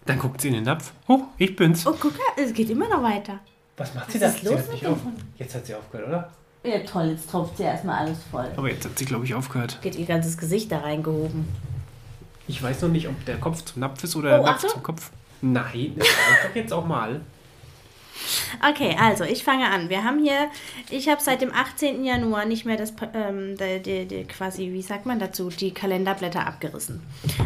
Dann 0.07 0.19
guckt 0.19 0.41
sie 0.41 0.49
in 0.49 0.55
den 0.55 0.65
Napf. 0.65 0.93
Oh, 1.09 1.21
ich 1.39 1.57
bin's. 1.57 1.87
Oh, 1.87 1.95
guck 1.99 2.13
mal, 2.13 2.43
es 2.45 2.53
geht 2.53 2.69
immer 2.71 2.89
noch 2.89 3.03
weiter. 3.03 3.39
Was 3.77 3.95
macht 3.95 4.13
sie 4.13 4.21
Was 4.21 4.21
da? 4.21 4.37
ist 4.37 4.41
Sie 4.41 4.47
los 4.55 4.61
mit 4.63 4.71
nicht 4.73 4.85
dem 4.85 4.93
auf. 4.93 5.05
Hund? 5.05 5.19
Jetzt 5.39 5.55
hat 5.55 5.67
sie 5.67 5.75
aufgehört, 5.75 6.09
oder? 6.09 6.31
Ja, 6.63 6.79
toll, 6.81 7.07
jetzt 7.11 7.31
tropft 7.31 7.57
sie 7.57 7.63
erstmal 7.65 7.99
alles 8.07 8.19
voll. 8.31 8.49
Aber 8.57 8.69
jetzt 8.71 8.85
hat 8.85 8.99
sie, 8.99 9.05
glaube 9.05 9.25
ich, 9.25 9.35
aufgehört. 9.35 9.79
Geht 9.83 9.97
ihr 9.97 10.07
ganzes 10.07 10.37
Gesicht 10.39 10.71
da 10.73 10.79
reingehoben. 10.79 11.47
Ich 12.47 12.63
weiß 12.63 12.83
noch 12.83 12.89
nicht, 12.91 13.09
ob 13.09 13.25
der 13.25 13.37
Kopf 13.39 13.63
zum 13.65 13.81
Napf 13.81 14.03
ist 14.05 14.17
oder 14.17 14.31
der 14.31 14.41
Oh, 14.43 14.45
Napf 14.45 14.57
Achtung. 14.57 14.71
zum 14.71 14.83
Kopf. 14.83 15.11
Nein, 15.43 15.93
das 15.97 16.07
reicht 16.07 16.45
doch 16.51 16.55
jetzt 16.57 16.73
auch 16.73 16.87
mal. 16.87 17.21
Okay, 18.69 18.97
also 18.99 19.25
ich 19.25 19.45
fange 19.45 19.69
an. 19.69 19.89
Wir 19.89 20.05
haben 20.05 20.23
hier, 20.23 20.51
ich 20.91 21.09
habe 21.09 21.21
seit 21.21 21.41
dem 21.41 21.53
18. 21.53 22.05
Januar 22.05 22.45
nicht 22.45 22.65
mehr 22.65 22.77
das, 22.77 22.93
ähm, 23.13 23.57
die, 23.57 23.83
die, 23.83 24.07
die, 24.07 24.25
quasi, 24.25 24.73
wie 24.73 24.83
sagt 24.83 25.07
man 25.07 25.19
dazu, 25.19 25.51
die 25.51 25.73
Kalenderblätter 25.73 26.47
abgerissen. 26.47 27.03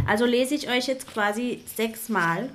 Also 0.07 0.25
lese 0.27 0.55
ich 0.55 0.69
euch 0.69 0.87
jetzt 0.87 1.13
quasi 1.13 1.63
sechsmal 1.77 2.51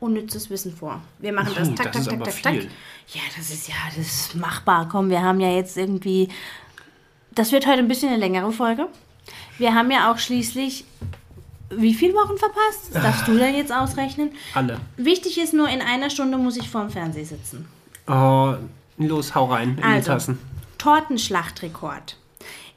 unnützes 0.00 0.50
Wissen 0.50 0.74
vor. 0.74 1.00
Wir 1.18 1.32
machen 1.32 1.54
das 1.56 1.68
Oh, 1.68 1.72
tak, 1.72 1.92
das 1.92 1.92
tak, 1.92 2.00
ist 2.02 2.08
tak, 2.08 2.14
aber 2.14 2.24
tak, 2.30 2.42
tak. 2.42 2.52
viel. 2.52 2.70
Ja, 3.14 3.20
das 3.36 3.50
ist 3.50 3.68
ja, 3.68 3.74
das 3.96 4.06
ist 4.06 4.34
machbar. 4.34 4.88
Komm, 4.90 5.10
wir 5.10 5.22
haben 5.22 5.40
ja 5.40 5.50
jetzt 5.50 5.76
irgendwie, 5.76 6.28
das 7.30 7.52
wird 7.52 7.66
heute 7.66 7.78
ein 7.78 7.88
bisschen 7.88 8.08
eine 8.08 8.18
längere 8.18 8.52
Folge. 8.52 8.88
Wir 9.58 9.74
haben 9.74 9.90
ja 9.90 10.10
auch 10.10 10.18
schließlich, 10.18 10.84
wie 11.76 11.94
viele 11.94 12.14
Wochen 12.14 12.36
verpasst? 12.38 12.90
Das 12.92 13.02
darfst 13.02 13.28
du 13.28 13.36
dann 13.38 13.54
jetzt 13.54 13.72
ausrechnen. 13.72 14.30
Alle. 14.54 14.80
Wichtig 14.96 15.38
ist 15.40 15.54
nur, 15.54 15.68
in 15.68 15.80
einer 15.80 16.10
Stunde 16.10 16.38
muss 16.38 16.56
ich 16.56 16.68
vorm 16.68 16.90
Fernseher 16.90 17.24
sitzen. 17.24 17.66
Oh, 18.06 18.54
los, 18.98 19.34
hau 19.34 19.46
rein 19.46 19.70
in 19.70 19.76
die 19.76 19.82
Also, 19.82 20.12
Tassen. 20.12 20.38
Tortenschlachtrekord. 20.78 22.16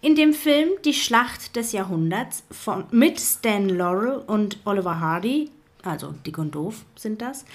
In 0.02 0.16
dem 0.16 0.34
Film 0.34 0.70
Die 0.84 0.93
Schlacht 0.93 1.56
des 1.56 1.72
Jahrhunderts 1.72 2.43
von, 2.52 2.84
mit 2.91 3.20
Stan 3.20 3.68
Laurel 3.68 4.18
und 4.28 4.58
Oliver 4.66 5.00
Hardy, 5.00 5.50
also 5.84 6.14
Dick 6.26 6.38
und 6.38 6.54
Doof 6.54 6.84
sind 6.96 7.22
das, 7.22 7.46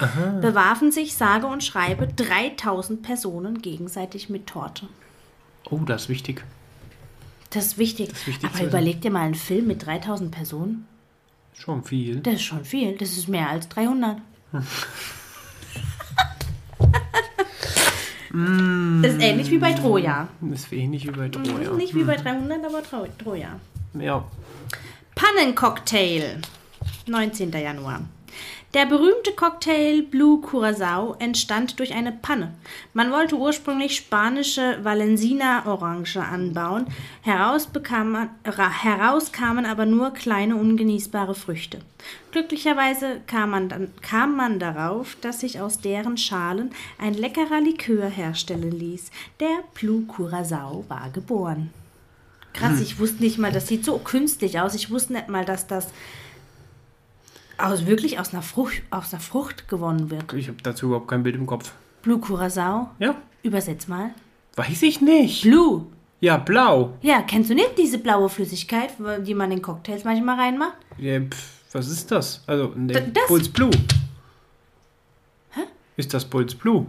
bewarfen 0.41 0.91
sich 0.91 1.15
sage 1.15 1.47
und 1.47 1.63
schreibe 1.63 2.09
3000 2.09 3.03
Personen 3.03 3.63
gegenseitig 3.63 4.29
mit 4.31 4.47
Torte. 4.49 4.89
Oh, 5.71 5.79
das 5.87 6.03
ist 6.03 6.09
wichtig. 6.09 6.45
Das 7.51 7.67
ist 7.67 7.79
wichtig. 7.79 8.11
ist 8.11 8.27
wichtig 8.27 8.51
Aber 8.53 8.65
überleg 8.65 9.01
dir 9.01 9.11
mal 9.11 9.21
einen 9.23 9.35
Film 9.35 9.67
mit 9.67 9.85
3000 9.87 10.31
Personen. 10.31 10.87
Schon 11.55 11.85
viel. 11.85 12.21
Das 12.21 12.35
ist 12.35 12.43
schon 12.43 12.65
viel. 12.65 12.97
Das 12.97 13.11
ist 13.11 13.29
mehr 13.29 13.49
als 13.49 13.69
300. 13.69 14.19
das 19.03 19.13
ist 19.13 19.23
ähnlich 19.23 19.51
wie 19.51 19.59
bei 19.59 19.73
Troja. 19.73 20.29
Das 20.41 20.61
ist 20.61 20.73
ähnlich 20.73 21.07
wie 21.07 21.11
bei 21.11 21.29
Troja. 21.29 21.73
Nicht 21.73 21.95
wie 21.95 22.05
bei 22.05 22.17
300, 22.17 22.65
aber 22.65 22.83
Tro 22.83 23.07
Troja. 23.19 23.61
Ja. 23.95 24.25
Pannencocktail. 25.15 26.41
19. 27.07 27.53
Januar. 27.53 28.03
Der 28.73 28.87
berühmte 28.87 29.33
Cocktail 29.33 30.03
Blue 30.03 30.41
Curacao 30.41 31.17
entstand 31.19 31.81
durch 31.81 31.93
eine 31.93 32.13
Panne. 32.13 32.55
Man 32.95 33.11
wollte 33.11 33.35
ursprünglich 33.35 33.97
spanische 33.97 34.79
Valensina 34.85 35.67
Orange 35.67 36.19
anbauen. 36.19 36.87
Heraus, 37.23 37.67
bekam 37.67 38.29
heraus 38.45 39.33
kamen 39.33 39.67
aber 39.67 39.87
nur 39.87 40.13
kleine 40.13 40.55
ungenießbare 40.55 41.35
Früchte. 41.35 41.81
Glücklicherweise 42.31 43.21
kam 43.27 43.51
man, 43.51 43.69
dann, 43.69 43.93
kam 44.03 44.37
man 44.37 44.61
darauf, 44.61 45.17
dass 45.21 45.41
sich 45.41 45.61
aus 45.61 45.81
deren 45.81 46.17
Schalen 46.17 46.71
ein 46.97 47.15
leckerer 47.15 47.61
Likör 47.61 48.09
herstellen 48.09 48.71
ließ. 48.71 49.11
Der 49.41 49.65
Blue 49.75 50.03
Curacao 50.03 50.85
war 50.87 51.11
geboren. 51.11 51.71
Krass, 52.53 52.81
ich 52.81 53.01
wusste 53.01 53.23
nicht 53.23 53.39
mal, 53.39 53.53
das 53.53 53.67
sieht 53.67 53.85
so 53.85 53.99
künstlich 53.99 54.61
aus. 54.61 54.75
Ich 54.75 54.91
wusste 54.91 55.15
nicht 55.15 55.29
mal, 55.29 55.45
dass 55.45 55.67
das 55.67 55.89
aus, 57.63 57.87
wirklich 57.87 58.19
aus 58.19 58.33
einer, 58.33 58.43
Frucht, 58.43 58.83
aus 58.91 59.13
einer 59.13 59.21
Frucht 59.21 59.69
gewonnen 59.69 60.11
wird. 60.11 60.33
Ich 60.35 60.49
habe 60.49 60.59
dazu 60.63 60.87
überhaupt 60.87 61.09
kein 61.09 61.23
Bild 61.23 61.37
im 61.37 61.47
Kopf. 61.47 61.73
Blue 62.03 62.19
Curacao, 62.19 62.91
Ja. 62.99 63.15
übersetz 63.43 63.87
mal. 63.89 64.11
Weiß 64.57 64.83
ich 64.83 65.01
nicht. 65.01 65.43
Blue. 65.43 65.87
Ja, 66.21 66.37
blau. 66.37 66.95
Ja, 67.03 67.23
kennst 67.23 67.49
du 67.51 67.55
nicht 67.55 67.79
diese 67.79 67.99
blaue 67.99 68.29
Flüssigkeit, 68.29 68.91
die 69.27 69.35
man 69.35 69.51
in 69.53 69.63
Cocktails 69.63 70.05
manchmal 70.05 70.37
reinmacht? 70.39 70.77
Ja, 70.99 71.19
pf, 71.21 71.49
was 71.73 71.89
ist 71.89 72.11
das? 72.11 72.43
Also, 72.47 72.73
ne, 72.77 72.93
D- 72.93 73.11
das- 73.13 73.27
Bulls 73.29 73.49
Blue. 73.49 73.71
Hä? 75.53 75.61
Ist 75.97 76.13
das 76.13 76.25
Bulls 76.25 76.55
Blue? 76.55 76.87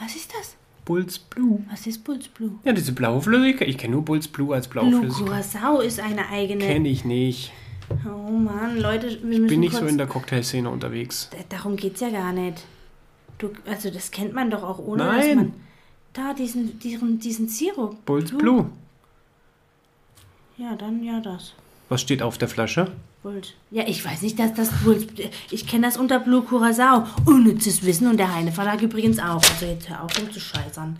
Was 0.00 0.16
ist 0.16 0.32
das? 0.36 0.56
Bulls 0.84 1.18
Blue. 1.18 1.60
Was 1.70 1.86
ist 1.86 2.02
Bulls 2.04 2.28
Blue? 2.28 2.50
Ja, 2.64 2.72
diese 2.72 2.92
blaue 2.92 3.20
Flüssigkeit. 3.20 3.68
Ich 3.68 3.78
kenne 3.78 3.92
nur 3.94 4.04
Bulls 4.04 4.28
Blue 4.28 4.54
als 4.54 4.68
blaue 4.68 4.88
Blue 4.88 5.00
Flüssigkeit. 5.00 5.44
Curacao 5.52 5.80
ist 5.80 6.00
eine 6.00 6.28
eigene. 6.28 6.64
Kenne 6.64 6.88
ich 6.88 7.04
nicht. 7.04 7.52
Oh 8.06 8.30
Mann, 8.30 8.80
Leute, 8.80 9.10
wir 9.22 9.38
müssen 9.38 9.46
Bin 9.46 9.60
nicht 9.60 9.74
so 9.74 9.86
in 9.86 9.98
der 9.98 10.06
Cocktailszene 10.06 10.68
unterwegs. 10.68 11.28
Darum 11.48 11.76
geht's 11.76 12.00
ja 12.00 12.10
gar 12.10 12.32
nicht. 12.32 12.64
Du, 13.38 13.50
also 13.66 13.90
das 13.90 14.10
kennt 14.10 14.32
man 14.32 14.50
doch 14.50 14.62
auch 14.62 14.78
ohne, 14.78 15.04
dass 15.04 15.26
Nein. 15.26 15.36
man 15.36 15.52
da 16.12 16.32
diesen, 16.34 16.78
diesen, 16.78 17.18
diesen 17.18 17.48
Sirup. 17.48 18.04
Bulls 18.06 18.30
Blue. 18.30 18.70
Ja, 20.56 20.76
dann 20.76 21.02
ja 21.02 21.20
das. 21.20 21.54
Was 21.88 22.00
steht 22.00 22.22
auf 22.22 22.38
der 22.38 22.48
Flasche? 22.48 22.92
Bulls. 23.22 23.54
Ja, 23.70 23.86
ich 23.86 24.04
weiß 24.04 24.22
nicht, 24.22 24.38
dass 24.38 24.54
das 24.54 24.70
Bulls. 24.84 25.06
Ich 25.50 25.66
kenne 25.66 25.86
das 25.86 25.96
unter 25.96 26.20
Blue 26.20 26.42
Curacao. 26.42 27.06
Unnützes 27.24 27.84
Wissen 27.84 28.06
und 28.06 28.18
der 28.18 28.32
Heine 28.34 28.52
Verlag 28.52 28.80
übrigens 28.82 29.18
auch. 29.18 29.42
Also 29.42 29.66
jetzt 29.66 29.88
hör 29.88 30.04
auf, 30.04 30.18
um 30.20 30.30
zu 30.30 30.40
scheißern. 30.40 30.98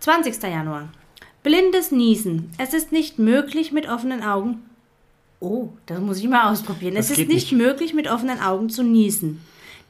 20. 0.00 0.42
Januar. 0.42 0.88
Blindes 1.42 1.90
Niesen. 1.90 2.50
Es 2.58 2.74
ist 2.74 2.92
nicht 2.92 3.18
möglich, 3.18 3.72
mit 3.72 3.88
offenen 3.88 4.22
Augen. 4.22 4.62
Oh, 5.42 5.70
das 5.86 5.98
muss 5.98 6.18
ich 6.18 6.28
mal 6.28 6.52
ausprobieren. 6.52 6.94
Das 6.94 7.06
es 7.06 7.10
ist 7.12 7.16
geht 7.16 7.28
nicht 7.28 7.50
möglich, 7.50 7.94
mit 7.94 8.08
offenen 8.08 8.40
Augen 8.40 8.70
zu 8.70 8.84
niesen. 8.84 9.40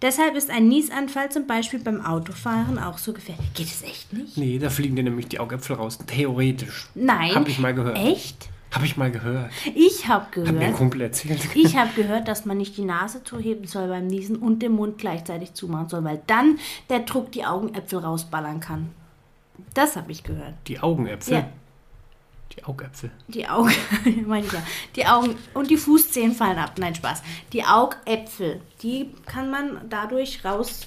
Deshalb 0.01 0.35
ist 0.35 0.51
ein 0.51 0.67
Niesanfall 0.67 1.31
zum 1.31 1.47
Beispiel 1.47 1.79
beim 1.79 2.01
Autofahren 2.05 2.79
auch 2.79 2.97
so 2.97 3.13
gefährlich. 3.13 3.53
Geht 3.55 3.67
es 3.67 3.83
echt 3.83 4.13
nicht? 4.15 4.37
Nee, 4.39 4.59
da 4.59 4.71
fliegen 4.71 4.97
dir 4.97 5.03
nämlich 5.03 5.29
die 5.29 5.39
Augäpfel 5.39 5.77
raus. 5.77 5.99
Theoretisch. 6.07 6.89
Nein. 6.95 7.35
Hab 7.35 7.47
ich 7.47 7.59
mal 7.59 7.75
gehört. 7.75 7.99
Echt? 7.99 8.49
Habe 8.73 8.87
ich 8.87 8.97
mal 8.97 9.11
gehört. 9.11 9.51
Ich 9.75 10.09
habe 10.09 10.25
Hat 10.25 10.37
mir 10.37 10.49
ein 10.49 10.59
gehört. 10.59 10.77
Kumpel 10.77 11.03
erzählt. 11.03 11.47
Ich 11.55 11.77
habe 11.77 11.91
gehört, 11.95 12.27
dass 12.27 12.47
man 12.47 12.57
nicht 12.57 12.79
die 12.79 12.85
Nase 12.85 13.23
zuheben 13.23 13.67
soll 13.67 13.89
beim 13.89 14.07
Niesen 14.07 14.37
und 14.37 14.63
den 14.63 14.73
Mund 14.73 14.97
gleichzeitig 14.97 15.53
zumachen 15.53 15.91
soll, 15.91 16.03
weil 16.03 16.23
dann 16.27 16.59
der 16.89 17.01
Druck 17.01 17.31
die 17.33 17.45
Augenäpfel 17.45 17.99
rausballern 17.99 18.61
kann. 18.61 18.89
Das 19.75 19.97
habe 19.97 20.11
ich 20.11 20.25
gehört. 20.25 20.55
Die 20.67 20.81
Augenäpfel. 20.81 21.35
Ja. 21.35 21.49
Die 22.57 22.65
Augäpfel. 22.65 23.11
Die 23.29 23.49
Augen, 23.49 23.75
meine 24.27 24.47
ich 24.47 24.53
ja. 24.53 24.63
Die 24.97 25.07
Augen 25.07 25.37
und 25.55 25.71
die 25.71 25.77
Fußzehen 25.77 26.33
fallen 26.35 26.59
ab. 26.59 26.75
Nein, 26.79 26.95
Spaß. 26.95 27.23
Die 27.53 27.65
Augäpfel, 27.65 28.61
die 28.83 29.15
kann 29.27 29.51
man 29.51 29.89
dadurch 29.89 30.45
raus 30.45 30.87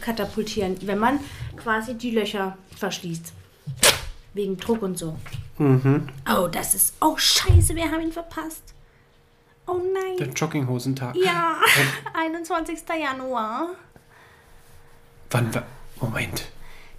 katapultieren, 0.00 0.76
wenn 0.82 0.98
man 0.98 1.20
quasi 1.56 1.94
die 1.94 2.10
Löcher 2.10 2.56
verschließt. 2.76 3.32
Wegen 4.34 4.56
Druck 4.56 4.82
und 4.82 4.98
so. 4.98 5.16
Oh, 5.58 6.48
das 6.50 6.74
ist. 6.74 6.94
Oh, 7.00 7.16
Scheiße, 7.16 7.74
wir 7.74 7.90
haben 7.90 8.00
ihn 8.00 8.12
verpasst. 8.12 8.74
Oh 9.66 9.78
Der 10.18 10.26
nein. 10.26 10.34
Jogginghosentag. 10.34 11.14
Ja, 11.16 11.56
21. 12.14 12.78
Januar. 13.00 13.68
Wann 15.30 15.54
war. 15.54 15.62
Moment. 16.00 16.46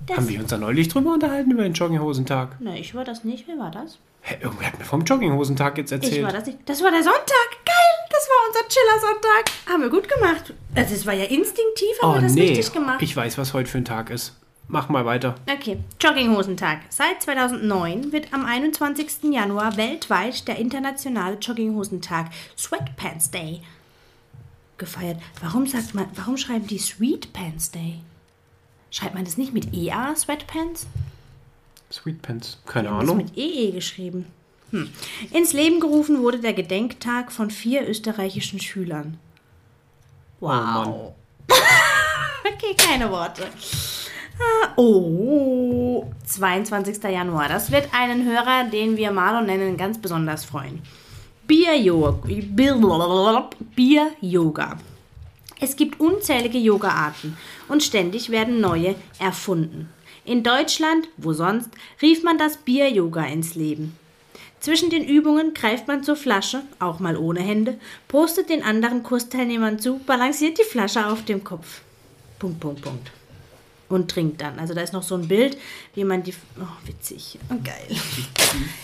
Das, 0.07 0.17
Haben 0.17 0.29
wir 0.29 0.39
uns 0.39 0.49
da 0.49 0.57
neulich 0.57 0.87
drüber 0.87 1.13
unterhalten 1.13 1.51
über 1.51 1.63
den 1.63 1.73
Jogginghosentag? 1.73 2.57
Na, 2.59 2.75
ich 2.75 2.95
war 2.95 3.03
das 3.03 3.23
nicht. 3.23 3.47
Wer 3.47 3.57
war 3.59 3.71
das? 3.71 3.99
Hä, 4.21 4.35
irgendwer 4.41 4.67
hat 4.67 4.79
mir 4.79 4.85
vom 4.85 5.03
Jogginghosentag 5.03 5.77
jetzt 5.77 5.91
Ich 5.91 6.03
erzählt. 6.03 6.25
war 6.25 6.31
das 6.31 6.45
nicht. 6.45 6.59
Das 6.65 6.83
war 6.83 6.91
der 6.91 7.03
Sonntag. 7.03 7.49
Geil. 7.65 7.75
Das 8.09 8.27
war 8.27 8.47
unser 8.47 8.67
Chiller-Sonntag. 8.67 9.51
Haben 9.69 9.81
wir 9.83 9.89
gut 9.89 10.07
gemacht. 10.09 10.53
Also, 10.75 10.95
es 10.95 11.05
war 11.05 11.13
ja 11.13 11.25
instinktiv, 11.25 11.89
haben 12.01 12.11
oh 12.11 12.13
wir 12.15 12.21
das 12.21 12.33
nee. 12.33 12.49
richtig 12.49 12.73
gemacht. 12.73 13.01
Ich 13.01 13.15
weiß, 13.15 13.37
was 13.37 13.53
heute 13.53 13.69
für 13.69 13.77
ein 13.77 13.85
Tag 13.85 14.09
ist. 14.09 14.35
Mach 14.67 14.89
mal 14.89 15.05
weiter. 15.05 15.35
Okay, 15.51 15.79
Jogginghosentag. 15.99 16.79
Seit 16.89 17.21
2009 17.21 18.11
wird 18.11 18.33
am 18.33 18.45
21. 18.45 19.31
Januar 19.31 19.75
weltweit 19.75 20.47
der 20.47 20.57
internationale 20.59 21.37
Jogginghosentag 21.37 22.27
Sweatpants 22.57 23.31
Day 23.31 23.61
gefeiert. 24.77 25.17
Warum 25.41 25.67
sagt 25.67 25.93
man, 25.93 26.05
warum 26.15 26.37
schreiben 26.37 26.67
die 26.67 26.79
Sweet 26.79 27.33
Pants 27.33 27.71
Day? 27.71 27.99
Schreibt 28.91 29.15
man 29.15 29.25
das 29.25 29.37
nicht 29.37 29.53
mit 29.53 29.73
EA, 29.73 30.13
Sweatpants? 30.15 30.85
Sweetpants. 31.91 32.59
Keine 32.65 32.89
Das 32.89 32.97
ist 32.97 33.09
Ahnung. 33.09 33.17
mit 33.17 33.37
EE 33.37 33.71
geschrieben. 33.71 34.25
Hm. 34.71 34.89
Ins 35.31 35.53
Leben 35.53 35.79
gerufen 35.79 36.21
wurde 36.21 36.39
der 36.39 36.53
Gedenktag 36.53 37.31
von 37.31 37.49
vier 37.51 37.87
österreichischen 37.87 38.59
Schülern. 38.59 39.17
Oh 40.39 40.47
Mann. 40.47 40.93
Okay, 42.43 42.75
keine 42.75 43.09
Worte. 43.11 43.43
Ah, 44.39 44.69
Oh, 44.75 46.11
22. 46.25 47.03
Januar. 47.03 47.47
Das 47.49 47.71
wird 47.71 47.89
einen 47.93 48.25
Hörer, 48.25 48.65
den 48.69 48.97
wir 48.97 49.11
Marlon 49.11 49.45
nennen, 49.45 49.77
ganz 49.77 49.99
besonders 49.99 50.43
freuen. 50.45 50.81
Bier-Yoga. 51.47 52.19
Bier-Yoga. 53.75 54.77
Es 55.63 55.75
gibt 55.75 55.99
unzählige 55.99 56.57
Yoga-Arten 56.57 57.37
und 57.67 57.83
ständig 57.83 58.31
werden 58.31 58.59
neue 58.59 58.95
erfunden. 59.19 59.89
In 60.25 60.41
Deutschland, 60.43 61.07
wo 61.17 61.33
sonst, 61.33 61.69
rief 62.01 62.23
man 62.23 62.39
das 62.39 62.57
Bier-Yoga 62.57 63.25
ins 63.25 63.53
Leben. 63.53 63.95
Zwischen 64.59 64.89
den 64.89 65.05
Übungen 65.05 65.53
greift 65.53 65.87
man 65.87 66.03
zur 66.03 66.15
Flasche, 66.15 66.63
auch 66.79 66.99
mal 66.99 67.15
ohne 67.15 67.41
Hände, 67.41 67.79
prostet 68.07 68.49
den 68.49 68.63
anderen 68.63 69.03
Kursteilnehmern 69.03 69.77
zu, 69.77 69.99
balanciert 69.99 70.57
die 70.57 70.63
Flasche 70.63 71.05
auf 71.05 71.25
dem 71.25 71.43
Kopf. 71.43 71.81
Punkt, 72.39 72.59
Punkt, 72.59 72.81
Punkt. 72.81 73.11
Und 73.87 74.09
trinkt 74.09 74.41
dann. 74.41 74.57
Also 74.57 74.73
da 74.73 74.81
ist 74.81 74.93
noch 74.93 75.03
so 75.03 75.15
ein 75.15 75.27
Bild, 75.27 75.57
wie 75.93 76.05
man 76.05 76.23
die... 76.23 76.33
Oh, 76.59 76.87
witzig. 76.87 77.37
Oh, 77.51 77.55
geil. 77.63 77.99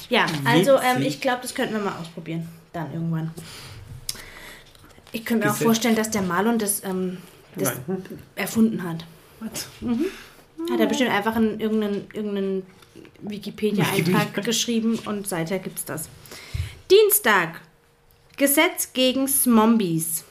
Ja, 0.09 0.27
also 0.45 0.77
ähm, 0.77 1.01
ich 1.01 1.21
glaube, 1.21 1.39
das 1.41 1.55
könnten 1.55 1.73
wir 1.73 1.81
mal 1.81 1.97
ausprobieren. 1.99 2.47
Dann 2.73 2.93
irgendwann. 2.93 3.31
Ich 5.17 5.25
könnte 5.25 5.47
mir 5.47 5.51
auch 5.51 5.57
vorstellen, 5.57 5.95
dass 5.95 6.11
der 6.11 6.21
Marlon 6.21 6.59
das, 6.59 6.83
ähm, 6.83 7.17
das 7.55 7.73
erfunden 8.35 8.83
hat. 8.83 9.03
Was? 9.39 9.67
Hat 10.69 10.79
er 10.79 10.85
bestimmt 10.85 11.09
einfach 11.09 11.35
in 11.35 11.59
irgendeinen, 11.59 12.07
irgendeinen 12.13 12.63
Wikipedia-Eintrag 13.21 14.21
Wikipedia. 14.21 14.43
geschrieben 14.43 14.99
und 15.05 15.27
seither 15.27 15.57
gibt's 15.57 15.85
das. 15.85 16.07
Dienstag. 16.91 17.61
Gesetz 18.37 18.93
gegen 18.93 19.27
Zombies. 19.27 20.23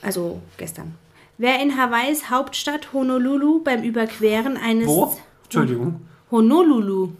Also 0.00 0.40
gestern. 0.56 0.94
Wer 1.38 1.60
in 1.60 1.76
Hawaiis 1.76 2.30
Hauptstadt 2.30 2.92
Honolulu 2.92 3.64
beim 3.64 3.82
Überqueren 3.82 4.56
eines... 4.56 4.86
Wo? 4.86 5.16
Entschuldigung. 5.42 6.06
Honolulu. 6.30 7.10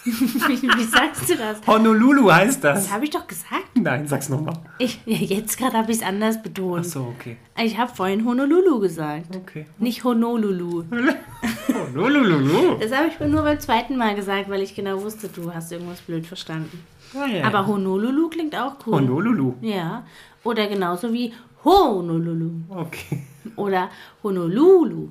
wie, 0.04 0.62
wie 0.62 0.84
sagst 0.84 1.28
du 1.28 1.36
das? 1.36 1.58
Honolulu 1.66 2.30
heißt 2.30 2.64
das. 2.64 2.84
Das 2.84 2.92
habe 2.92 3.04
ich 3.04 3.10
doch 3.10 3.26
gesagt. 3.26 3.68
Nein, 3.74 4.06
sag's 4.08 4.30
nochmal. 4.30 4.54
Ich, 4.78 5.00
jetzt 5.04 5.58
gerade 5.58 5.76
habe 5.76 5.92
ich 5.92 5.98
es 5.98 6.02
anders 6.02 6.42
betont. 6.42 6.80
Ach 6.80 6.84
so, 6.84 7.14
okay. 7.18 7.36
Ich 7.62 7.76
habe 7.76 7.94
vorhin 7.94 8.24
Honolulu 8.24 8.80
gesagt. 8.80 9.36
Okay. 9.36 9.66
Nicht 9.78 10.02
Honolulu. 10.02 10.84
Honolulu. 11.94 12.78
Das 12.80 12.92
habe 12.92 13.08
ich 13.08 13.20
nur 13.20 13.42
beim 13.42 13.60
zweiten 13.60 13.96
Mal 13.96 14.14
gesagt, 14.14 14.48
weil 14.48 14.62
ich 14.62 14.74
genau 14.74 15.02
wusste, 15.02 15.28
du 15.28 15.52
hast 15.52 15.70
irgendwas 15.70 16.00
blöd 16.00 16.26
verstanden. 16.26 16.82
Ah, 17.14 17.26
ja. 17.26 17.44
Aber 17.44 17.66
Honolulu 17.66 18.30
klingt 18.30 18.56
auch 18.56 18.76
cool. 18.86 18.94
Honolulu. 18.94 19.54
Ja. 19.60 20.04
Oder 20.44 20.66
genauso 20.68 21.12
wie 21.12 21.34
Honolulu. 21.64 22.50
Okay. 22.70 23.24
Oder 23.56 23.90
Honolulu. 24.22 25.08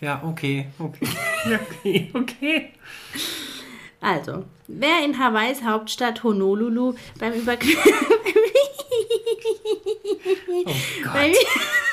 Ja, 0.00 0.22
okay. 0.24 0.68
Okay. 0.78 1.08
Okay. 1.48 2.10
Okay. 2.12 2.72
Also, 4.00 4.44
wer 4.68 5.04
in 5.04 5.18
Hawaiis 5.18 5.62
Hauptstadt 5.62 6.22
Honolulu 6.22 6.94
beim 7.18 7.32
Überqueren. 7.32 7.82
Oh 10.66 10.72
beim, 11.12 11.32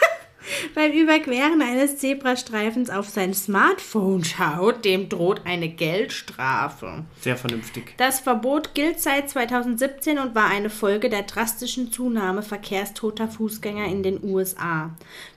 beim 0.76 0.91
Überqueren 0.91 1.62
eines 1.62 1.97
Zebrastreifens 1.97 2.91
auf 2.91 3.10
sein 3.10 3.34
Smartphone 3.34 4.24
schaut, 4.24 4.86
dem 4.86 5.10
droht 5.10 5.41
eine 5.45 5.68
Geldstrafe. 5.68 7.06
Sehr 7.22 7.38
vernünftig. 7.38 7.95
Das 7.97 8.20
Verbot 8.20 8.76
gilt 8.76 8.99
seit 8.99 9.30
2017 9.30 10.20
und 10.20 10.36
war 10.36 10.49
eine 10.49 10.70
Folge 10.70 11.10
der 11.10 11.24
drastischen 11.24 11.91
Zunahme 11.91 12.43
verkehrstoter 12.43 13.28
Fußgänger 13.28 13.86
in 13.86 14.03
den 14.03 14.24
USA. 14.24 14.91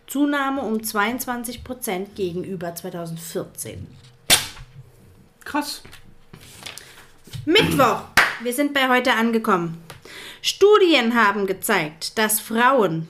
Zunahme 0.06 0.62
um 0.62 0.82
22 0.82 1.64
Prozent 1.64 2.14
gegenüber 2.14 2.74
2014. 2.74 3.86
Krass. 5.44 5.82
Mittwoch. 7.44 8.02
Wir 8.42 8.52
sind 8.52 8.74
bei 8.74 8.88
heute 8.88 9.12
angekommen. 9.14 9.78
Studien 10.42 11.14
haben 11.14 11.46
gezeigt, 11.46 12.18
dass 12.18 12.40
Frauen. 12.40 13.08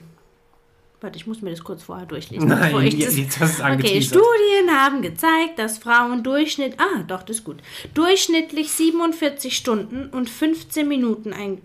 Warte, 1.01 1.17
ich 1.17 1.27
muss 1.27 1.41
mir 1.41 1.51
das 1.51 1.63
kurz 1.63 1.83
vorher 1.83 2.05
durchlesen. 2.05 2.49
Nein, 2.49 2.59
bevor 2.59 2.81
ich 2.81 2.95
jetzt- 2.95 3.09
das, 3.09 3.17
jetzt 3.17 3.39
hast 3.39 3.61
Okay. 3.61 4.01
Studien 4.01 4.69
haben 4.71 5.01
gezeigt, 5.01 5.57
dass 5.57 5.77
Frauen 5.77 6.23
Durchschnitt. 6.23 6.75
Ah, 6.77 7.03
doch, 7.07 7.23
das 7.23 7.37
ist 7.37 7.43
gut. 7.45 7.57
Durchschnittlich 7.93 8.71
47 8.71 9.55
Stunden 9.55 10.09
und 10.09 10.29
15 10.29 10.87
Minuten 10.87 11.31
ein, 11.31 11.61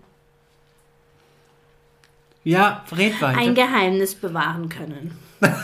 Ja, 2.45 2.85
red 2.95 3.19
weiter. 3.21 3.37
ein 3.39 3.55
Geheimnis 3.55 4.15
bewahren 4.15 4.69
können. 4.69 5.17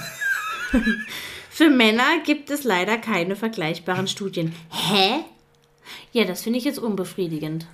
Für 1.49 1.69
Männer 1.69 2.19
gibt 2.25 2.49
es 2.49 2.63
leider 2.63 2.97
keine 2.97 3.35
vergleichbaren 3.35 4.07
Studien. 4.07 4.53
Hä? 4.69 5.23
Ja, 6.11 6.25
das 6.25 6.41
finde 6.43 6.59
ich 6.59 6.65
jetzt 6.65 6.79
unbefriedigend. 6.79 7.65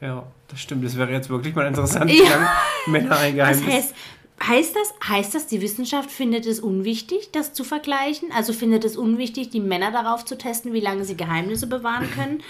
ja, 0.00 0.24
das 0.48 0.60
stimmt. 0.60 0.84
Das 0.84 0.96
wäre 0.96 1.10
jetzt 1.12 1.28
wirklich 1.28 1.54
mal 1.54 1.66
interessant, 1.66 2.10
Ja. 2.10 2.52
Männer 2.86 3.16
ein 3.18 3.34
Geheimnis... 3.34 3.66
heißt, 3.66 3.94
heißt 4.42 4.76
das, 4.76 5.08
heißt 5.08 5.34
das, 5.34 5.46
die 5.46 5.60
Wissenschaft 5.60 6.10
findet 6.10 6.46
es 6.46 6.60
unwichtig, 6.60 7.30
das 7.32 7.52
zu 7.52 7.64
vergleichen? 7.64 8.30
Also 8.32 8.52
findet 8.52 8.84
es 8.84 8.96
unwichtig, 8.96 9.50
die 9.50 9.60
Männer 9.60 9.90
darauf 9.90 10.24
zu 10.24 10.38
testen, 10.38 10.72
wie 10.72 10.80
lange 10.80 11.04
sie 11.04 11.16
Geheimnisse 11.16 11.66
bewahren 11.66 12.08
können? 12.12 12.42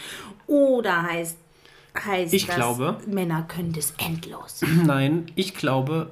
Oder 0.46 1.02
heißt, 1.02 1.36
heißt 2.04 2.34
Ich 2.34 2.46
das, 2.46 2.56
glaube- 2.56 2.98
Männer 3.06 3.42
können 3.48 3.72
das 3.72 3.94
endlos, 3.98 4.60
Nein, 4.84 5.26
ich 5.34 5.54
glaube, 5.54 6.10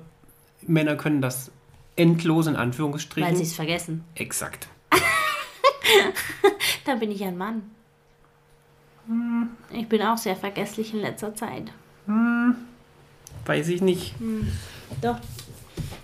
Männer 0.63 0.97
können 0.97 1.21
das 1.23 1.51
endlos 1.97 2.47
in 2.47 2.57
Anführungsstrichen. 2.57 3.29
weil 3.31 3.37
sie 3.37 3.43
es 3.45 3.55
vergessen. 3.55 4.05
Exakt. 4.15 4.69
Da 6.85 6.95
bin 6.97 7.11
ich 7.11 7.23
ein 7.25 7.37
Mann. 7.37 7.63
Ich 9.71 9.89
bin 9.89 10.03
auch 10.03 10.19
sehr 10.19 10.37
vergesslich 10.37 10.93
in 10.95 11.01
letzter 11.01 11.35
Zeit. 11.35 11.65
Weiß 13.45 13.69
ich 13.69 13.81
nicht. 13.83 14.15
Doch. 15.01 15.17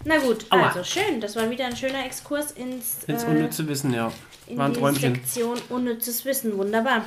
Na 0.04 0.18
gut, 0.18 0.46
Aua. 0.50 0.68
also 0.68 0.82
schön. 0.84 1.20
Das 1.20 1.36
war 1.36 1.48
wieder 1.50 1.66
ein 1.66 1.76
schöner 1.76 2.04
Exkurs 2.04 2.50
ins, 2.52 3.04
Ins 3.06 3.22
äh, 3.24 3.26
unnütze 3.26 3.66
Wissen, 3.68 3.92
ja. 3.94 4.10
in 4.48 4.58
War 4.58 4.66
ein 4.66 4.72
die 4.74 4.80
Träumchen. 4.80 5.14
Sektion 5.14 5.58
unnützes 5.68 6.24
Wissen. 6.24 6.56
Wunderbar. 6.58 7.04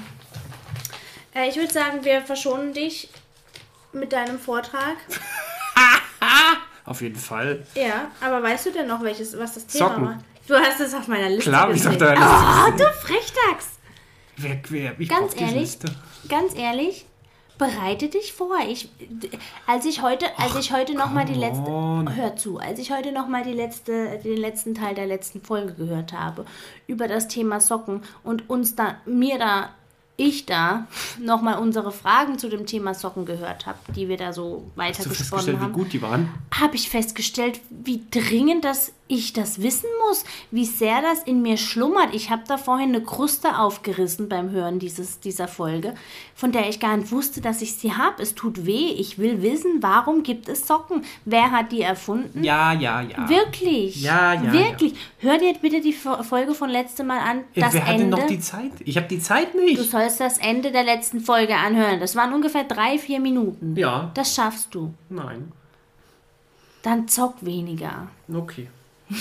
Äh, 1.33 1.49
ich 1.49 1.57
würde 1.57 1.71
sagen, 1.73 2.03
wir 2.03 2.21
verschonen 2.21 2.73
dich 2.73 3.09
mit 3.91 4.13
deinem 4.13 4.39
Vortrag. 4.39 4.95
Auf 6.85 7.01
jeden 7.01 7.15
Fall. 7.17 7.65
Ja, 7.75 8.11
aber 8.21 8.41
weißt 8.43 8.67
du 8.67 8.71
denn 8.71 8.87
noch, 8.87 9.01
welches, 9.03 9.37
was 9.37 9.55
das 9.55 9.65
Thema 9.67 9.89
Socken. 9.89 10.05
war? 10.05 10.19
Du 10.47 10.53
hast 10.55 10.79
es 10.79 10.93
auf 10.93 11.07
meiner 11.07 11.29
Liste 11.29 11.49
Klar, 11.49 11.71
ich 11.71 11.87
auf 11.87 11.97
deiner 11.97 12.13
Liste 12.19 12.35
Oh, 12.67 12.71
du 12.77 12.93
Frechdachs! 13.07 13.69
Wer, 14.37 14.59
wer, 14.69 14.99
ich 14.99 15.09
Ganz 15.09 15.39
ehrlich, 15.39 15.77
ganz 16.27 16.55
ehrlich, 16.55 17.05
bereite 17.57 18.09
dich 18.09 18.33
vor. 18.33 18.57
Ich, 18.67 18.89
als 19.65 19.85
ich 19.85 20.01
heute, 20.01 20.25
als 20.37 20.55
ich 20.55 20.73
heute 20.73 20.93
noch 20.93 21.11
mal 21.11 21.25
die 21.25 21.33
letzte, 21.33 21.69
on. 21.69 22.15
hör 22.15 22.35
zu, 22.35 22.59
als 22.59 22.79
ich 22.79 22.91
heute 22.91 23.11
noch 23.11 23.27
mal 23.27 23.43
die 23.43 23.53
letzte, 23.53 24.19
den 24.19 24.37
letzten 24.37 24.75
Teil 24.75 24.95
der 24.95 25.07
letzten 25.07 25.41
Folge 25.41 25.73
gehört 25.73 26.13
habe 26.13 26.45
über 26.87 27.07
das 27.07 27.27
Thema 27.27 27.59
Socken 27.59 28.01
und 28.23 28.49
uns 28.49 28.75
da, 28.75 28.97
mir 29.05 29.37
da, 29.37 29.69
ich 30.17 30.45
da 30.45 30.87
noch 31.19 31.41
mal 31.41 31.55
unsere 31.57 31.91
Fragen 31.91 32.37
zu 32.39 32.47
dem 32.49 32.65
Thema 32.65 32.93
Socken 32.93 33.25
gehört 33.25 33.65
habe, 33.65 33.77
die 33.95 34.07
wir 34.07 34.17
da 34.17 34.31
so 34.33 34.63
weitergesponnen 34.75 35.15
festgestellt, 35.17 35.57
wie 35.59 35.63
haben 35.63 35.73
gut 35.73 35.93
die 35.93 36.01
waren? 36.01 36.29
habe 36.59 36.75
ich 36.75 36.89
festgestellt, 36.89 37.59
wie 37.69 38.01
dringend 38.11 38.63
das 38.63 38.93
ich 39.07 39.33
das 39.33 39.61
wissen 39.61 39.85
muss, 40.07 40.23
wie 40.49 40.65
sehr 40.65 40.99
das 41.03 41.21
in 41.23 41.43
mir 41.43 41.57
schlummert. 41.57 42.15
Ich 42.15 42.31
habe 42.31 42.41
da 42.47 42.57
vorhin 42.57 42.89
eine 42.89 43.03
Kruste 43.03 43.59
aufgerissen 43.59 44.29
beim 44.29 44.49
Hören 44.49 44.79
dieses, 44.79 45.19
dieser 45.19 45.47
Folge, 45.47 45.93
von 46.33 46.51
der 46.51 46.69
ich 46.69 46.79
gar 46.79 46.97
nicht 46.97 47.11
wusste, 47.11 47.39
dass 47.39 47.61
ich 47.61 47.75
sie 47.75 47.93
habe. 47.93 48.23
Es 48.23 48.33
tut 48.33 48.65
weh. 48.65 48.87
Ich 48.97 49.19
will 49.19 49.43
wissen, 49.43 49.77
warum 49.81 50.23
gibt 50.23 50.49
es 50.49 50.65
Socken? 50.65 51.03
Wer 51.23 51.51
hat 51.51 51.71
die 51.71 51.81
erfunden? 51.81 52.43
Ja, 52.43 52.73
ja, 52.73 53.01
ja. 53.01 53.29
Wirklich? 53.29 54.01
Ja, 54.01 54.33
ja, 54.33 54.51
Wirklich. 54.51 54.95
Hör 55.19 55.37
dir 55.37 55.53
bitte 55.61 55.81
die 55.81 55.93
Fo- 55.93 56.23
Folge 56.23 56.55
von 56.55 56.71
letztem 56.71 57.05
Mal 57.05 57.19
an. 57.19 57.41
Ja, 57.53 57.65
Das 57.65 57.73
Wer 57.75 57.85
hat 57.85 57.93
denn 57.93 58.01
Ende. 58.05 58.17
noch 58.17 58.25
die 58.25 58.39
Zeit? 58.39 58.71
Ich 58.85 58.97
habe 58.97 59.07
die 59.07 59.19
Zeit 59.19 59.53
Du 59.53 59.59
nicht. 59.59 59.77
Sollst 60.09 60.19
das 60.19 60.37
Ende 60.37 60.71
der 60.71 60.83
letzten 60.83 61.19
Folge 61.19 61.55
anhören. 61.55 61.99
Das 61.99 62.15
waren 62.15 62.33
ungefähr 62.33 62.63
drei, 62.63 62.97
vier 62.97 63.19
Minuten. 63.19 63.75
Ja. 63.75 64.11
Das 64.13 64.35
schaffst 64.35 64.73
du. 64.75 64.93
Nein. 65.09 65.51
Dann 66.83 67.07
zock 67.07 67.43
weniger. 67.43 68.07
Okay. 68.31 68.69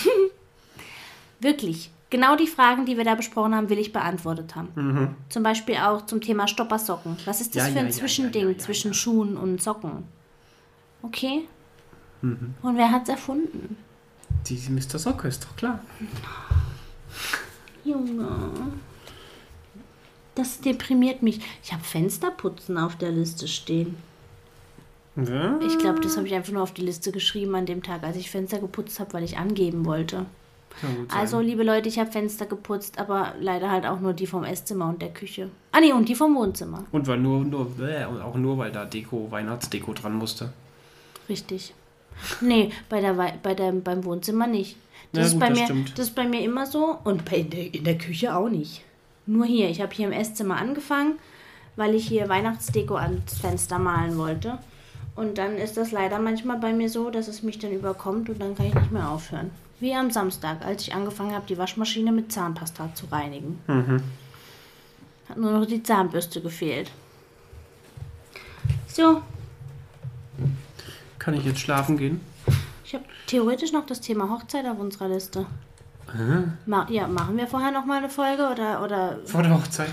Wirklich. 1.40 1.90
Genau 2.10 2.36
die 2.36 2.46
Fragen, 2.46 2.86
die 2.86 2.96
wir 2.96 3.04
da 3.04 3.14
besprochen 3.16 3.54
haben, 3.54 3.68
will 3.70 3.78
ich 3.78 3.92
beantwortet 3.92 4.54
haben. 4.54 5.16
Zum 5.30 5.42
Beispiel 5.42 5.76
auch 5.76 6.06
zum 6.06 6.20
Thema 6.20 6.46
Stoppersocken. 6.46 7.16
Was 7.24 7.40
ist 7.40 7.56
das 7.56 7.64
Mhm. 7.64 7.68
Ja, 7.68 7.72
für 7.72 7.78
ein 7.80 7.86
ja, 7.86 7.92
Zwischending 7.92 8.48
ja, 8.50 8.58
zwischen 8.58 8.94
Schuhen 8.94 9.36
und 9.36 9.60
Socken? 9.60 10.04
Okay? 11.02 11.48
Und 12.22 12.76
wer 12.76 12.90
hat's 12.90 13.08
erfunden? 13.08 13.76
Die 14.46 14.56
die 14.56 14.70
Mr. 14.70 14.98
Socke 14.98 15.28
ist 15.28 15.44
doch 15.44 15.56
klar. 15.56 15.80
Junge. 17.84 18.28
Das 20.34 20.60
deprimiert 20.60 21.22
mich. 21.22 21.40
Ich 21.62 21.72
habe 21.72 21.84
Fensterputzen 21.84 22.76
auf 22.78 22.96
der 22.96 23.10
Liste 23.12 23.46
stehen. 23.48 23.96
Ja? 25.16 25.58
Ich 25.64 25.78
glaube, 25.78 26.00
das 26.00 26.16
habe 26.16 26.26
ich 26.26 26.34
einfach 26.34 26.52
nur 26.52 26.62
auf 26.62 26.72
die 26.74 26.82
Liste 26.82 27.12
geschrieben 27.12 27.54
an 27.54 27.66
dem 27.66 27.82
Tag, 27.82 28.02
als 28.02 28.16
ich 28.16 28.30
Fenster 28.30 28.58
geputzt 28.58 28.98
habe, 28.98 29.12
weil 29.12 29.22
ich 29.24 29.38
angeben 29.38 29.84
wollte. 29.84 30.26
Also, 31.14 31.38
liebe 31.38 31.62
Leute, 31.62 31.88
ich 31.88 32.00
habe 32.00 32.10
Fenster 32.10 32.46
geputzt, 32.46 32.98
aber 32.98 33.34
leider 33.40 33.70
halt 33.70 33.86
auch 33.86 34.00
nur 34.00 34.12
die 34.12 34.26
vom 34.26 34.42
Esszimmer 34.42 34.88
und 34.88 35.00
der 35.00 35.10
Küche. 35.10 35.50
Ah, 35.70 35.78
nee, 35.80 35.92
und 35.92 36.08
die 36.08 36.16
vom 36.16 36.34
Wohnzimmer. 36.34 36.84
Und 36.90 37.06
war 37.06 37.16
nur, 37.16 37.44
nur, 37.44 37.70
äh, 37.78 38.04
und 38.06 38.20
auch 38.20 38.34
nur, 38.34 38.58
weil 38.58 38.72
da 38.72 38.84
Deko, 38.84 39.28
Weihnachtsdeko 39.30 39.92
dran 39.92 40.14
musste. 40.14 40.52
Richtig. 41.28 41.74
Nee, 42.40 42.70
bei 42.88 43.00
der, 43.00 43.14
bei 43.14 43.54
der, 43.54 43.70
beim 43.70 44.04
Wohnzimmer 44.04 44.48
nicht. 44.48 44.76
Das, 45.12 45.20
Ja, 45.20 45.26
ist 45.26 45.32
gut, 45.34 45.40
bei 45.40 45.48
das 45.50 45.58
mir, 45.60 45.64
stimmt. 45.66 45.92
das 45.98 46.06
ist 46.08 46.14
bei 46.16 46.26
mir 46.26 46.40
immer 46.40 46.66
so 46.66 46.98
und 47.04 47.24
bei 47.24 47.42
der, 47.42 47.72
in 47.72 47.84
der 47.84 47.96
Küche 47.96 48.34
auch 48.34 48.48
nicht. 48.48 48.82
Nur 49.26 49.46
hier. 49.46 49.68
Ich 49.70 49.80
habe 49.80 49.94
hier 49.94 50.06
im 50.06 50.12
Esszimmer 50.12 50.56
angefangen, 50.56 51.18
weil 51.76 51.94
ich 51.94 52.06
hier 52.06 52.28
Weihnachtsdeko 52.28 52.96
ans 52.96 53.38
Fenster 53.38 53.78
malen 53.78 54.18
wollte. 54.18 54.58
Und 55.16 55.38
dann 55.38 55.56
ist 55.56 55.76
das 55.76 55.92
leider 55.92 56.18
manchmal 56.18 56.58
bei 56.58 56.72
mir 56.72 56.88
so, 56.88 57.10
dass 57.10 57.28
es 57.28 57.42
mich 57.42 57.58
dann 57.58 57.72
überkommt 57.72 58.28
und 58.28 58.40
dann 58.40 58.56
kann 58.56 58.66
ich 58.66 58.74
nicht 58.74 58.92
mehr 58.92 59.08
aufhören. 59.08 59.50
Wie 59.80 59.94
am 59.94 60.10
Samstag, 60.10 60.64
als 60.64 60.82
ich 60.82 60.94
angefangen 60.94 61.34
habe, 61.34 61.46
die 61.46 61.58
Waschmaschine 61.58 62.10
mit 62.12 62.32
Zahnpasta 62.32 62.94
zu 62.94 63.06
reinigen. 63.06 63.60
Mhm. 63.66 64.02
Hat 65.28 65.36
nur 65.36 65.52
noch 65.52 65.66
die 65.66 65.82
Zahnbürste 65.82 66.40
gefehlt. 66.40 66.90
So, 68.88 69.22
Kann 71.18 71.34
ich 71.34 71.44
jetzt 71.44 71.60
schlafen 71.60 71.96
gehen? 71.96 72.20
Ich 72.84 72.94
habe 72.94 73.04
theoretisch 73.26 73.72
noch 73.72 73.86
das 73.86 74.00
Thema 74.00 74.28
Hochzeit 74.28 74.66
auf 74.66 74.78
unserer 74.78 75.08
Liste. 75.08 75.46
Ma 76.66 76.86
ja, 76.90 77.06
machen 77.08 77.36
wir 77.36 77.46
vorher 77.46 77.70
noch 77.70 77.84
mal 77.84 77.98
eine 77.98 78.08
Folge 78.08 78.48
oder 78.48 78.82
oder 78.82 79.18
Vor 79.24 79.42
der 79.42 79.54
Hochzeit. 79.54 79.90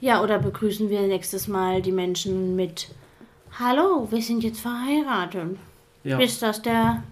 ja 0.00 0.22
oder 0.22 0.38
begrüßen 0.38 0.88
wir 0.88 1.02
nächstes 1.02 1.48
Mal 1.48 1.82
die 1.82 1.92
Menschen 1.92 2.56
mit 2.56 2.88
Hallo, 3.58 4.06
wir 4.10 4.22
sind 4.22 4.42
jetzt 4.44 4.60
verheiratet. 4.60 5.56
Ja. 6.04 6.16
Bis 6.16 6.38
dass 6.38 6.62
der 6.62 7.02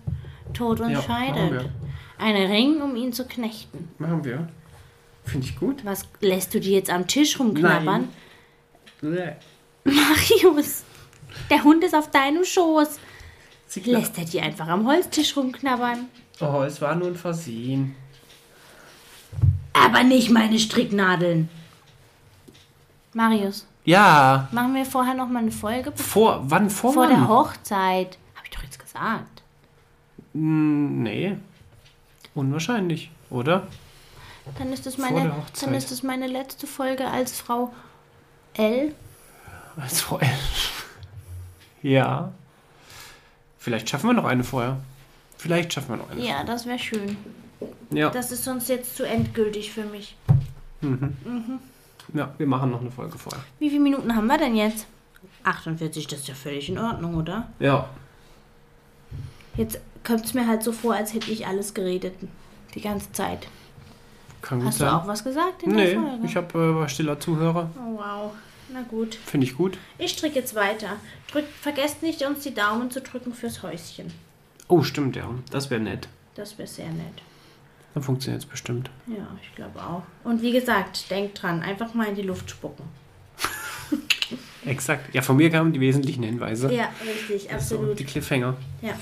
Tod 0.55 0.81
uns 0.81 0.93
Ja, 0.93 1.03
scheidet. 1.03 1.69
Ein 2.19 2.37
Ring, 2.37 2.81
um 2.81 2.97
ihn 2.97 3.13
zu 3.13 3.25
knechten. 3.27 3.91
Machen 3.99 4.25
wir. 4.25 4.49
Finde 5.25 5.47
ich 5.47 5.59
gut. 5.59 5.85
Was 5.85 6.07
lässt 6.21 6.55
du 6.55 6.61
dir 6.61 6.73
jetzt 6.73 6.91
am 6.91 7.07
Tisch 7.07 7.39
rumknabbern? 7.39 8.09
Bäh. 9.01 9.33
Marius, 9.85 10.85
der 11.51 11.63
Hund 11.65 11.85
ist 11.85 11.95
auf 11.95 12.11
deinem 12.11 12.45
Schoß. 12.45 12.99
Sie 13.67 13.81
Lässt 13.81 14.17
er 14.19 14.25
dir 14.25 14.43
einfach 14.43 14.67
am 14.69 14.87
Holztisch 14.87 15.37
rumknabbern? 15.37 16.07
Oh, 16.41 16.63
es 16.63 16.81
war 16.81 16.95
nur 16.95 17.09
ein 17.09 17.15
Versehen. 17.17 17.95
Aber 19.89 20.05
nicht 20.05 20.31
meine 20.31 20.59
Stricknadeln. 20.59 21.49
Marius, 23.15 23.67
Ja. 23.85 24.49
machen 24.53 24.75
wir 24.75 24.85
vorher 24.85 25.15
noch 25.15 25.29
mal 25.29 25.41
eine 25.41 25.51
Folge 25.51 25.93
Vor, 25.97 26.41
wann? 26.45 26.69
Vor, 26.71 26.93
vor 26.93 27.03
wann? 27.05 27.11
der 27.11 27.29
Hochzeit? 27.29 28.19
Habe 28.37 28.45
ich 28.45 28.51
doch 28.51 28.63
jetzt 28.63 28.79
gesagt. 28.79 29.43
Hm, 30.35 31.03
nee. 31.03 31.37
Unwahrscheinlich, 32.35 33.11
oder? 33.31 33.67
Dann 34.59 34.73
ist 34.73 34.87
es 34.87 34.95
Vor 34.97 35.05
meine, 35.07 35.23
der 35.23 35.37
Hochzeit. 35.37 35.69
dann 35.69 35.75
ist 35.75 35.91
es 35.91 36.03
meine 36.03 36.27
letzte 36.27 36.67
Folge 36.67 37.07
als 37.09 37.39
Frau 37.41 37.73
L. 38.55 38.95
Als 39.81 40.01
vorher. 40.01 40.37
ja. 41.83 42.33
Vielleicht 43.59 43.89
schaffen 43.91 44.09
wir 44.09 44.15
noch 44.15 44.25
eine 44.25 44.45
vorher. 44.45 44.79
Vielleicht 45.37 45.73
schaffen 45.73 45.91
wir 45.91 45.97
noch 45.97 46.11
eine. 46.11 46.21
Ja, 46.27 46.45
das 46.45 46.67
wäre 46.67 46.79
schön. 46.79 47.17
Ja. 47.91 48.11
Das 48.11 48.31
ist 48.33 48.45
sonst 48.45 48.69
jetzt 48.69 48.97
zu 48.97 49.05
endgültig 49.07 49.73
für 49.73 49.85
mich. 49.85 50.17
ja, 52.15 52.33
wir 52.37 52.47
machen 52.47 52.71
noch 52.71 52.81
eine 52.81 52.91
Folge 52.91 53.19
vorher. 53.19 53.43
Wie 53.59 53.71
viele 53.71 53.83
Minuten 53.83 54.15
haben 54.15 54.27
wir 54.27 54.39
denn 54.39 54.55
jetzt? 54.57 54.87
48, 55.45 56.07
das 56.07 56.21
ist 56.21 56.29
ja 56.29 56.35
völlig 56.35 56.69
in 56.69 56.79
Ordnung, 56.79 57.17
oder? 57.17 57.49
Ja. 57.59 57.89
Jetzt 59.57 59.81
kommt 60.05 60.25
es 60.25 60.35
mir 60.35 60.47
halt 60.47 60.63
so 60.63 60.73
vor, 60.73 60.95
als 60.95 61.15
hätte 61.15 61.31
ich 61.31 61.47
alles 61.47 61.75
geredet. 61.75 62.15
Die 62.75 62.81
ganze 62.81 63.11
Zeit. 63.13 63.49
Kann 64.43 64.65
Hast 64.65 64.81
du 64.81 64.85
sein. 64.85 64.95
auch 64.95 65.07
was 65.07 65.25
gesagt 65.25 65.65
in 65.65 65.73
nee, 65.73 65.95
der 65.95 66.01
Folge? 66.01 66.27
ich 66.27 66.37
habe 66.37 66.59
äh, 66.59 66.75
war 66.77 66.89
stiller 66.89 67.19
Zuhörer. 67.19 67.71
Oh, 67.77 67.99
wow. 67.99 68.33
Na 68.73 68.83
gut. 68.83 69.15
Finde 69.15 69.47
ich 69.47 69.57
gut. 69.57 69.79
Ich 69.99 70.13
stricke 70.13 70.37
jetzt 70.37 70.55
weiter. 70.55 70.97
Drückt, 71.33 71.49
vergesst 71.49 72.03
nicht, 72.03 72.23
uns 72.25 72.41
die 72.41 72.55
Daumen 72.55 72.91
zu 72.91 73.01
drücken 73.01 73.33
fürs 73.33 73.63
Häuschen. 73.63 74.13
Oh, 74.69 74.83
stimmt, 74.83 75.17
ja. 75.17 75.29
Das 75.51 75.71
wäre 75.71 75.81
nett. 75.81 76.09
Das 76.35 76.59
wäre 76.59 76.69
sehr 76.69 76.91
nett. 76.91 77.23
Dann 77.99 78.05
funktioniert 78.05 78.45
es 78.45 78.49
bestimmt. 78.49 78.91
Ja, 79.09 79.27
ich 79.43 79.53
glaube 79.57 79.81
auch. 79.81 80.05
Und 80.23 80.41
wie 80.41 80.53
gesagt, 80.53 81.11
denkt 81.11 81.43
dran, 81.43 81.63
einfach 81.63 81.95
mal 81.95 82.07
in 82.07 82.15
die 82.15 82.23
Luft 82.23 82.49
spucken. 82.49 82.85
Exakt. 84.65 85.13
Ja, 85.13 85.21
von 85.21 85.37
mir 85.37 85.51
kamen 85.51 85.73
die 85.73 85.81
wesentlichen 85.81 86.23
Hinweise. 86.23 86.73
Ja, 86.73 86.91
richtig, 87.05 87.49
So, 87.51 87.57
absolut. 87.57 87.99
die 87.99 88.05
Cliffhanger. 88.05 88.57
Ja. 88.83 88.95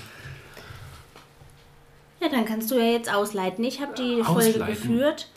Ja, 2.23 2.29
dann 2.31 2.47
kannst 2.47 2.71
du 2.71 2.77
ja 2.77 2.93
jetzt 2.93 3.13
ausleiten. 3.13 3.63
Ich 3.65 3.83
habe 3.83 3.93
die 3.95 4.23
Folge 4.23 4.49
Ausleiten? 4.49 4.67
geführt, 4.69 5.29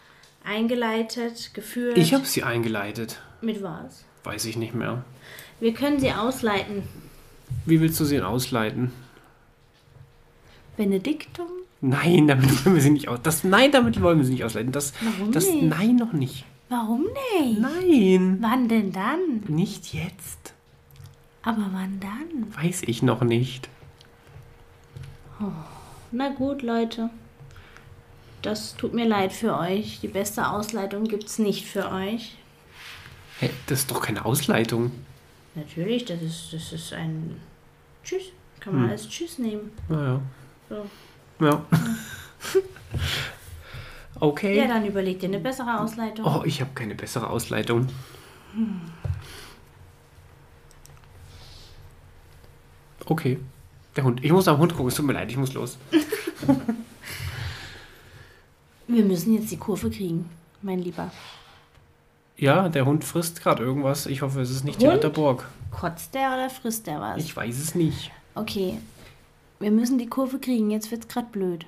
eingeleitet, 0.46 1.54
geführt. 1.54 1.98
Ich 1.98 2.14
habe 2.14 2.26
sie 2.26 2.44
eingeleitet. 2.44 3.20
Mit 3.42 3.62
was? 3.62 4.06
Weiß 4.24 4.46
ich 4.46 4.56
nicht 4.56 4.74
mehr. 4.74 5.04
Wir 5.60 5.74
können 5.74 6.00
sie 6.00 6.14
ausleiten. 6.14 6.84
Wie 7.66 7.82
willst 7.82 8.00
du 8.00 8.06
sie 8.06 8.22
ausleiten? 8.22 8.94
Benediktum? 10.80 11.48
Nein, 11.82 12.30
damit 12.30 12.66
wollen 12.66 12.76
wir 12.76 12.82
sie 12.82 12.90
nicht 12.90 13.10
aus. 13.10 13.20
Das, 13.22 13.44
nein, 13.44 13.70
damit 13.74 14.02
wollen 14.02 14.18
wir 14.18 14.24
sie 14.24 14.32
nicht 14.32 14.46
ausleiten. 14.46 14.72
Das, 14.72 14.94
Warum 15.02 15.34
das, 15.34 15.46
nicht? 15.46 15.64
Nein, 15.64 15.98
noch 15.98 16.14
nicht. 16.14 16.46
Warum 16.70 17.04
nicht? 17.04 17.60
Nein. 17.60 18.38
Wann 18.40 18.70
denn 18.70 18.94
dann? 18.94 19.44
Nicht 19.50 19.94
jetzt. 19.94 20.54
Aber 21.42 21.70
wann 21.74 22.00
dann? 22.00 22.56
Weiß 22.56 22.84
ich 22.84 23.04
noch 23.04 23.22
nicht. 23.24 23.68
Na 26.14 26.30
gut, 26.30 26.62
Leute. 26.62 27.10
Das 28.42 28.78
tut 28.78 28.94
mir 28.94 29.06
leid 29.06 29.34
für 29.34 29.58
euch. 29.58 30.00
Die 30.00 30.08
beste 30.08 30.48
Ausleitung 30.48 31.04
gibt's 31.04 31.40
nicht 31.40 31.66
für 31.66 31.92
euch. 31.92 32.38
Hä, 33.42 33.50
das 33.68 33.80
ist 33.80 33.92
doch 33.92 34.02
keine 34.02 34.24
Ausleitung. 34.24 34.92
Natürlich, 35.56 36.06
das 36.06 36.22
ist, 36.22 36.54
das 36.54 36.72
ist 36.72 36.94
ein 36.94 37.36
Tschüss. 38.02 38.32
Kann 38.62 38.80
man 38.80 38.90
als 38.90 39.10
Tschüss 39.10 39.40
nehmen. 39.40 39.72
Naja. 39.90 40.22
So. 40.70 40.86
Ja. 41.40 41.66
okay. 44.20 44.58
Ja, 44.58 44.68
dann 44.68 44.86
überleg 44.86 45.20
dir 45.20 45.28
eine 45.28 45.40
bessere 45.40 45.80
Ausleitung. 45.80 46.26
Oh, 46.26 46.44
ich 46.46 46.62
habe 46.62 46.72
keine 46.76 46.96
bessere 46.96 47.30
Ausleitung. 47.30 47.88
Okay. 53.06 53.40
Der 53.96 54.04
Hund. 54.04 54.24
Ich 54.24 54.32
muss 54.32 54.48
am 54.48 54.58
Hund 54.60 54.74
gucken. 54.74 54.88
Es 54.88 54.96
tut 54.96 55.06
mir 55.06 55.14
leid, 55.14 55.32
ich 55.32 55.38
muss 55.38 55.54
los. 55.54 55.78
Wir 58.88 59.04
müssen 59.04 59.34
jetzt 59.36 59.52
die 59.52 59.58
Kurve 59.58 59.92
kriegen, 59.92 60.28
mein 60.64 60.80
Lieber. 60.80 61.12
Ja, 62.38 62.70
der 62.70 62.86
Hund 62.86 63.04
frisst 63.04 63.44
gerade 63.44 63.64
irgendwas. 63.64 64.08
Ich 64.08 64.24
hoffe, 64.24 64.42
es 64.42 64.50
ist 64.50 64.64
nicht 64.64 64.82
die 64.82 64.86
Hund? 64.86 64.94
alte 64.94 65.10
Burg. 65.10 65.48
Kotzt 65.70 66.16
der 66.16 66.34
oder 66.34 66.50
frisst 66.50 66.88
der 66.88 67.00
was? 67.00 67.18
Ich 67.18 67.36
weiß 67.36 67.60
es 67.60 67.76
nicht. 67.76 68.10
Okay. 68.34 68.80
Wir 69.60 69.72
müssen 69.72 69.98
die 69.98 70.08
Kurve 70.08 70.40
kriegen. 70.40 70.72
Jetzt 70.72 70.90
wird's 70.92 71.08
gerade 71.08 71.28
blöd. 71.32 71.66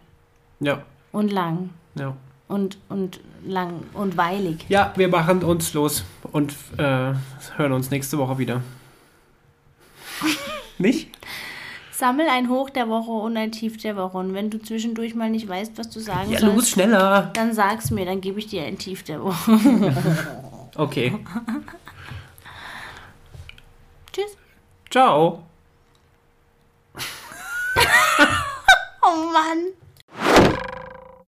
Ja, 0.59 0.83
Und 1.11 1.31
lang. 1.31 1.69
ja. 1.95 2.15
Und, 2.47 2.77
und 2.89 3.21
lang 3.45 3.83
und 3.93 4.17
weilig. 4.17 4.65
Ja, 4.67 4.91
wir 4.97 5.07
machen 5.07 5.41
uns 5.43 5.73
los 5.73 6.03
und 6.33 6.53
äh, 6.77 7.13
hören 7.55 7.71
uns 7.71 7.89
nächste 7.91 8.17
Woche 8.17 8.37
wieder. 8.37 8.61
nicht? 10.77 11.09
Sammel 11.91 12.27
ein 12.29 12.49
Hoch 12.49 12.69
der 12.69 12.89
Woche 12.89 13.11
und 13.11 13.37
ein 13.37 13.51
Tief 13.53 13.77
der 13.77 13.95
Woche. 13.95 14.17
Und 14.17 14.33
wenn 14.33 14.49
du 14.49 14.57
zwischendurch 14.61 15.15
mal 15.15 15.29
nicht 15.29 15.47
weißt, 15.47 15.77
was 15.77 15.89
du 15.91 15.99
sagen 16.01 16.29
Ja, 16.31 16.39
sollst, 16.39 16.55
los, 16.55 16.69
schneller. 16.71 17.29
dann 17.33 17.53
sag's 17.53 17.89
mir, 17.91 18.05
dann 18.05 18.19
gebe 18.21 18.39
ich 18.39 18.47
dir 18.47 18.63
ein 18.63 18.77
Tief 18.77 19.03
der 19.03 19.23
Woche. 19.23 19.57
Okay. 20.77 21.13
Tschüss. 24.13 24.37
Ciao. 24.89 25.43
Oh 29.13 29.29
Mann. 29.33 29.80